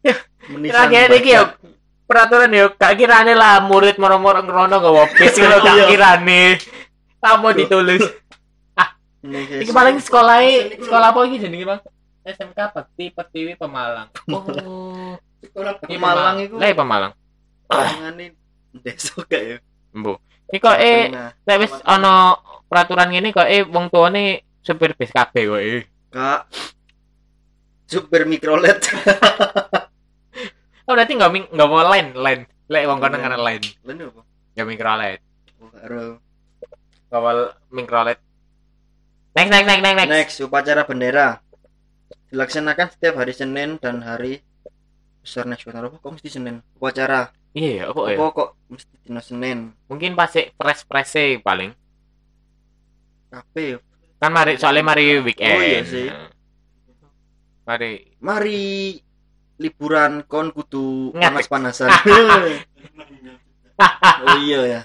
ya 0.05 0.15
Menisan 0.45 0.89
kira-kira 0.89 1.15
iki 1.15 1.31
yo 1.31 1.43
badak. 1.45 1.57
peraturan 2.05 2.51
yo 2.53 2.65
gak 2.73 2.93
kirane 2.95 3.33
lah 3.33 3.61
murid 3.61 3.97
moro-moro 3.97 4.41
ngerono 4.41 4.75
gak 4.77 4.93
wopis 4.93 5.33
kalau 5.33 5.57
gak 5.65 5.75
Iya. 5.75 5.85
kirane 5.89 6.43
kamu 7.17 7.47
ditulis 7.57 8.01
Ini 8.01 8.24
iki 9.61 9.71
paling 9.73 9.97
sekolah 10.01 10.37
sekolah 10.81 11.07
apa 11.11 11.19
iki 11.25 11.37
jenenge 11.41 11.65
bang 11.65 11.81
SMK 12.25 12.59
Bakti 12.73 13.05
Pertiwi 13.13 13.53
Pemalang 13.57 14.09
oh 14.33 15.17
Sekolah 15.45 15.77
Ini 15.85 15.97
Pemalang 16.01 16.35
iku. 16.41 16.55
Lah 16.57 16.67
iya, 16.67 16.75
Pemalang 16.75 17.13
Ngene 17.69 18.25
desa 18.81 19.15
gak 19.23 19.43
ya 19.45 19.57
Embo. 19.93 20.19
Iki 20.49 20.57
kok 20.59 20.77
eh 20.77 21.09
Nah, 21.09 21.29
nek 21.31 21.57
wis 21.61 21.73
ana 21.85 22.35
peraturan 22.65 23.09
ngene 23.13 23.29
kok 23.31 23.47
eh 23.47 23.63
wong 23.63 23.93
tuane 23.93 24.43
supir 24.65 24.97
bis 24.97 25.13
kabeh 25.13 25.43
kok 25.47 25.61
eh. 25.61 25.83
kak 26.09 26.49
super 27.85 28.25
mikrolet 28.25 28.81
Oh 30.85 30.93
berarti 30.93 31.17
enggak 31.17 31.33
ming 31.33 31.45
enggak 31.49 31.69
mau 31.69 31.81
line 31.81 32.09
line. 32.13 32.43
Lek 32.69 32.85
wong 32.85 33.01
kono 33.01 33.17
karena 33.17 33.41
line. 33.41 33.65
Lalu 33.89 34.03
apa? 34.05 34.21
Ya 34.53 34.63
mikrolet. 34.69 35.19
Oh, 35.57 35.69
karo. 35.73 36.21
Kawal 37.09 37.37
mikrolet. 37.73 38.21
Next 39.35 39.51
next 39.51 39.67
next 39.67 39.83
next 39.83 39.97
next. 39.99 40.11
Next, 40.15 40.35
upacara 40.47 40.87
bendera. 40.87 41.43
Dilaksanakan 42.31 42.87
setiap 42.87 43.19
hari 43.19 43.35
Senin 43.35 43.75
dan 43.83 43.99
hari 43.99 44.39
besar 45.19 45.43
nasional. 45.43 45.91
Apa 45.91 45.99
kok 45.99 46.15
mesti 46.15 46.31
Senin? 46.31 46.63
Upacara. 46.79 47.35
Iya 47.51 47.83
ya, 47.83 47.83
apa 47.91 48.01
ya? 48.15 48.15
Apa 48.15 48.25
kok 48.31 48.49
mesti 48.71 48.95
dina 49.03 49.19
Senin? 49.19 49.75
Mungkin 49.91 50.15
pas 50.15 50.31
press 50.31 50.87
press 50.87 51.11
paling. 51.43 51.75
Kabeh. 53.27 53.83
Kan 54.23 54.31
mari 54.31 54.55
soalnya 54.55 54.87
mari 54.87 55.19
weekend. 55.19 55.51
Oh, 55.51 55.59
iya 55.59 55.83
sih. 55.83 56.07
Mari 57.67 58.15
Mari 58.23 58.95
liburan 59.59 60.23
kon 60.31 60.55
kudu 60.55 61.11
panas-panasan. 61.11 61.91
oh 64.23 64.37
iya 64.39 64.59
ya. 64.63 64.81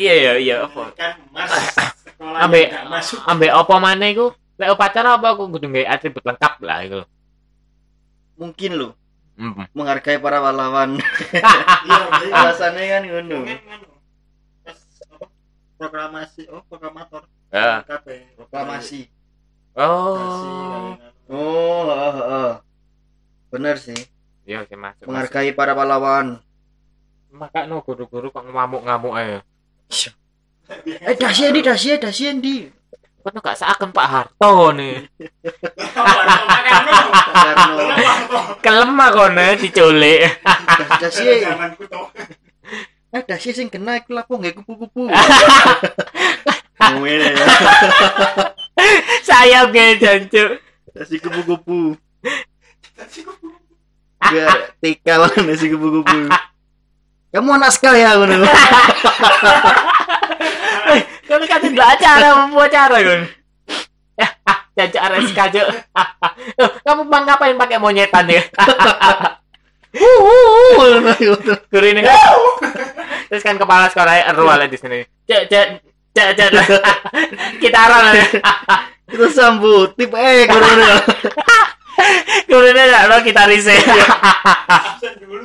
Iya 0.00 0.14
iya 0.16 0.32
iya 0.40 0.56
apa? 0.64 0.96
Kan 0.96 1.20
Mas 1.28 1.52
enggak 2.32 2.86
masuk. 2.88 3.18
ambek 3.28 3.50
apa 3.52 3.74
maneh 3.80 4.08
iku? 4.16 4.26
Lek 4.54 4.70
upacara 4.70 5.18
apa 5.18 5.34
aku 5.34 5.50
kudu 5.50 5.66
nggawe 5.66 5.86
atribut 5.90 6.22
lengkap 6.24 6.54
lah 6.62 6.78
iku. 6.86 7.00
Mungkin 8.38 8.72
lo 8.78 8.88
Hmm. 9.34 9.66
menghargai 9.74 10.22
para 10.22 10.38
pahlawan. 10.38 10.94
Iya. 11.90 12.30
Alasannya 12.30 12.82
kan 12.86 13.02
ngono. 13.02 13.38
Proklamasi, 15.74 16.46
oh 16.54 16.62
proklamator. 16.70 17.26
Ya. 17.50 17.82
Kabeh. 17.82 18.30
Proklamasi. 18.38 19.10
Oh. 19.74 20.94
Oh, 21.26 21.82
heeh, 21.90 22.12
heeh. 22.14 22.52
Bener 23.50 23.74
sih. 23.74 23.98
Iya 24.46 24.62
sih 24.70 24.78
masuk. 24.78 25.02
masuk. 25.02 25.06
Menghargai 25.10 25.50
para 25.50 25.74
pahlawan. 25.74 26.38
Maka 27.34 27.66
no 27.66 27.82
guru-guru 27.82 28.30
kok 28.30 28.46
ngamuk-ngamuk 28.46 29.18
ae. 29.18 29.42
Eh, 30.84 31.14
dasi 31.16 31.52
di, 31.52 31.60
dasi 31.60 31.96
dasi 32.00 32.32
di. 32.40 32.64
Kok 33.24 33.40
gak 33.40 33.56
seakan 33.56 33.88
Pak 33.92 34.08
Harto 34.08 34.72
nih. 34.76 35.08
Kelemah 38.60 39.08
kono 39.12 39.44
diculik. 39.56 40.40
Dasi. 41.00 41.40
Zamanku 41.40 41.88
toh. 41.88 42.12
Eh, 43.14 43.22
dasi 43.24 43.56
sing 43.56 43.72
kena 43.72 44.00
iku 44.02 44.12
lapo 44.12 44.36
nggak 44.36 44.60
kupu-kupu. 44.60 45.08
Ya. 45.08 45.16
Sayap 49.24 49.72
ge 49.72 49.84
jancuk. 50.02 50.50
Dasi 50.92 51.16
kupu-kupu. 51.22 51.96
Biar 54.24 54.74
tikal 54.84 55.28
nasi 55.46 55.72
kupu-kupu. 55.72 56.28
Kamu 57.34 57.50
anak 57.50 57.74
sekali 57.74 57.98
ya 57.98 58.14
ngono. 58.14 58.46
Kalau 61.34 61.50
kata 61.50 61.66
dua 61.74 61.98
acara 61.98 62.46
membuat 62.46 62.70
acara 62.70 62.94
kan. 63.02 63.20
Ya, 64.14 64.28
ah, 64.46 64.58
jancuk 64.78 65.02
RSK. 65.02 65.38
Loh, 66.62 66.70
Kamu 66.86 67.10
bang 67.10 67.26
ngapain 67.26 67.58
pakai 67.58 67.82
monyetan 67.82 68.30
ya? 68.30 68.38
Guru 71.74 71.86
ini 71.90 72.06
kan. 72.06 72.14
Terus 73.26 73.42
kan 73.42 73.58
kepala 73.58 73.90
sekolah 73.90 74.30
Erwal 74.30 74.62
di 74.70 74.78
sini. 74.78 75.02
Cek 75.26 75.50
cek 75.50 75.66
cek 76.14 76.38
cek. 76.38 76.50
Kita 77.58 77.78
arah 77.82 78.14
Kita 79.10 79.26
sambut 79.34 79.98
tip 79.98 80.14
eh 80.14 80.46
ngono. 80.46 80.94
Guru 82.46 82.66
ini 82.70 82.78
enggak 82.78 83.04
lo 83.10 83.16
kita 83.26 83.42
riset. 83.50 83.82
Absen 84.70 85.18
dulu. 85.18 85.42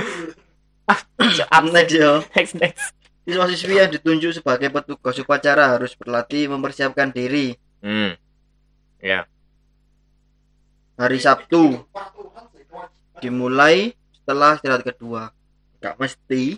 Yo. 1.89 2.21
Next 2.37 2.53
next. 2.61 2.93
Siswa-siswi 3.29 3.77
yang 3.77 3.93
ditunjuk 3.93 4.41
sebagai 4.41 4.73
petugas 4.73 5.13
upacara 5.21 5.77
harus 5.77 5.93
berlatih 5.93 6.49
mempersiapkan 6.49 7.13
diri. 7.13 7.53
Hmm. 7.77 8.17
Ya. 8.97 9.29
Hari 10.97 11.21
Sabtu 11.21 11.77
dimulai 13.21 13.93
setelah 14.17 14.57
istirahat 14.57 14.81
kedua. 14.81 15.29
Gak 15.77 16.01
mesti. 16.01 16.57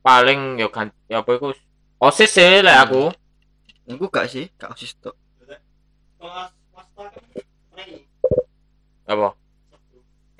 Paling 0.00 0.56
ya 0.56 0.72
kan 0.72 0.88
ya 1.12 1.20
apa 1.20 1.36
iku? 1.36 1.52
Osis 2.00 2.32
sih 2.32 2.64
lah 2.64 2.88
aku. 2.88 3.12
Aku 3.84 4.08
gak 4.08 4.32
sih, 4.32 4.48
gak 4.56 4.72
osis 4.72 4.96
tok. 4.96 5.12
Free. 7.76 8.08
Apa? 9.04 9.36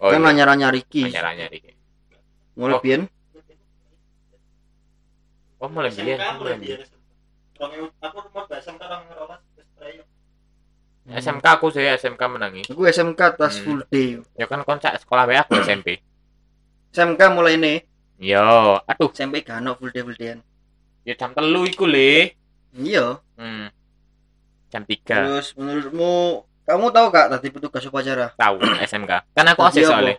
Oh, 0.00 0.08
kan 0.08 0.16
iya. 0.16 0.26
nanya-nanya 0.32 0.72
Riki. 0.72 1.12
Nanya-nanya 1.12 1.52
dikit. 1.52 1.76
Mulai 2.56 2.80
Oh. 2.80 3.04
Oh. 5.60 5.68
Rong 7.60 7.72
ewu- 7.76 7.92
Aku 8.00 8.18
SMK. 8.48 8.82
SMK 11.10 11.46
aku 11.50 11.66
sih 11.68 11.84
SMK 11.84 12.22
menangi. 12.24 12.62
aku 12.64 12.86
SMK 12.86 13.20
tas 13.34 13.58
Hmm. 13.58 13.64
full 13.66 13.80
day. 13.86 14.16
Ya 14.34 14.46
kan 14.46 14.62
koncak 14.62 14.96
sekolah 14.96 15.26
wae 15.26 15.36
aku 15.36 15.58
SMP. 15.58 16.00
SMK 16.90 17.20
mulai 17.30 17.56
nih. 17.56 17.78
Yo, 18.16 18.40
aduh, 18.80 19.08
SMP 19.10 19.40
gak 19.40 19.60
ono 19.60 19.74
full 19.74 19.90
day 19.90 20.00
full 20.00 20.14
dayan. 20.14 20.40
ya 21.00 21.16
jam 21.16 21.32
telu 21.32 21.64
iku 21.64 21.84
le. 21.84 22.36
Iya. 22.70 23.18
Hmm. 23.34 23.72
Jam 24.68 24.84
3 24.84 25.16
Terus 25.18 25.56
menurutmu 25.56 26.12
kamu 26.62 26.86
tahu 26.88 27.06
gak 27.10 27.26
tadi 27.32 27.48
petugas 27.50 27.82
upacara? 27.82 28.30
tahu 28.36 28.60
SMK. 28.78 29.12
Kan 29.32 29.46
aku 29.46 29.60
osis 29.62 29.84
soalnya. 29.84 30.16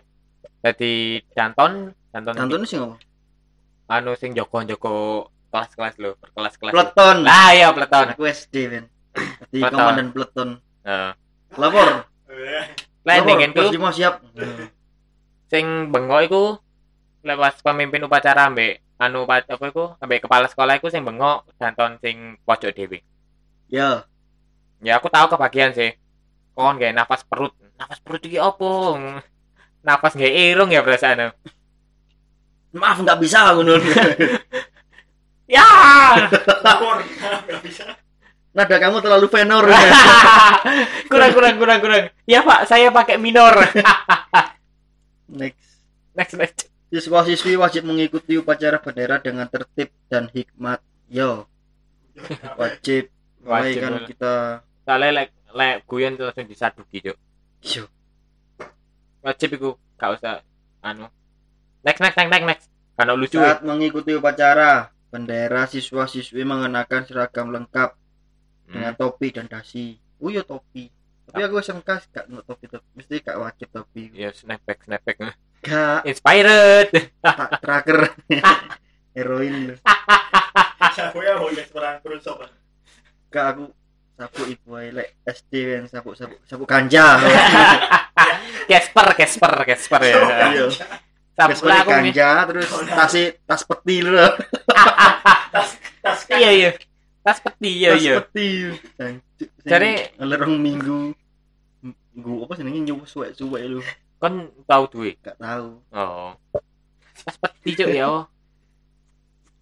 Tadi 0.60 1.18
Danton, 1.32 1.90
Danton, 2.10 2.34
Danton 2.36 2.62
sih 2.62 2.76
ngomong. 2.76 2.98
Anu 3.92 4.16
sing 4.16 4.32
joko-joko 4.32 5.28
kelas-kelas 5.52 5.94
lo, 6.00 6.16
kelas-kelas. 6.32 6.72
Peleton. 6.72 7.16
Lah 7.28 7.52
iya 7.52 7.68
peleton. 7.76 8.16
Aku 8.16 8.24
SD. 8.24 8.72
Tadi 8.72 9.60
Peleton. 9.60 9.76
komandan 9.76 10.08
peleton. 10.16 10.48
Heeh. 10.88 11.12
Lapor. 11.60 12.08
Kelas 13.04 13.20
ku 13.52 13.62
lima 13.68 13.90
siap. 13.92 14.24
sing 15.52 15.92
bengok 15.92 16.20
iku 16.24 16.42
lepas 17.20 17.60
pemimpin 17.60 18.00
upacara 18.08 18.48
ambek 18.48 18.80
anu 18.96 19.28
apa 19.28 19.44
iku 19.68 20.00
ambek 20.00 20.24
kepala 20.24 20.48
sekolah 20.48 20.80
iku 20.80 20.88
sing 20.88 21.04
bengok 21.04 21.44
Danton 21.60 22.00
sing 22.00 22.40
pojok 22.48 22.72
dhewe. 22.72 23.04
Ya. 23.68 24.08
Ya 24.80 24.96
aku 24.96 25.12
tahu 25.12 25.28
kebagian 25.36 25.76
sih. 25.76 25.92
Kon 26.56 26.80
gak 26.80 26.96
nafas 26.96 27.28
perut. 27.28 27.52
Nafas 27.76 28.00
perut 28.00 28.24
iki 28.24 28.40
opo? 28.40 28.96
Nafas 29.84 30.16
gak 30.16 30.32
irung 30.32 30.72
ya 30.72 30.80
perasaan. 30.80 31.36
Maaf 32.72 32.98
nggak 33.04 33.20
bisa 33.20 33.52
ngono. 33.52 33.76
Ya. 35.52 35.68
Nada 38.56 38.76
kamu 38.80 39.04
terlalu 39.04 39.28
venor. 39.28 39.68
kurang 41.12 41.30
kurang 41.36 41.54
kurang 41.60 41.78
kurang. 41.84 42.02
Ya 42.24 42.40
Pak, 42.40 42.64
saya 42.64 42.88
pakai 42.88 43.20
minor. 43.20 43.60
Next. 45.28 45.84
next 46.16 46.34
next. 46.40 46.60
Siswa-siswi 46.88 47.60
wajib 47.60 47.84
mengikuti 47.84 48.40
upacara 48.40 48.80
bendera 48.80 49.20
dengan 49.20 49.44
tertib 49.48 49.92
dan 50.08 50.28
hikmat. 50.32 50.80
Yo, 51.08 51.48
wajib. 52.56 53.12
Wajib, 53.44 53.80
kan 53.80 54.04
kita 54.08 54.34
Soalnya 54.84 55.08
lek 55.24 55.28
lek 55.56 55.76
guyon 55.88 56.20
langsung 56.20 56.48
disaduki, 56.48 57.00
Cuk. 57.00 57.16
Yo. 57.64 57.84
wajib 59.22 59.54
iku 59.54 59.70
gak 59.94 60.18
usah 60.18 60.42
anu 60.82 61.06
next 61.82 62.00
next 62.00 62.16
next 62.16 62.30
next 62.30 62.46
next 62.46 62.66
kan 62.92 63.08
lucu 63.16 63.40
Saat 63.40 63.64
mengikuti 63.64 64.12
upacara, 64.12 64.92
bendera 65.08 65.64
siswa-siswi 65.64 66.44
mengenakan 66.44 67.08
seragam 67.08 67.48
lengkap 67.50 67.96
dengan 68.68 68.92
hmm. 68.94 69.00
topi 69.00 69.28
dan 69.32 69.48
dasi. 69.48 69.96
Oh 70.20 70.30
iya 70.30 70.44
topi. 70.44 70.86
Tapi 71.26 71.40
aku 71.48 71.64
sengkas 71.64 72.06
gak 72.12 72.28
nggak 72.28 72.44
topi 72.44 72.66
topi. 72.68 72.88
Mesti 72.94 73.14
gak 73.24 73.38
wajib 73.40 73.68
topi. 73.72 74.12
ya 74.12 74.30
snapback 74.30 74.84
snapback 74.84 75.16
Gak 75.64 76.04
inspired 76.04 76.90
tak 77.24 77.50
tracker. 77.64 78.12
Heroin. 79.16 79.76
Siapa 80.92 81.18
ya 81.20 81.36
mau 81.40 81.48
guys 81.52 81.68
perang 81.72 81.96
terus 82.04 82.24
apa? 82.28 82.46
Gak 83.32 83.46
aku 83.56 83.64
sapu 84.12 84.42
ibu 84.44 84.70
ae 84.76 84.92
lek 84.92 85.24
SD 85.24 85.52
kan 85.80 85.84
sapu 85.88 86.12
sapu 86.12 86.36
sapu 86.44 86.64
ganja. 86.68 87.18
Casper 88.70 89.08
Casper 89.16 89.52
Casper 89.64 90.00
ya 90.04 90.16
Terus 91.32 91.60
lah 91.62 91.80
aku 91.80 91.90
ganja 91.90 92.28
terus 92.44 92.68
tas 92.86 93.12
tas 93.42 93.62
peti 93.62 93.96
lu. 94.00 94.16
Tas 96.02 96.20
iya 96.30 96.50
iya 96.50 96.70
tas 97.20 97.38
peti 97.38 97.70
iya 97.78 97.90
Tas 97.94 98.00
iya 98.00 98.14
peti. 98.20 98.48
Jancuk. 98.96 99.48
Jadi- 99.62 100.00
lerong 100.18 100.56
minggu 100.56 100.98
minggu 101.80 102.32
apa 102.44 102.52
sih 102.52 102.62
namanya 102.62 102.82
nyu 102.84 102.96
suwek-suwek 103.02 103.62
lu. 103.66 103.80
kan 104.22 104.38
tahu 104.64 104.84
duit 104.88 105.18
Gak 105.18 105.34
tahu. 105.34 105.82
oh 105.90 106.30
tas 107.18 107.34
peti 107.36 107.74
cuk 107.74 107.90
ya 107.90 108.06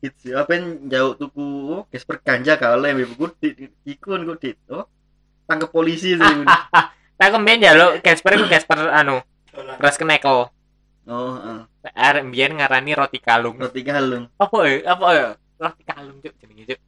Gitu. 0.00 0.32
Apa 0.32 0.56
yang 0.56 0.88
jauh 0.88 1.12
tuku 1.12 1.44
oh, 1.70 1.84
Gesper 1.88 2.16
ganja 2.18 2.56
gak 2.56 2.72
oleh 2.72 2.96
ibu 2.98 3.28
di 3.36 3.52
di- 3.52 3.72
ikun 3.86 4.24
kok 4.24 4.40
dit. 4.40 4.56
Oh. 4.68 4.88
Tangkap 5.44 5.68
polisi 5.68 6.16
sih. 6.16 6.36
Aku 7.16 7.36
mbien 7.44 7.60
ya 7.60 7.76
lo 7.76 8.00
Casper 8.00 8.32
itu 8.34 8.48
Casper 8.48 8.88
anu 8.90 9.20
beras 9.76 10.00
kenekel. 10.00 10.48
Oh, 11.10 11.34
heeh. 11.36 11.60
Arek 12.06 12.24
mbien 12.30 12.52
ngarani 12.56 12.92
roti 12.94 13.18
kalung. 13.18 13.56
roti 13.58 13.82
galung. 13.82 14.24
Apa 14.38 14.56
ya? 14.64 14.74
Apa 14.94 15.06
ya? 15.18 15.28
Roti 15.60 15.82
kalung 15.84 16.16
cuk 16.22 16.34
jenenge 16.40 16.64
cuk. 16.70 16.80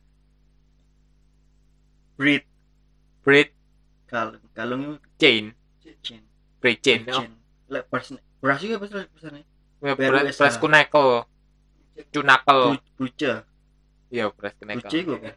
Breed 2.17 2.45
Bread 3.23 3.49
kalung. 4.11 4.43
Kalung 4.53 4.81
itu 4.99 4.99
chain, 5.19 5.45
chain. 6.03 6.23
bread 6.61 6.79
chain. 6.83 7.01
Oh, 7.09 7.23
Chain. 7.23 7.33
Lek 7.71 7.83
beras 7.89 8.09
beras 8.43 8.59
juga 8.61 8.77
beras 8.83 9.07
besarnya. 9.15 9.45
ya, 9.81 9.93
beras 9.95 10.35
beras 10.35 10.57
kunekel. 10.59 11.25
Cunakel. 12.11 12.61
Buca. 12.99 13.33
Iya, 14.11 14.25
beras 14.35 14.55
Buca 14.59 14.91
kenekel. 14.91 15.01
iku 15.01 15.11
apa? 15.23 15.31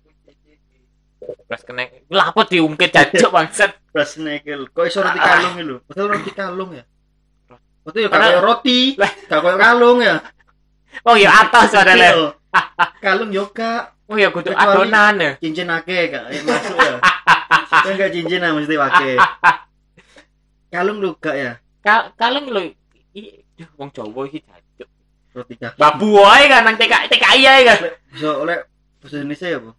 Beras 1.46 1.62
kenekel. 1.64 2.00
Lah 2.10 2.34
apa 2.34 2.42
diungkit 2.50 2.90
jancuk 2.90 3.30
bangsat. 3.38 3.72
Beras 3.94 4.18
nekel. 4.18 4.66
Kok 4.74 4.86
iso 4.90 5.00
roti 5.06 5.20
kalung 5.30 5.54
iki 5.56 5.64
lho? 5.64 5.78
Betul 5.86 6.06
roti 6.10 6.32
kalung 6.34 6.72
ya? 6.74 6.84
Betul 7.86 8.00
ya 8.06 8.10
Karena- 8.10 8.42
roti. 8.42 8.80
Lah. 8.98 9.12
Gak 9.30 9.40
kayak 9.40 9.58
kalung 9.62 10.00
ya. 10.02 10.16
Oh 11.06 11.16
ya 11.16 11.30
atas 11.30 11.70
ada 11.78 11.94
le. 11.94 12.02
Iya. 12.02 12.14
Kalung 13.00 13.30
yo 13.30 13.46
kak. 13.54 13.94
Oh 14.06 14.18
ya 14.18 14.30
kudu 14.30 14.54
adonan 14.54 15.18
ya. 15.18 15.32
cincin 15.42 15.70
ake 15.70 16.14
gak 16.14 16.30
eh, 16.30 16.42
masuk 16.46 16.78
ya. 16.78 16.98
Kan 17.70 17.94
enggak 17.94 18.12
cincin 18.14 18.42
lah 18.42 18.52
mesti 18.54 18.76
pakai. 18.78 19.14
Kalung 20.74 20.98
lu 21.00 21.14
gak 21.18 21.36
ya? 21.38 21.52
Ka- 21.82 22.14
Kalung 22.14 22.50
lo 22.50 22.62
i 23.16 23.22
duh, 23.56 23.70
wong 23.80 23.90
Jawa 23.94 24.22
iki 24.28 24.44
jancuk. 24.44 24.90
Roti 25.32 25.56
kalung. 25.56 25.80
Babu 25.80 26.20
wae 26.20 26.46
kan 26.52 26.62
nang 26.66 26.76
TKI 26.76 27.08
TKI 27.08 27.42
ae 27.48 27.62
kan. 27.64 27.78
Bisa 28.12 28.30
oleh 28.36 28.58
bahasa 29.00 29.16
Indonesia 29.22 29.48
ya, 29.48 29.60
Bu? 29.64 29.72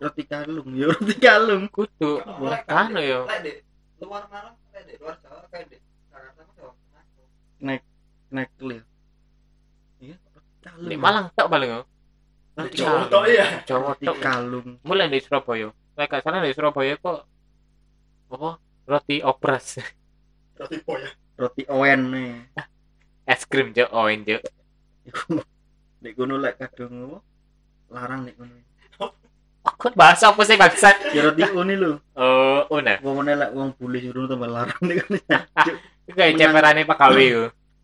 Roti- 0.00 0.24
kalung, 0.24 0.68
ya 0.72 0.86
roti 0.88 1.14
kalung. 1.16 1.68
Kudu 1.68 2.20
kan 2.64 2.96
ya. 2.96 3.24
Lek 3.28 3.38
di 3.44 3.52
luar 4.00 4.24
Malang, 4.28 4.56
di 4.72 4.94
luar 4.96 5.16
Jawa 5.20 5.44
kayak 5.48 5.66
di 5.68 5.76
Jakarta 6.08 6.40
mah 6.40 6.54
Jawa 6.56 6.72
Tengah. 7.66 7.94
Nekel 8.30 8.68
ya. 8.70 8.82
Iya. 10.02 10.16
Di 10.82 10.96
Malang 10.98 11.30
tok 11.34 11.50
paling 11.50 11.70
yo. 11.70 11.82
Roti 12.56 12.76
Jawa 12.80 13.06
tok 13.06 13.24
iya. 13.30 13.46
Jawa 13.62 13.92
tok. 13.98 14.16
kalung. 14.18 14.68
Mulai 14.82 15.10
di 15.10 15.22
Surabaya. 15.22 15.70
Lek 15.96 16.06
gak 16.10 16.22
salah 16.24 16.42
di 16.42 16.54
Surabaya 16.56 16.94
kok 16.98 17.26
apa? 18.30 18.50
Roti 18.86 19.22
obras. 19.22 19.78
Roti 20.58 20.76
boya. 20.82 21.10
Roti 21.38 21.62
owen 21.70 22.00
nih. 22.10 22.32
Es 23.26 23.42
krim 23.46 23.74
jo 23.74 23.86
oen 23.94 24.26
jo. 24.26 24.38
Nek 26.02 26.12
kono 26.14 26.38
lek 26.38 26.58
kadung 26.58 26.94
apa? 27.10 27.18
Larang 27.94 28.26
nek 28.26 28.34
kono. 28.38 28.54
Kok 29.66 29.98
bahasa 29.98 30.30
apa 30.30 30.46
sih 30.46 30.54
bangsat? 30.54 31.10
Ya 31.10 31.26
roti 31.26 31.42
uni 31.50 31.74
lho. 31.74 31.98
Oh, 32.14 32.70
una. 32.70 33.02
Wong 33.02 33.26
nek 33.26 33.50
wong 33.50 33.74
bule 33.74 33.98
suruh 33.98 34.30
tambah 34.30 34.46
larang 34.46 34.82
nek 34.82 35.02
kayak 36.08 36.34
Menang. 36.34 36.40
ceperane 36.40 36.82
Pak 36.84 36.96
KW. 36.96 37.18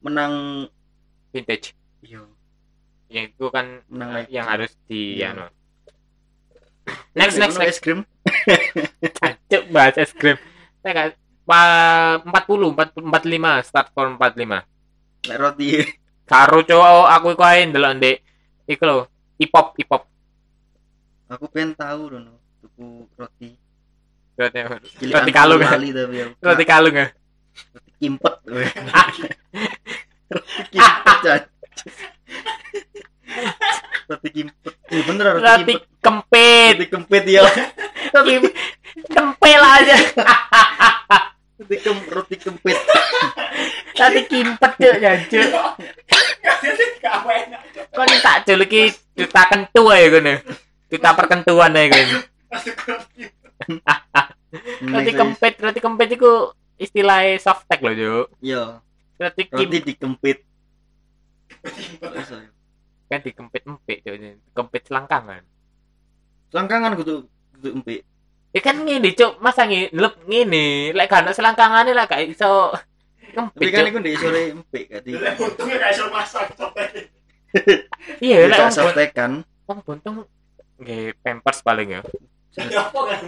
Menang 0.01 0.33
Vintage. 1.31 1.75
Yang 2.03 2.27
itu 3.35 3.47
kan 3.49 3.66
menang 3.87 4.25
yang 4.29 4.47
harus 4.47 4.73
di 4.87 5.20
Iya. 5.20 5.33
anu. 5.33 5.45
Next 7.12 7.37
Nek 7.37 7.53
next 7.53 7.59
next. 7.61 7.68
es 7.68 7.79
krim. 7.79 8.01
Cuk 9.47 9.62
bahas 9.68 9.97
es 9.97 10.12
krim. 10.12 10.37
Saya 10.81 10.93
kan 10.93 11.09
pa 11.43 11.61
40 12.25 12.73
40 12.73 13.05
45 13.05 13.62
start 13.62 13.89
form 13.93 14.16
45. 14.16 14.64
Lek 15.29 15.39
roti 15.39 15.66
Karo 16.25 16.64
cowok 16.64 17.07
aku 17.11 17.27
iku 17.35 17.45
ae 17.45 17.66
ndelok 17.66 17.93
ndek 17.99 18.16
iku 18.64 18.83
lho, 18.83 18.99
hip-hop 19.37 19.75
hip-hop. 19.77 20.03
aku 21.29 21.45
pengen 21.49 21.73
tahu 21.73 22.12
dono 22.12 22.33
tuku 22.61 23.09
roti 23.16 23.57
Roti 24.33 24.59
Cilikan 24.97 25.25
Roti 25.25 25.33
kalung 25.33 25.61
roti 26.41 26.64
kalung 26.64 26.95
ya. 26.95 27.09
roti 27.73 27.91
kimpet. 28.03 28.34
roti 34.11 34.28
kimpet. 34.34 34.74
Iya 34.90 35.03
bener 35.07 35.24
roti, 35.38 35.42
Roti 35.46 35.74
kimpet. 35.78 35.86
kempit. 36.03 36.74
Roti 36.74 36.86
kempit 36.90 37.24
ya. 37.30 37.42
Roti 38.11 38.34
kempel 39.07 39.61
aja. 39.62 39.96
Roti 41.62 41.76
kem 41.78 41.98
roti 42.11 42.36
kempit. 42.36 42.78
Roti 43.94 44.20
kimpet 44.26 44.72
cuk. 45.30 45.46
Kasih 46.42 46.88
gak 46.98 47.22
enak. 47.22 47.62
Kon 47.94 48.11
tak 48.18 48.42
juluki 48.50 48.90
duta 49.14 49.42
kentu 49.46 49.82
ae 49.94 50.11
ngono. 50.11 50.34
Duta 50.90 51.11
perkentuan 51.14 51.70
ngono. 51.70 52.18
Masuk 52.50 52.76
roti. 52.84 53.30
Kempit, 55.14 55.55
roti 55.62 55.78
kempit 55.80 56.09
iku 56.18 56.53
istilahnya 56.83 57.39
softtek 57.39 57.78
lho, 57.78 57.93
Juk. 57.95 58.26
Yo, 58.43 58.83
Roti 59.16 59.47
roti 59.47 59.70
kim 59.70 59.83
dikempit. 59.87 60.39
kan 63.07 63.20
dikempit-empit, 63.22 63.99
Juk. 64.03 64.14
Kempit 64.51 64.83
selangkangan. 64.89 65.43
Selangkangan 66.51 66.99
kudu 66.99 67.24
kudu 67.57 67.68
empik. 67.80 68.01
Ya 68.53 68.61
kan 68.61 68.76
ngene, 68.85 69.16
Cuk. 69.16 69.41
Masa 69.41 69.64
ngelep 69.64 70.14
ngene, 70.28 70.93
lek 70.93 71.09
gak 71.09 71.24
ono 71.24 71.33
selangkangane 71.33 71.97
lek 71.97 72.09
gak 72.11 72.22
iso 72.28 72.74
Tapi 73.33 73.72
kan 73.72 73.89
iku 73.89 73.97
ndek 73.97 74.20
sore 74.20 74.43
empik 74.53 74.85
gak 74.93 75.01
di. 75.09 75.16
Lek 75.16 75.41
untungnya 75.41 75.76
gak 75.80 75.93
iso 75.97 76.05
masak. 76.12 76.53
Iya, 78.20 78.49
lek 78.49 78.59
wong 78.61 78.68
bon- 78.68 78.76
softekan. 78.76 79.33
wong 79.64 79.78
buntung 79.87 80.16
nggih 80.83 81.16
pampers 81.24 81.64
paling 81.64 81.97
ya. 81.97 82.01
Ya 82.61 82.80
apa 82.85 82.99
kan? 83.09 83.20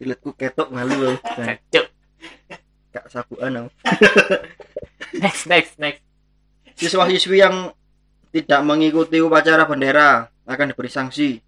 Silitku 0.00 0.32
ketok 0.32 0.72
ngalu 0.72 0.94
lho. 0.96 1.10
Dan 1.36 1.60
Cuk. 1.68 1.86
Kak 2.94 3.10
sabuan 3.10 3.66
aku. 3.66 3.70
Next, 5.18 5.50
next, 5.50 5.74
next. 5.82 6.02
Siswa-siswi 6.78 7.42
yang 7.42 7.70
tidak 8.34 8.60
mengikuti 8.66 9.18
upacara 9.22 9.66
bendera 9.66 10.26
akan 10.46 10.74
diberi 10.74 10.90
sanksi 10.90 11.38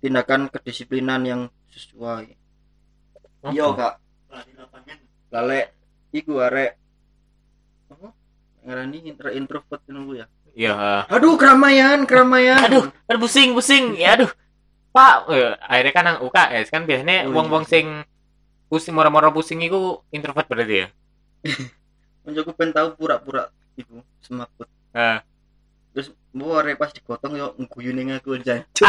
tindakan 0.00 0.48
kedisiplinan 0.48 1.20
yang 1.24 1.40
sesuai. 1.72 2.28
Iya, 3.52 3.66
Kak. 3.72 3.94
Lah 4.32 4.42
di 4.48 4.52
lapangan. 4.56 4.96
Lalek 5.32 5.66
iku 6.12 6.40
arek 6.40 6.72
apa? 7.92 8.08
Ngarani 8.64 8.98
intra 9.08 9.28
introvert 9.32 9.82
nunggu 9.88 10.24
ya. 10.24 10.26
Iya. 10.52 11.08
Aduh, 11.08 11.36
keramaian, 11.40 12.04
keramaian. 12.04 12.68
Aduh, 12.68 13.20
pusing, 13.20 13.56
pusing. 13.56 13.96
Ya 13.96 14.16
aduh. 14.16 14.28
Pak, 14.92 15.32
eh, 15.32 15.56
akhirnya 15.56 15.92
kan 15.96 16.04
nang 16.04 16.18
UKS 16.20 16.68
kan 16.68 16.84
biasanya 16.84 17.24
Oh, 17.24 17.32
wong-wong 17.32 17.64
iya. 17.64 17.72
sing 17.72 17.86
pusing 18.72 18.96
moro-moro 18.96 19.28
pusing 19.28 19.60
iku 19.60 20.00
introvert 20.08 20.48
berarti 20.48 20.76
ya. 20.80 20.88
Menjoku 22.24 22.56
pengen 22.56 22.72
tahu 22.72 22.96
pura-pura 22.96 23.52
iku 23.76 24.00
semakut. 24.24 24.64
Heeh. 24.96 25.20
Terus 25.92 26.08
mau 26.32 26.56
pas 26.80 26.88
digotong 26.88 27.36
yo 27.36 27.52
ngguyu 27.60 27.92
ning 27.92 28.16
aku 28.16 28.40
jancuk. 28.40 28.88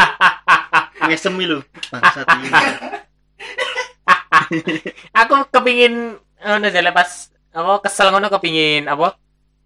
Ngesem 1.04 1.36
lho. 1.36 1.60
Bangsat. 1.92 2.24
Aku 5.24 5.34
kepingin 5.52 6.16
ngono 6.40 6.66
jale 6.68 6.92
pas 6.92 7.28
apa 7.52 7.80
kesel 7.84 8.12
ngono 8.12 8.28
kepingin 8.28 8.84
apa 8.88 9.16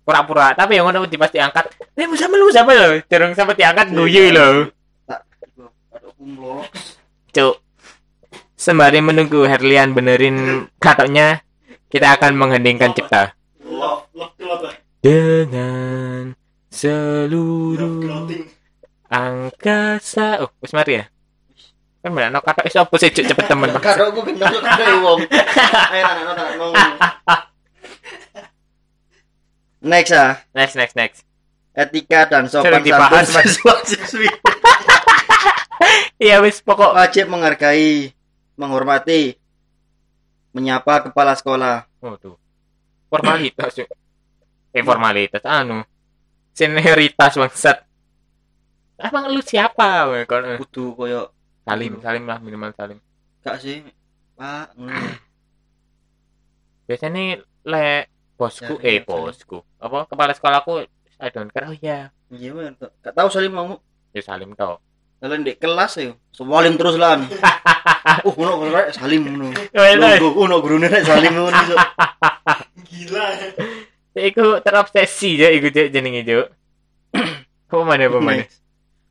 pura-pura 0.07 0.55
tapi 0.55 0.79
yang 0.79 0.87
ngono 0.87 1.09
di 1.09 1.19
pas 1.19 1.33
diangkat 1.33 1.66
eh 1.99 2.07
bisa 2.07 2.31
melu 2.31 2.47
sama 2.55 2.77
lo 2.77 3.03
jarang 3.11 3.35
sampai 3.35 3.59
diangkat 3.59 3.91
guyu 3.91 4.31
lo 4.31 4.71
kumlok. 6.14 6.62
cuk 7.35 7.55
sembari 8.59 8.98
menunggu 8.98 9.46
Herlian 9.46 9.94
benerin 9.94 10.66
katoknya 10.82 11.46
kita 11.86 12.18
akan 12.18 12.34
mengheningkan 12.34 12.90
cipta 12.90 13.38
dengan 14.98 16.34
seluruh 16.68 18.26
angkasa. 19.09 20.42
Oh 20.42 20.50
wis 20.59 20.74
mari 20.74 21.00
ya? 21.00 21.04
Kan 22.02 22.14
bener 22.14 22.30
no 22.34 22.42
kata 22.42 22.66
iso 22.66 22.82
sih 22.98 23.11
cepet 23.14 23.46
temen. 23.46 23.70
Kado 23.82 24.11
aku 24.11 24.26
gendong 24.26 24.59
kado 24.59 24.82
ya 24.82 24.96
wong. 25.02 25.20
Ayo 25.94 26.02
anak 26.02 26.24
anak 26.34 26.46
ngomong. 26.59 26.74
Next 29.78 30.11
ah, 30.11 30.42
next 30.50 30.74
next 30.74 30.94
next. 30.98 31.18
Etika 31.78 32.26
dan 32.26 32.50
sopan 32.50 32.82
santun. 32.82 33.78
iya 36.22 36.42
wis 36.42 36.59
pokok. 36.59 36.98
Wajib 36.98 37.30
menghargai, 37.30 38.11
menghormati, 38.59 39.38
menyapa 40.50 41.09
kepala 41.09 41.32
sekolah. 41.32 41.86
oh 42.02 42.14
tuh 42.18 42.34
formalitas 43.09 43.72
eh 43.78 44.82
formalitas 44.84 45.40
anu 45.42 45.80
senioritas 46.52 47.34
bangsat 47.34 47.86
emang 49.00 49.30
lu 49.32 49.40
siapa? 49.40 50.11
Kon- 50.28 50.44
eh, 50.44 50.59
Kudu 50.61 50.92
koyo 50.92 51.32
salim 51.64 51.96
salim 52.02 52.26
lah 52.26 52.38
minimal 52.38 52.74
salim 52.74 52.98
gak 53.40 53.56
sih, 53.62 53.80
Pak. 54.36 54.74
biasanya 56.84 57.40
le 57.64 57.86
bosku 58.36 58.76
Ya, 58.82 58.98
eh 58.98 58.98
bosku 59.02 59.62
apa 59.78 60.04
kepala 60.09 60.32
sekolahku 60.34 60.84
I 61.18 61.28
don't 61.30 61.50
care 61.50 61.66
oh 61.66 61.74
iya 61.74 62.11
Iya. 62.28 62.76
Gak 62.76 63.14
tahu 63.16 63.32
salim 63.32 63.56
mau. 63.56 63.80
ya 64.12 64.20
salim 64.20 64.52
tau 64.52 64.78
Kalian 65.18 65.42
di 65.42 65.50
kelas 65.59 65.98
ya, 65.98 66.14
salim 66.30 66.78
terus 66.78 66.94
lah. 66.94 67.18
Uh, 68.24 68.34
ngono 68.34 68.53
ngono 68.61 68.70
rek, 68.74 68.89
salim 68.97 69.22
ngono. 69.24 69.47
Wes, 69.55 69.95
wes. 69.97 70.18
Lho, 70.20 70.28
ngono 70.34 70.55
gurune 70.64 70.86
rek 70.91 71.05
salim 71.07 71.32
ngono 71.36 71.55
iso. 71.55 71.76
Gila. 72.89 73.24
Iku 74.18 74.45
terobsesi 74.64 75.39
ya 75.39 75.49
iku 75.55 75.70
jenenge 75.70 76.22
Cuk. 76.26 76.47
Apa 77.68 77.84
mana 77.84 78.09
apa 78.09 78.18
mana? 78.18 78.43
Next. 78.43 78.59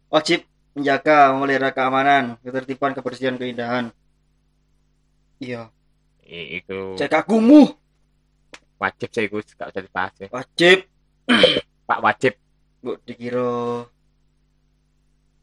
Wajib 0.09 0.39
menjaga, 0.73 1.32
memelihara 1.34 1.69
keamanan, 1.71 2.36
ketertiban, 2.41 2.91
kebersihan, 2.97 3.38
keindahan. 3.38 3.89
Iya, 5.38 5.69
Iku 6.28 6.97
jaga 6.99 7.23
kumuh, 7.23 7.71
wajib 8.82 9.09
sih 9.13 9.30
iku 9.30 9.39
gak 9.55 9.71
usah 9.71 9.84
dibahas 9.86 10.13
ya. 10.19 10.28
wajib. 10.34 10.78
Pak 11.88 11.99
wajib. 12.03 12.34
Mbok 12.84 12.97
dikira 13.07 13.88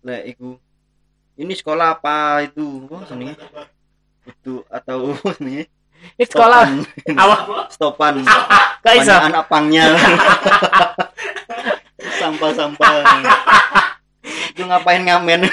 lek 0.05 0.23
iku 0.37 0.61
ini 1.35 1.53
sekolah 1.53 1.99
apa 1.99 2.47
itu 2.47 2.87
apa 2.87 2.97
jenenge 3.07 3.35
itu 4.25 4.63
atau 4.69 5.15
jenenge 5.39 5.67
Ini 6.05 6.25
sekolah 6.29 6.69
apa? 7.17 7.65
stopan? 7.73 8.21
Banyak 8.85 9.21
anak 9.33 9.49
pangnya 9.49 9.89
sampah-sampah 12.21 12.93
itu 14.53 14.63
ngapain 14.69 15.01
ngamen. 15.01 15.49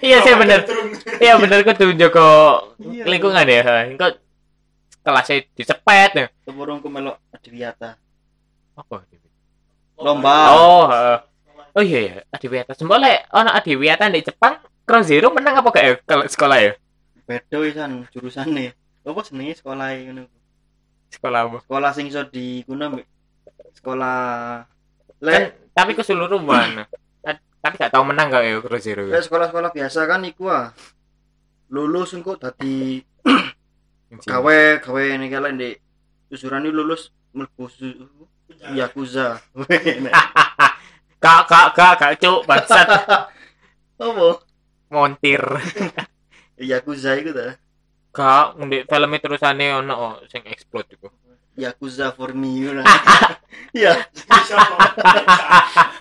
Iya 0.00 0.16
sih 0.20 0.34
bener. 0.36 0.60
Iya 1.16 1.40
bener 1.40 1.64
kok 1.64 1.76
tuh 1.76 1.96
Joko 1.96 2.28
Iya. 2.80 3.04
lingkungan 3.08 3.44
ya. 3.48 3.88
Kok 3.96 4.12
kelasnya 5.00 5.44
dicepet 5.56 6.10
ya. 6.12 6.26
Tempurungku 6.44 6.88
melok 6.88 7.16
adiwiyata 7.32 7.96
Apa? 8.76 9.04
lomba 9.96 10.36
Oh, 10.52 10.84
heeh. 10.90 11.18
Oh 11.74 11.82
iya 11.82 12.00
ya, 12.00 12.14
Adiwiyata. 12.30 12.72
Sembole 12.72 13.26
ono 13.30 13.50
Adiwiyata 13.50 14.06
di 14.06 14.22
Jepang 14.22 14.56
Cross 14.84 15.10
Zero 15.10 15.34
menang 15.34 15.58
apa 15.58 15.70
kayak 15.70 16.06
kalau 16.06 16.24
sekolah 16.24 16.58
ya? 16.60 16.72
beda 17.24 17.56
wisan 17.56 18.04
jurusane 18.12 18.76
apa 19.00 19.20
jenenge 19.24 19.56
sekolah 19.56 19.96
ngono 19.96 20.28
Sekolah 21.08 21.40
apa? 21.42 21.58
sekolah 21.64 21.90
sing 21.90 22.06
iso 22.06 22.20
diguna 22.28 22.92
mbek 22.92 23.08
sekolah 23.74 24.60
Kan 25.18 25.24
lek 25.24 25.72
tapi 25.72 25.96
keseluruhan. 25.96 26.84
Ad- 27.24 27.40
Tapi 27.58 27.74
gak 27.80 27.90
tahu 27.90 28.04
menang 28.04 28.28
gak 28.28 28.44
ya 28.44 28.60
Cross 28.60 28.84
Zero. 28.84 29.08
lek 29.08 29.24
sekolah-sekolah 29.24 29.72
biasa 29.72 30.04
kan 30.04 30.20
iku 30.22 30.52
ah 30.52 30.68
lulus 31.72 32.12
engko 32.12 32.36
dadi 32.36 33.00
gawe 34.20 34.58
gawe 34.78 35.02
ini 35.10 35.26
kalian 35.26 35.56
di 35.56 35.72
susuran 36.28 36.62
ini 36.62 36.70
lulus 36.70 37.08
su- 37.72 38.04
yakuza 38.76 39.40
Kak, 41.24 41.48
kak, 41.48 41.72
kak, 41.72 41.94
kak, 41.96 42.12
cuk, 42.20 42.44
bangsat, 42.44 42.84
apa 44.04 44.28
montir. 44.92 45.40
yakuza 46.60 47.16
itu 47.16 47.32
ta 47.32 47.56
Kak, 48.12 48.60
di 48.68 48.84
filmnya 48.84 49.18
terusannya 49.24 49.80
ono 49.80 49.94
oh, 49.96 50.14
sing 50.28 50.44
explode 50.44 50.92
iku. 50.92 51.08
yakuza 51.56 52.12
for 52.12 52.36
me 52.36 52.60
ngono. 52.60 52.84
iya 53.72 53.96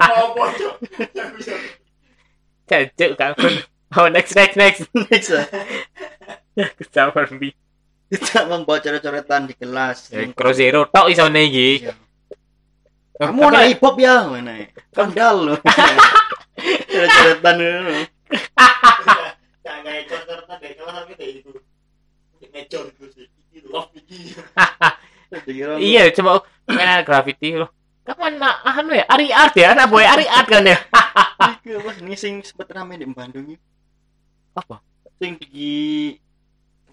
Apa? 0.03 0.45
Yang 1.15 1.29
bisa. 1.39 1.53
Cancuk 2.67 3.11
kak. 3.15 3.31
Oh, 3.95 4.09
next, 4.11 4.35
next, 4.35 4.59
next. 4.59 4.91
next 4.91 5.31
ah. 5.31 5.47
Kesabar 6.75 7.31
bi. 7.39 7.55
tidak 8.13 8.45
membawa 8.45 8.77
coret-coretan 8.77 9.49
di 9.49 9.57
kelas 9.57 10.13
Ya, 10.13 10.29
Cross 10.37 10.57
Zero 10.61 10.85
tok 10.85 11.09
iso 11.09 11.25
iki. 11.31 11.87
Iya. 11.87 12.02
Kamu 13.29 13.41
anak 13.47 13.61
lek- 13.63 13.69
hip 13.71 13.81
hop 13.83 13.95
ya 13.99 14.15
mana 14.27 14.53
kandal 14.91 15.35
loh 15.47 15.57
coret-coretan 16.93 17.55
ngono. 17.57 17.93
Jangan 19.63 19.81
kayak 19.83 20.59
deh. 20.61 20.71
Kalau 20.77 20.91
tapi 20.93 21.13
kayak 21.17 21.33
itu. 21.41 21.51
Ngecor 22.53 22.83
gitu 22.93 23.05
sih. 23.11 23.27
Love 23.67 23.89
Iya, 25.81 26.13
coba 26.13 26.45
main 26.69 27.01
graffiti 27.01 27.57
loh. 27.57 27.73
Kapan 28.05 28.37
nak 28.37 28.61
anu 28.67 28.93
ya? 28.93 29.07
Ari 29.09 29.31
art 29.31 29.55
ya, 29.55 29.73
anak 29.73 29.87
boy 29.89 30.03
Ari 30.03 30.27
art 30.29 30.45
kan 30.45 30.61
ya. 30.67 30.77
Iku 31.63 31.79
apa 31.81 31.91
ini 32.03 32.13
sing 32.13 32.43
sempet 32.43 32.69
rame 32.69 32.99
di 32.99 33.07
Bandung 33.09 33.47
iki. 33.47 33.57
Apa? 34.53 34.83
Sing 35.17 35.39
di 35.39 36.13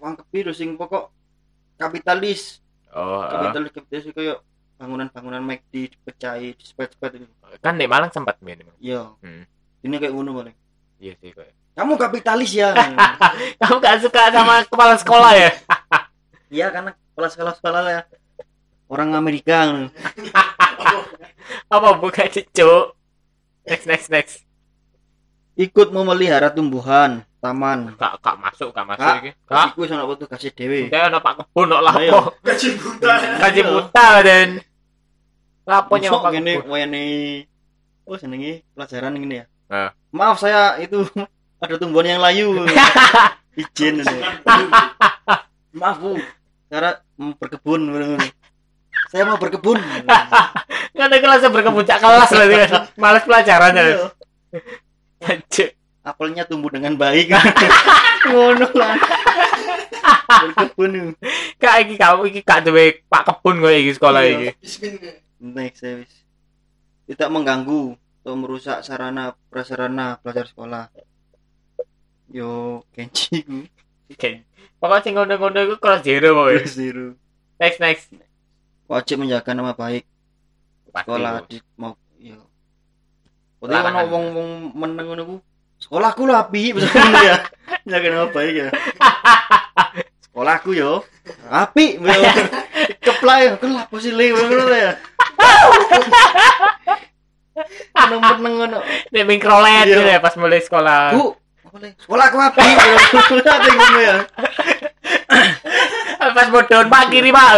uang 0.01 0.17
kepiru 0.17 0.55
sing 0.55 0.73
pokok 0.73 1.11
kapitalis. 1.77 2.63
Oh, 2.95 3.21
Kapitalis 3.27 3.69
kapitalis 3.75 4.05
kayak 4.09 4.37
bangunan-bangunan 4.81 5.45
McD 5.45 5.93
dipecahi, 5.93 6.57
disepet-sepet 6.57 7.21
itu. 7.21 7.25
kan 7.61 7.77
di 7.77 7.85
Malang 7.85 8.09
sempat 8.09 8.41
main. 8.41 8.65
Iya. 8.81 9.13
Hmm. 9.21 9.45
Ini 9.85 9.95
kayak 10.01 10.09
ngono 10.09 10.41
paling. 10.41 10.55
Iya 10.97 11.13
sih 11.21 11.29
kayak. 11.29 11.53
Kamu 11.77 11.93
kapitalis 11.95 12.51
ya. 12.51 12.73
Kamu 13.61 13.77
gak 13.77 14.01
suka 14.01 14.33
sama 14.33 14.65
kepala 14.65 14.97
sekolah 14.97 15.31
ya? 15.37 15.51
Iya 16.51 16.67
karena 16.67 16.91
kepala 16.91 17.27
sekolah-sekolah 17.31 17.81
ya. 17.87 18.01
Orang 18.91 19.15
Amerika. 19.15 19.87
Apa 21.71 21.95
bukan 21.95 22.27
cucu? 22.27 22.71
Next, 23.63 23.87
next, 23.87 24.07
next. 24.11 24.35
Ikut 25.55 25.95
memelihara 25.95 26.51
tumbuhan, 26.51 27.23
taman. 27.39 27.95
Kak, 27.95 28.19
kak 28.19 28.35
masuk, 28.35 28.71
kak 28.71 28.83
masuk 28.83 29.03
Kak. 29.03 29.15
iki. 29.23 29.31
Kak, 29.47 29.65
Iku 29.71 29.83
sono 29.87 30.11
tugasnya 30.15 30.51
dhewe. 30.51 30.87
saya 30.87 31.07
ada 31.07 31.19
pak 31.19 31.39
kebun 31.39 31.71
kok 31.71 31.83
lapo. 31.83 31.99
Ayo. 31.99 32.19
Gaji 32.43 32.67
buta. 32.75 33.13
Kaji 33.39 33.61
buta 33.63 34.07
dan 34.23 34.47
lapo 35.65 35.93
pak 35.97 36.31
ngene 36.33 36.65
wayane 36.65 37.03
oh 38.05 38.17
senenge 38.17 38.65
pelajaran 38.73 39.15
ini 39.17 39.41
ya. 39.41 39.45
Ah. 39.71 39.89
Maaf 40.11 40.41
saya 40.41 40.75
itu 40.81 41.05
ada 41.63 41.75
tumbuhan 41.79 42.17
yang 42.17 42.21
layu. 42.21 42.65
Izin 43.61 44.03
ini. 44.03 44.17
Maaf 45.79 46.03
Bu, 46.03 46.19
cara 46.67 46.99
mau 47.15 47.31
berkebun. 47.39 47.87
Saya 49.11 49.23
mau 49.27 49.39
berkebun. 49.39 49.79
Nggak 50.91 51.07
ada 51.07 51.17
kelasnya 51.19 51.49
berkebun 51.51 51.83
cak 51.87 51.99
kelas 52.03 52.29
berarti 52.31 52.55
kan. 52.67 52.69
Males 52.99 53.23
pelajaran 53.23 53.71
ya. 53.75 53.83
Iya. 53.87 55.67
Apelnya 56.01 56.43
tumbuh 56.43 56.71
dengan 56.73 56.97
baik. 56.99 57.31
Ngono 58.27 58.67
lah. 58.75 58.95
Berkebun. 60.27 61.15
Kak 61.59 61.75
iki 61.87 61.95
kamu 61.95 62.21
iki 62.33 62.41
kak 62.43 62.67
duwe 62.67 63.05
pak 63.07 63.27
kebun 63.27 63.63
kok 63.63 63.71
iki 63.71 63.91
sekolah 63.95 64.21
Iya. 64.25 64.31
iki. 64.31 64.49
Bismillah. 64.59 65.20
Next 65.41 65.81
service. 65.81 66.13
Tidak 67.09 67.29
mengganggu 67.33 67.97
atau 68.21 68.37
merusak 68.37 68.85
sarana 68.85 69.33
prasarana 69.49 70.21
belajar 70.21 70.45
sekolah. 70.45 70.85
Yo, 72.29 72.85
Kenji 72.93 73.41
ku. 73.41 73.65
Oke. 74.07 74.45
Pokoknya 74.77 75.01
sing 75.01 75.13
ngono-ngono 75.17 75.57
iku 75.65 75.75
kelas 75.81 76.01
zero 76.05 76.37
pokoknya. 76.37 76.63
Zero. 76.69 77.05
Next 77.57 77.79
next. 77.81 78.05
Wajib 78.85 79.23
menjaga 79.23 79.55
nama 79.55 79.71
baik 79.73 80.03
Pasti, 80.91 81.07
sekolah 81.07 81.33
di 81.47 81.57
mau 81.79 81.95
yo. 82.19 82.37
Kok 83.57 83.65
Larangan. 83.65 84.03
ono 84.05 84.11
wong-wong 84.13 84.49
meneng 84.77 85.05
ngono 85.09 85.21
ku. 85.25 85.35
Sekolahku 85.81 86.29
lah 86.29 86.45
api 86.45 86.61
ngono 86.77 87.19
ya. 87.25 87.37
Jaga 87.89 88.07
nama 88.13 88.27
baik 88.29 88.53
ya. 88.53 88.69
Sekolahku 90.31 90.71
yo 90.71 91.03
api. 91.51 91.99
Keplay 93.03 93.51
kan 93.59 93.69
lah 93.75 93.83
posisi 93.91 94.15
ngono 94.15 94.71
ya. 94.71 94.95
Meneng-meneng 97.91 98.53
ngono. 98.63 98.79
Nek 99.11 99.23
Iya. 99.27 99.83
gitu 99.83 100.01
ya 100.07 100.23
pas 100.23 100.31
mulai 100.39 100.63
sekolah. 100.63 101.11
Bu, 101.11 101.35
apa 101.67 101.77
nih? 101.83 101.91
Sekolahku 101.99 102.37
api. 102.39 102.63
Ngono 103.27 103.99
ya. 103.99 104.15
pas 106.31 106.47
bodon 106.47 106.87
Pak 106.87 107.03
kiri 107.11 107.35
Pak. 107.35 107.51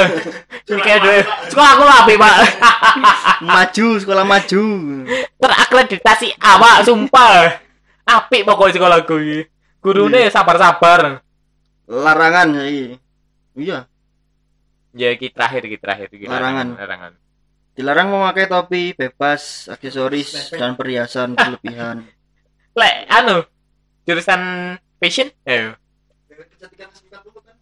Sekolah 1.54 1.70
aku 1.78 1.84
apik 1.86 2.18
Pak. 2.18 2.36
maju 3.54 3.88
sekolah 4.02 4.26
maju 4.26 4.64
Terakreditasi 5.38 6.34
A 6.42 6.58
Pak, 6.58 6.90
sumpah. 6.90 7.62
Apik 8.10 8.50
pokoknya 8.50 8.82
sekolahku 8.82 9.16
iki. 9.22 9.40
Gurune 9.78 10.26
sabar-sabar. 10.34 11.23
Larangan 11.94 12.58
saiki 12.58 12.98
iya 13.58 13.86
Ya 14.94 15.10
iki 15.10 15.34
terakhir 15.34 15.66
iki 15.66 15.82
terakhir 15.82 16.06
iki. 16.14 16.30
Larangan. 16.30 16.78
Larangan. 16.78 17.14
dilarang 17.74 18.14
memakai 18.14 18.46
topi 18.46 18.94
bebas 18.94 19.66
aksesoris 19.66 20.54
dan 20.54 20.78
perhiasan 20.78 21.34
berlebihan 21.38 22.06
Lek 22.78 23.10
anu 23.10 23.42
jurusan 24.06 24.42
fashion? 25.02 25.34
Eh. 25.46 25.74
dulu 26.30 27.40
kan 27.42 27.58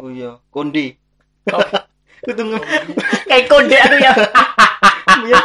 oh 0.00 0.08
iya 0.08 0.40
konde 0.48 0.96
Oh. 1.50 1.58
Ketemu 2.24 2.54
Kayak 3.26 3.50
kode 3.50 3.76
anu 3.76 3.96
ya. 3.98 4.12
ya 5.34 5.40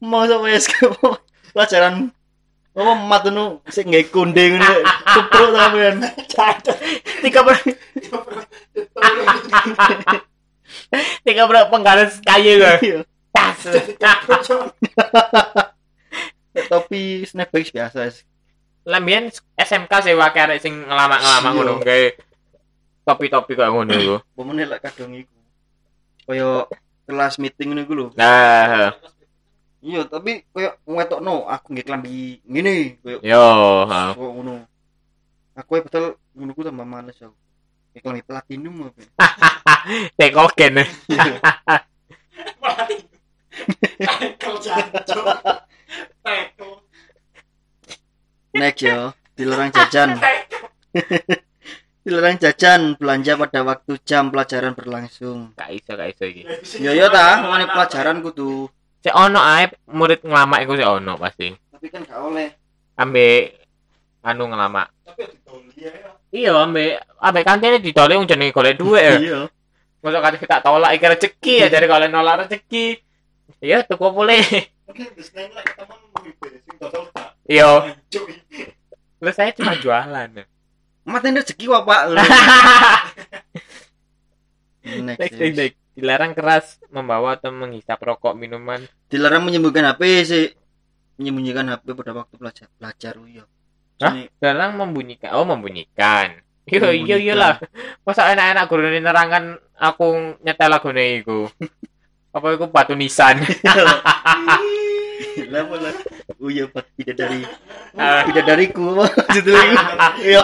mau 0.00 0.24
sama 0.24 0.48
ya 0.48 0.58
pelajaran 1.52 2.08
apa 2.72 2.92
mat 3.04 3.24
nu 3.28 3.60
sing 3.68 3.92
nggae 3.92 4.08
konde 4.08 4.56
ngene 4.56 4.76
keprok 5.12 5.50
sampean 5.52 5.96
Tiga 7.22 7.40
ber 7.44 7.56
tiga 11.22 11.42
ber 11.44 11.56
penggaris 11.68 12.16
kayu 12.24 12.58
gue. 12.58 12.74
Iya. 12.82 12.98
Tas. 13.32 13.60
topi 16.68 17.24
snapback 17.24 17.72
biasa. 17.72 18.12
Lambian 18.88 19.30
SMK 19.56 19.92
sih 20.02 20.16
wae 20.16 20.32
arek 20.32 20.58
sing 20.60 20.74
ngelama-ngelama 20.88 21.48
Iya. 21.48 21.54
ngono 21.54 21.72
gawe 21.80 22.06
topi-topi 23.06 23.52
kayak 23.54 23.72
ngono 23.72 23.92
iku. 23.94 24.16
Pemene 24.34 24.62
lek 24.66 24.80
kadang 24.82 25.12
iku. 25.14 25.36
Kaya 26.26 26.66
kelas 27.06 27.36
meeting 27.38 27.76
niku 27.76 27.92
lho. 27.94 28.06
Nah, 28.18 28.96
Iya, 29.82 30.06
tapi 30.06 30.46
kaya 30.54 30.78
ngetokno 30.86 31.50
aku 31.50 31.74
nggih 31.74 31.86
klambi 31.86 32.38
ngene 32.46 33.02
kaya 33.02 33.18
yo, 33.18 33.42
ha. 33.90 34.14
kok 34.14 34.30
ngono. 34.30 34.62
Aku 35.58 35.70
ya 35.74 35.82
betul 35.82 36.04
ngono 36.38 36.50
ku 36.54 36.62
tambah 36.62 36.86
males 36.86 37.18
aku. 37.18 37.34
Kayak 37.90 38.02
klambi 38.06 38.22
platinum 38.22 38.74
apa. 38.86 39.02
Tekoken. 40.18 40.74
tekel 44.02 44.54
jancuk 44.62 45.26
tekel 46.22 46.70
Next 48.52 48.84
ya, 48.84 49.16
dilarang 49.34 49.72
jajan. 49.72 50.20
dilarang 52.04 52.36
jajan 52.36 52.80
belanja 53.00 53.40
pada 53.40 53.64
waktu 53.64 53.96
jam 54.04 54.28
pelajaran 54.28 54.76
berlangsung. 54.76 55.56
Gak 55.56 55.72
iso, 55.72 55.96
gak 55.96 56.12
iso 56.12 56.24
iki. 56.28 56.46
Ya 56.78 56.92
ya 56.92 57.08
ta, 57.08 57.40
ngene 57.50 57.66
pelajaran 57.66 58.20
kudu. 58.22 58.68
Sik 59.02 59.14
ono 59.18 59.42
ae 59.42 59.66
murid 59.90 60.22
ngelama 60.22 60.62
iku 60.62 60.78
sik 60.78 60.86
ono 60.86 61.18
pasti. 61.18 61.50
Tapi 61.50 61.86
kan 61.90 62.06
gak 62.06 62.22
oleh. 62.22 62.48
Ambek 62.94 63.58
anu 64.22 64.46
ngelama. 64.46 64.86
tapi 65.02 65.26
ditoli 65.26 65.74
ya 65.82 65.90
Iya, 66.32 66.64
ambek 66.64 67.02
ambek 67.18 67.44
kantine 67.44 67.82
didole 67.82 68.14
wong 68.16 68.30
jenenge 68.30 68.54
golek 68.54 68.78
duit 68.78 69.02
ya. 69.02 69.14
Iya. 69.18 69.40
Masa 70.00 70.22
kate 70.22 70.38
kita 70.38 70.62
tolak 70.62 70.94
iki 70.94 71.06
rezeki 71.06 71.54
ya 71.60 71.66
dari 71.68 71.86
kalau 71.90 72.06
nolak 72.06 72.46
rezeki. 72.46 73.02
Iya, 73.58 73.82
tuku 73.84 74.06
boleh. 74.08 74.42
Iya, 77.46 77.98
lu 79.22 79.30
saya 79.34 79.50
cuma 79.52 79.74
jualan. 79.76 80.30
Maten 81.02 81.36
rezeki 81.36 81.66
kok, 81.66 81.84
Pak. 81.84 82.02
Next. 84.82 85.38
Next, 85.38 85.38
next. 85.38 85.81
Dilarang 85.92 86.32
keras 86.32 86.80
membawa 86.88 87.36
atau 87.36 87.52
menghisap 87.52 88.00
rokok 88.00 88.32
minuman. 88.32 88.80
Dilarang 89.06 89.44
menyembunyikan 89.44 89.92
HP 89.92 90.02
sih. 90.24 90.46
Menyembunyikan 91.20 91.68
HP 91.68 91.92
pada 91.92 92.12
waktu 92.16 92.34
belajar. 92.40 92.66
Belajar 92.80 93.12
oh 93.20 93.28
iya. 93.28 93.44
Hah? 94.00 94.24
Dilarang 94.40 94.72
membunyikan. 94.74 95.36
Oh, 95.36 95.44
membunyikan. 95.44 96.40
Iya, 96.64 96.78
iya, 96.78 96.80
Membunyikan. 96.96 97.20
iyalah. 97.20 97.54
Masa 98.02 98.32
enak-enak 98.32 98.64
guru 98.66 98.82
ini 98.88 98.98
nerangkan 98.98 99.44
aku 99.76 100.06
nyetel 100.40 100.70
lagu 100.72 100.88
iku. 100.94 101.40
Apa 102.32 102.46
iku 102.56 102.66
batu 102.72 102.96
nisan? 102.96 103.36
Lah 105.52 105.62
malah. 105.68 105.92
Oh 106.40 106.48
iya, 106.48 106.64
Pak, 106.66 106.88
tidak 106.96 107.14
dari 107.20 107.44
Ah. 107.92 108.24
tidak 108.24 108.44
dariku. 108.48 109.04
Gitu 109.36 109.52
iku. 109.52 109.76
Iya. 110.24 110.42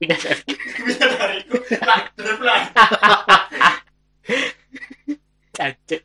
Tidak 0.00 0.18
dari- 0.18 0.56
bisa 0.82 1.04
dariku 1.06 1.56
Cancuk. 5.56 6.02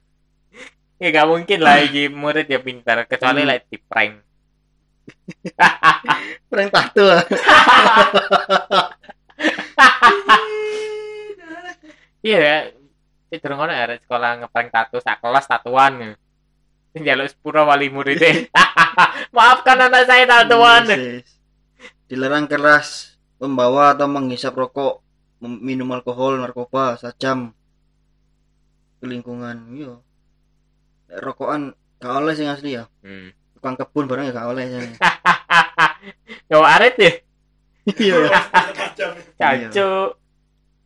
Ya 0.98 1.08
gak 1.14 1.28
mungkin 1.30 1.60
lah 1.62 1.82
iki 1.86 2.10
murid 2.10 2.50
ya 2.50 2.60
pintar 2.62 3.06
kecuali 3.06 3.46
Hmm. 3.46 3.50
lah 3.54 3.58
di 3.62 3.78
prank. 3.78 4.14
Prank 6.50 6.72
ah. 6.74 6.90
Iya 12.26 12.38
ya. 12.42 12.58
Sing 13.28 13.40
durung 13.44 13.62
ono 13.62 13.74
arek 13.76 14.08
sekolah 14.08 14.42
ngeprank 14.42 14.70
tato 14.74 14.98
sak 14.98 15.22
kelas 15.22 15.46
tatuan. 15.46 16.16
Sing 16.96 17.02
jaluk 17.06 17.30
sepuro 17.30 17.68
wali 17.68 17.94
murid 17.94 18.18
Maafkan 19.36 19.78
anak 19.78 20.10
saya 20.10 20.26
tatuan. 20.26 20.88
Yes, 20.90 20.98
yes. 20.98 21.30
Dilarang 22.08 22.48
keras 22.50 23.20
membawa 23.38 23.94
atau 23.94 24.08
menghisap 24.10 24.56
rokok, 24.56 25.04
minum 25.44 25.92
alkohol, 25.94 26.42
narkoba, 26.42 26.98
sajam 26.98 27.54
lingkungan. 29.04 29.70
Iya. 29.74 29.94
Nek 31.08 31.20
Rokokan 31.22 31.62
gak 32.02 32.14
oleh 32.18 32.34
sing 32.34 32.50
asli 32.50 32.78
ya. 32.78 32.90
Hmm. 33.06 33.34
Tukang 33.58 33.78
kebun 33.78 34.06
barang 34.10 34.26
ya 34.30 34.34
gak 34.34 34.50
oleh. 34.50 34.66
sing. 34.70 34.90
Yo 36.50 36.64
aret 36.64 36.96
ya. 36.98 37.12
Iya. 37.88 38.18
kacau 38.78 39.10
Cancuk. 39.40 40.10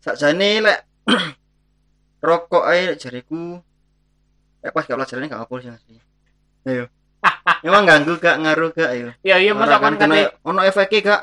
Sakjane 0.01 0.49
lek 0.66 0.80
rokok 2.26 2.66
ae 2.70 2.97
jariku 2.97 3.62
lek 4.62 4.72
pas 4.74 4.86
gak 4.86 4.97
pelajaran 4.97 5.30
gak 5.30 5.43
apa 5.45 5.55
sih 5.62 5.70
asli. 5.72 5.95
Ayo. 6.68 6.86
Emang 7.66 7.86
ganggu 7.86 8.18
gak 8.18 8.38
ngaruh 8.41 8.70
gak 8.74 8.89
ayo. 8.93 9.09
Ya 9.26 9.38
iya 9.38 9.53
Ora 9.53 9.66
masa 9.66 9.78
kan 9.82 9.97
kena 9.97 10.30
ono 10.45 10.62
efeknya 10.66 10.99
gak 11.01 11.22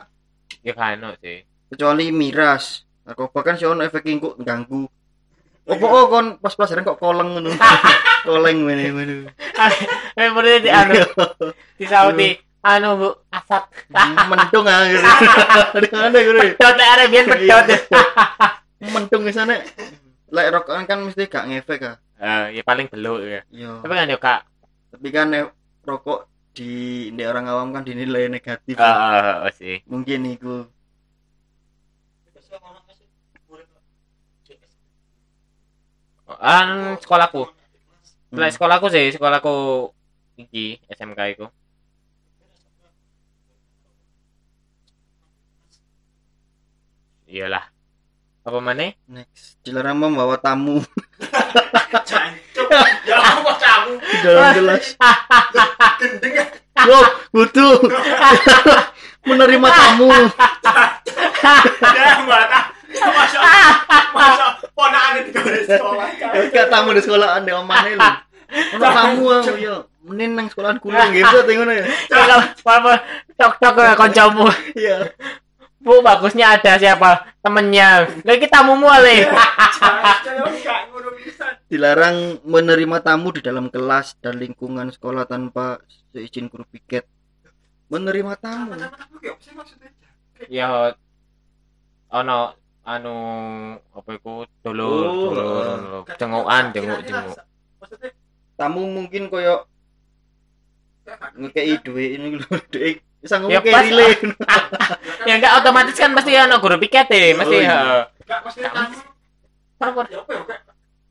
Ya 0.65 0.73
kan 0.75 1.03
sih. 1.23 1.45
kecuali 1.69 2.11
miras. 2.11 2.89
Narkoba 3.05 3.41
kan 3.45 3.55
sih 3.61 3.69
ono 3.69 3.83
efeknya 3.87 4.19
kok 4.19 4.35
ganggu. 4.43 4.91
Opo 5.69 5.85
oh, 5.85 6.09
kon 6.09 6.27
pas 6.41 6.57
pelajaran 6.57 6.81
kok 6.81 6.97
koleng 6.97 7.29
ngono. 7.37 7.53
koleng 8.29 8.65
ngene 8.65 8.85
ngene. 8.89 9.15
Eh 10.17 10.29
murid 10.35 10.65
di 10.65 10.73
anu 10.73 10.97
di 11.77 11.85
Saudi 11.85 12.33
anu 12.65 12.89
Bu 12.97 13.09
asap. 13.29 13.69
Mentung 14.33 14.65
ah 14.65 14.89
gitu. 14.89 15.05
Ada 15.93 16.19
gitu. 16.25 16.41
Pedot 16.57 16.75
lek 16.75 16.89
arek 16.89 17.07
biyen 17.13 17.27
pedot. 17.29 17.65
Mentung 18.81 19.23
di 19.29 19.33
sana. 19.37 19.61
Lek 20.33 20.47
rokokan 20.57 20.89
kan 20.89 21.05
mesti 21.05 21.29
gak 21.29 21.45
ngefek 21.53 21.85
ah. 21.85 21.97
Eh 22.17 22.57
ya 22.57 22.63
paling 22.65 22.89
beluk 22.89 23.29
ya. 23.29 23.41
Iya. 23.53 23.85
Tapi 23.85 23.93
kan 23.93 24.09
yo 24.09 24.19
Kak. 24.19 24.41
Tapi 24.97 25.09
kan 25.13 25.29
rokok 25.85 26.33
di 26.57 26.73
di 27.13 27.23
orang 27.29 27.45
awam 27.45 27.77
kan 27.77 27.85
dinilai 27.85 28.33
negatif. 28.33 28.81
Heeh, 28.81 29.35
oh, 29.45 29.53
sih. 29.53 29.77
Mungkin 29.85 30.33
itu 30.33 30.65
An 36.37 37.01
sekolahku. 37.01 37.49
Hmm. 38.29 38.37
Lek 38.37 38.53
sekolahku 38.53 38.93
sih, 38.93 39.09
sekolahku 39.17 39.89
iki 40.37 40.77
SMK 40.93 41.21
iku. 41.33 41.47
Iyalah. 47.29 47.65
Apa 48.49 48.65
mana? 48.65 48.89
next 49.05 49.61
dilarang 49.61 50.01
membawa 50.01 50.41
tamu 50.41 50.81
Jancuk. 52.09 52.69
Apa 53.13 53.53
kamu? 53.61 53.93
di 54.01 54.17
dalam 54.25 54.53
kelas. 54.57 54.97
Gendeng 56.01 56.33
ya. 56.33 56.45
Loh, 56.89 57.09
butuh 57.29 57.77
menerima 59.29 59.69
tamu. 59.69 60.09
Ya 62.89 63.07
masa 63.13 63.37
ponakan 63.45 63.98
di 65.51 65.63
sekolah. 65.65 66.09
Gak 66.53 66.69
tamu 66.69 66.93
di 66.93 67.01
sekolahan 67.03 67.43
di 67.43 67.53
omane 67.53 67.91
lho. 67.97 68.11
Ono 68.77 68.87
tamu 68.89 69.25
aku 69.33 69.57
yo. 69.61 69.77
Menin 70.09 70.33
nang 70.33 70.49
sekolahan 70.49 70.81
kulo 70.81 70.97
gitu 71.13 71.45
ngono 71.45 71.73
ya. 71.73 71.85
Kalau 72.09 72.39
apa 72.45 72.93
tok-tok 73.37 73.97
kancamu. 73.97 74.47
Iya. 74.77 75.13
Bu, 75.79 76.03
bagusnya 76.03 76.59
ada 76.59 76.75
siapa? 76.75 77.39
Temennya. 77.39 78.11
Lagi 78.27 78.45
kita 78.45 78.67
mau 78.67 78.75
mulai. 78.75 79.31
Dilarang 81.71 82.43
menerima 82.43 82.99
tamu 83.05 83.31
di 83.31 83.41
dalam 83.45 83.71
kelas 83.71 84.19
dan 84.19 84.43
lingkungan 84.43 84.91
sekolah 84.91 85.29
tanpa 85.31 85.79
seizin 86.11 86.51
guru 86.51 86.67
piket. 86.67 87.07
Menerima 87.89 88.35
tamu. 88.43 88.75
Ya? 88.75 88.93
Ya 90.49 90.69
ono 92.09 92.57
anu 92.89 93.17
apa 93.93 94.11
iku 94.17 94.49
Oh, 94.49 94.73
dulur 94.73 95.05
jenguk 96.17 96.45
jenguk. 96.73 97.37
Maksudnya 97.79 98.11
tamu 98.57 98.89
mungkin 98.89 99.29
koyo 99.29 99.69
ngekei 101.37 101.77
duit 101.85 102.17
ini 102.17 102.37
lho 102.41 102.49
duit. 102.73 103.05
Sanggup 103.27 103.51
Ya, 103.51 103.59
ngekei 103.61 103.75
pas, 103.75 103.85
relay 103.85 104.13
ya 105.29 105.33
enggak 105.37 105.53
otomatis 105.59 105.97
kan 105.99 106.11
mesti 106.15 106.33
ana 106.39 106.57
guru 106.63 106.79
piket 106.79 107.11
e 107.11 107.35
mesti 107.35 107.57
Oh, 107.57 107.61
iya. 107.61 107.79
Enggak. 108.25 108.41
Apa? 109.79 110.01
Ya 110.11 110.19
apa 110.23 110.31
ya 110.33 110.43
kayak 110.47 110.63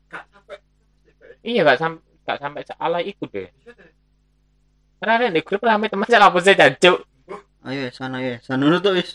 enggak 0.08 0.22
sampai 0.32 0.56
iya 1.44 1.60
gak 1.64 1.78
sampai 1.78 2.02
gak 2.26 2.38
sampai 2.42 2.62
salah 2.66 3.00
ikut 3.04 3.28
deh 3.32 3.48
karena 4.98 5.12
ada 5.14 5.26
di 5.30 5.42
grup 5.46 5.62
rame 5.62 5.86
teman 5.86 6.10
saya 6.10 6.26
hapus 6.26 6.42
saya 6.42 6.56
jancuk. 6.58 7.06
Ayo 7.62 7.86
ya 7.86 7.90
sana 7.94 8.18
ya 8.18 8.42
sana 8.42 8.66
dulu 8.66 8.82
tuh 8.82 8.98
wis 8.98 9.14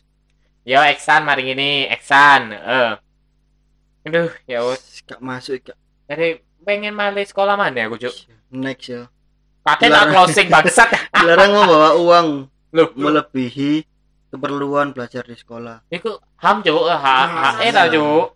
yo 0.63 0.79
Eksan 0.79 1.27
mari 1.27 1.51
ini 1.51 1.87
Eksan 1.91 2.51
eh. 2.55 2.95
Aduh 4.03 4.31
ya 4.47 4.63
wes. 4.67 5.03
Gak 5.07 5.19
masuk 5.23 5.71
gak. 5.71 5.77
Jadi 6.11 6.43
pengen 6.63 6.95
malih 6.95 7.23
sekolah 7.23 7.55
mana 7.55 7.87
aku 7.87 7.99
cuk? 7.99 8.15
Next 8.51 8.91
ya. 8.91 9.07
Pakai 9.63 9.87
tak 9.87 10.11
closing 10.11 10.47
bangsat. 10.51 10.89
Dilarang 11.19 11.51
membawa 11.55 11.95
uang. 11.95 12.27
Loh. 12.73 12.89
melebihi 12.97 13.85
keperluan 14.33 14.97
belajar 14.97 15.21
di 15.29 15.37
sekolah. 15.37 15.85
Iku 15.93 16.17
ham 16.41 16.65
cuk, 16.65 16.89
ha 16.89 16.97
ha 16.97 17.15
Nah, 17.29 17.53
eh 17.61 17.69
tau 17.69 17.85
cuk. 17.85 18.27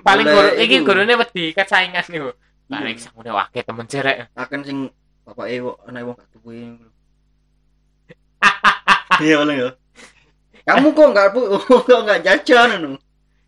Paling 0.00 0.24
guru 0.24 0.50
iki 0.56 0.76
gurune 0.80 1.12
wedi 1.18 1.52
kan 1.52 1.68
saingan 1.68 2.00
niku. 2.08 2.32
Iya. 2.32 2.72
Paling 2.72 2.96
sang 2.96 3.14
udah 3.20 3.34
wakil 3.36 3.62
temen 3.66 3.86
cerek. 3.90 4.32
akan 4.32 4.60
sing 4.64 4.78
bapak 5.26 5.46
ewo 5.50 5.76
anak 5.84 6.08
wong 6.08 6.16
gak 6.16 6.30
lho. 6.40 6.88
iya 9.26 9.34
boleh 9.36 9.54
ya 9.60 9.70
kamu 10.64 10.86
kok 10.92 11.08
nggak 11.12 11.28
bu 11.32 11.40
kok 11.88 12.00
nggak 12.04 12.20
jajan 12.24 12.68
anu 12.76 12.92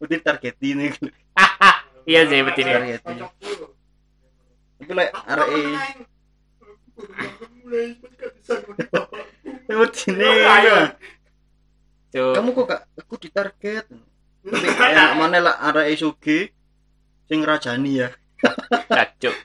udah 0.03 0.19
target 0.21 0.57
ini 0.63 0.91
Iya 2.03 2.27
sih 2.27 2.43
betul 2.43 2.67
ya, 2.67 2.99
Tini. 2.99 3.23
tapi 4.83 4.93
lek 4.99 5.15
arek 5.15 5.49
e 5.55 5.59
mulai 7.63 7.87
gak 8.19 8.31
bisa 8.43 8.55
ini 10.11 10.27
Ayo. 10.43 10.77
Cuk. 12.11 12.35
kamu 12.35 12.49
kok 12.59 12.65
gak 12.67 12.83
aku 12.99 13.15
ditarget 13.23 13.87
tapi 14.43 14.67
enak 14.91 15.11
mana 15.15 15.39
lah 15.39 15.55
arek 15.71 15.87
e 15.87 15.95
suge 15.95 16.39
sing 17.31 17.47
rajani 17.47 18.03
ya 18.03 18.11
Cacuk. 18.91 19.39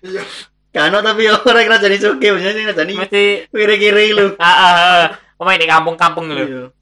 Kano 0.73 1.05
tapi 1.05 1.29
orang 1.29 1.69
rajani 1.69 2.01
suge 2.01 2.33
punya 2.33 2.57
sing 2.57 2.65
rajani 2.65 2.97
Mesti 2.97 3.53
kiri-kiri 3.53 4.17
lu 4.17 4.33
ah 4.41 4.49
ah. 4.49 4.73
ah. 4.73 5.05
Omah 5.37 5.53
di 5.53 5.69
kampung-kampung 5.69 6.33
lho. 6.33 6.73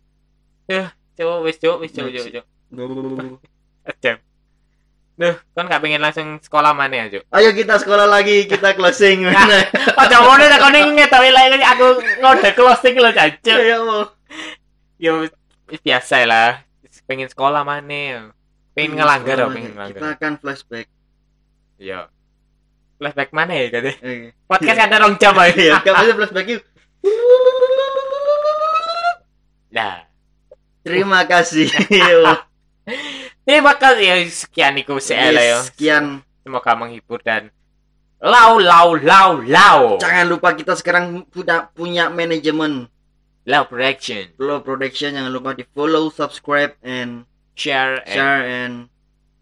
Iya. 0.65 0.85
Cuk, 1.15 1.37
wis 1.47 1.57
cuk, 1.61 1.77
wis 1.79 1.91
cuk, 1.93 2.09
cuk. 2.11 2.45
Jam. 4.03 4.17
Duh, 5.15 5.31
kan 5.55 5.71
gak 5.71 5.79
pengen 5.79 6.03
langsung 6.03 6.43
sekolah 6.43 6.75
mana 6.75 7.07
ya, 7.07 7.15
Cuk? 7.15 7.23
Ayo 7.31 7.55
kita 7.55 7.79
sekolah 7.79 8.03
lagi, 8.03 8.51
kita 8.51 8.75
closing. 8.75 9.23
Oh, 9.23 10.05
jangan 10.11 10.43
nek 10.43 10.59
kau 10.59 10.71
ning 10.75 10.91
ngetawi 10.91 11.31
lagi 11.31 11.63
aku 11.63 12.03
ngode 12.19 12.49
closing 12.51 12.99
lho, 12.99 13.11
Cuk. 13.15 13.59
Ya. 13.63 13.79
Yo 14.99 15.11
wis 15.71 15.79
biasa 15.79 16.27
lah. 16.27 16.67
Pengen 17.07 17.31
sekolah 17.31 17.63
mana? 17.63 18.33
Pengen 18.75 18.99
ngelanggar, 18.99 19.39
pengen 19.55 19.71
Kita 19.71 19.79
ngelanggar. 19.79 20.19
akan 20.19 20.33
flashback. 20.43 20.87
Yo. 21.79 22.11
Flashback 22.99 23.31
mana 23.31 23.55
ya, 23.55 23.71
Kade? 23.71 23.91
Eh, 24.03 24.35
Podcast 24.47 24.79
ada 24.83 24.99
rong 24.99 25.15
jam 25.15 25.35
aja. 25.39 25.55
Iya, 25.63 25.79
kamu 25.79 26.11
flashback 26.19 26.47
yuk. 26.49 26.63
Nah, 29.71 30.07
Terima 30.85 31.25
kasih. 31.25 31.65
terima 33.49 33.73
kasih 33.73 34.29
sekian 34.29 34.77
iku 34.77 35.01
saya 35.01 35.33
ya. 35.33 35.65
Sekian. 35.65 36.21
Semoga 36.45 36.77
menghibur 36.77 37.17
dan 37.25 37.49
lau 38.21 38.61
lau 38.61 38.93
lau 38.93 39.41
lau. 39.41 39.97
Jangan 39.97 40.29
lupa 40.29 40.53
kita 40.53 40.77
sekarang 40.77 41.25
punya 41.33 41.73
punya 41.73 42.13
manajemen 42.13 42.85
Lau 43.45 43.69
production. 43.69 44.25
Flow 44.41 44.65
Production. 44.65 45.13
Jangan 45.13 45.29
lupa 45.29 45.53
di 45.53 45.61
follow, 45.69 46.09
subscribe, 46.09 46.73
and 46.81 47.29
Share 47.55 48.03
and 48.03 48.11
share 48.11 48.41
and 48.43 48.75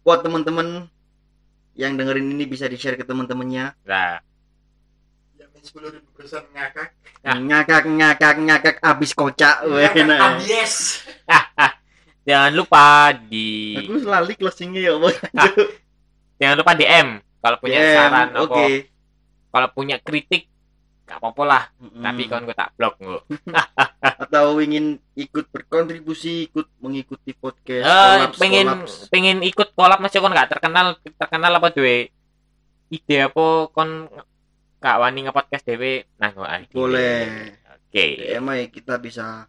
buat 0.06 0.22
teman-teman 0.22 0.86
yang 1.74 1.98
dengerin 1.98 2.30
ini 2.30 2.46
bisa 2.46 2.70
di 2.70 2.78
share 2.78 2.94
ke 2.94 3.02
teman-temannya. 3.02 3.74
nah. 3.82 4.22
Sepuluh 5.64 5.88
ribu 5.90 6.08
persen 6.12 6.44
ngakak 6.50 6.92
Ah. 7.24 7.34
Ngakak 7.34 7.88
ngakak 7.88 8.34
ngakak 8.36 8.76
abis 8.78 9.10
kocak. 9.12 9.64
Weh, 9.64 9.88
nah. 10.04 10.36
yes 10.38 11.00
Jangan 12.28 12.52
lupa 12.52 12.84
di 13.18 13.72
Aku 13.80 13.96
lali 14.00 14.32
closingnya 14.34 14.80
ya 14.82 14.92
Allah. 14.94 15.12
jangan 16.40 16.56
lupa 16.58 16.72
DM 16.74 17.08
kalau 17.38 17.56
punya 17.58 17.78
DM, 17.78 17.94
saran 17.94 18.28
Oke. 18.34 18.44
apa 18.44 18.62
kalau 19.50 19.68
punya 19.70 19.96
kritik 19.98 20.50
gak 21.04 21.20
apa-apa 21.20 21.42
lah 21.44 21.62
Mm-mm. 21.78 22.00
tapi 22.00 22.22
kan 22.26 22.42
gue 22.42 22.52
tak 22.52 22.72
blok 22.74 22.96
gue 22.98 23.20
atau 24.24 24.56
ingin 24.58 24.96
ikut 25.14 25.46
berkontribusi 25.46 26.48
ikut 26.48 26.66
mengikuti 26.80 27.32
podcast 27.32 27.84
Eh, 27.84 27.92
kolaps, 28.18 28.36
pengen 28.36 28.66
kolaps. 28.66 28.92
pengen 29.08 29.38
ikut 29.40 29.68
kolab 29.72 30.00
masih 30.00 30.18
kon 30.18 30.32
gak 30.32 30.50
terkenal 30.50 30.86
terkenal 31.14 31.52
apa 31.54 31.68
duwe 31.70 32.10
ide 32.88 33.16
apa 33.22 33.44
kon 33.70 34.10
gak 34.84 35.00
wani 35.00 35.24
nge-podcast 35.24 35.64
dhewe 35.64 36.04
nah 36.20 36.28
ah, 36.44 36.60
ide. 36.60 36.76
Boleh. 36.76 37.56
oke. 37.72 38.04
DM 38.20 38.44
aja 38.52 38.64
kita 38.68 38.94
bisa 39.00 39.48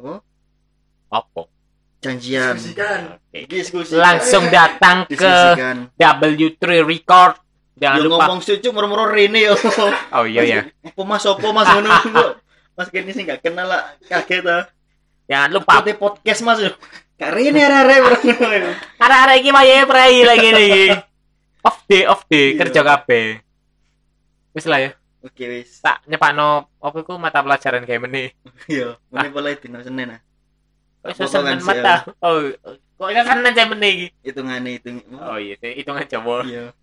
oh 0.00 0.24
apa? 1.12 1.42
Janjian. 2.00 2.56
Diskusikan. 2.56 3.00
Diskusi 3.44 3.92
langsung 3.92 4.48
datang 4.48 5.04
ke 5.04 5.20
diskusikan. 5.20 5.92
W3 6.00 6.80
Record. 6.80 7.36
Jangan 7.76 7.98
Yo 8.00 8.02
lupa. 8.08 8.24
ngomong 8.24 8.40
sucu 8.40 8.72
murmur 8.72 9.12
rene 9.12 9.52
yo. 9.52 9.54
Oh 10.16 10.24
iya 10.24 10.42
ya 10.48 10.60
apa 10.64 11.02
mas? 11.04 11.28
Apa 11.28 11.48
mas? 11.52 11.68
Ngono 11.76 11.92
mas 12.72 12.88
kini 12.88 13.12
sih 13.12 13.28
nggak 13.28 13.44
kenal 13.44 13.68
lah. 13.68 13.92
Kaget 14.08 14.48
ah. 14.48 14.64
Jangan 15.28 15.50
lupa. 15.60 15.84
Ikuti 15.84 15.92
podcast 16.00 16.40
mas 16.40 16.58
yo. 16.64 16.72
Kak 17.20 17.36
Rene 17.36 17.60
are-are 17.60 17.96
bro. 18.00 18.16
Ada-ada 18.96 19.36
iki 19.36 19.52
maye 19.52 19.84
prei 19.84 20.24
lagi 20.24 20.48
nih. 20.56 20.96
Off 21.68 21.84
day 21.84 22.08
off 22.08 22.24
day. 22.30 22.56
Iya. 22.56 22.64
kerja 22.64 22.80
kabeh 22.80 23.47
wis 24.58 24.66
lah 24.66 24.82
ya. 24.82 24.90
Oke 25.22 25.44
wis. 25.46 25.78
Tak 25.78 26.02
nyepakno 26.10 26.66
apa 26.82 26.96
iku 26.98 27.14
mata 27.14 27.42
pelajaran 27.46 27.86
kayak 27.86 28.02
meni 28.02 28.34
yo 28.66 28.98
mulai 29.14 29.30
mulai 29.30 29.54
dino 29.54 29.78
Senin 29.78 30.18
ah. 30.18 30.20
Iso 31.06 31.30
senen 31.30 31.62
sih, 31.62 31.70
mata. 31.70 32.10
Oh 32.18 32.50
kok 32.98 33.08
iso 33.14 33.22
senen 33.22 33.54
kayak 33.54 33.70
meni 33.70 33.88
iki 33.88 34.06
hitungannya 34.26 34.70
hitung 34.74 34.98
oh 35.14 35.38
iya 35.38 35.54
sih 35.62 35.72
hitungan 35.78 36.10
Jawa. 36.10 36.42
Iya. 36.42 36.74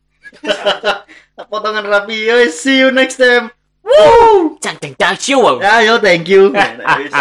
Potongan 1.52 1.86
rapi 1.86 2.32
yo 2.32 2.40
see 2.48 2.80
you 2.80 2.90
next 2.96 3.20
time. 3.20 3.52
Woo! 3.86 4.58
Cang 4.64 4.80
cang 4.82 4.96
cang 4.98 5.20
show. 5.20 5.60
ya 5.62 5.84
yo 5.84 6.00
thank 6.00 6.26
you. 6.32 6.50
Wis. 7.04 7.14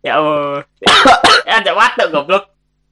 Ya 0.00 0.22
Allah. 0.22 0.64
Ya 1.44 1.60
ada 1.60 1.72
waktu 1.74 2.08
goblok. 2.14 2.57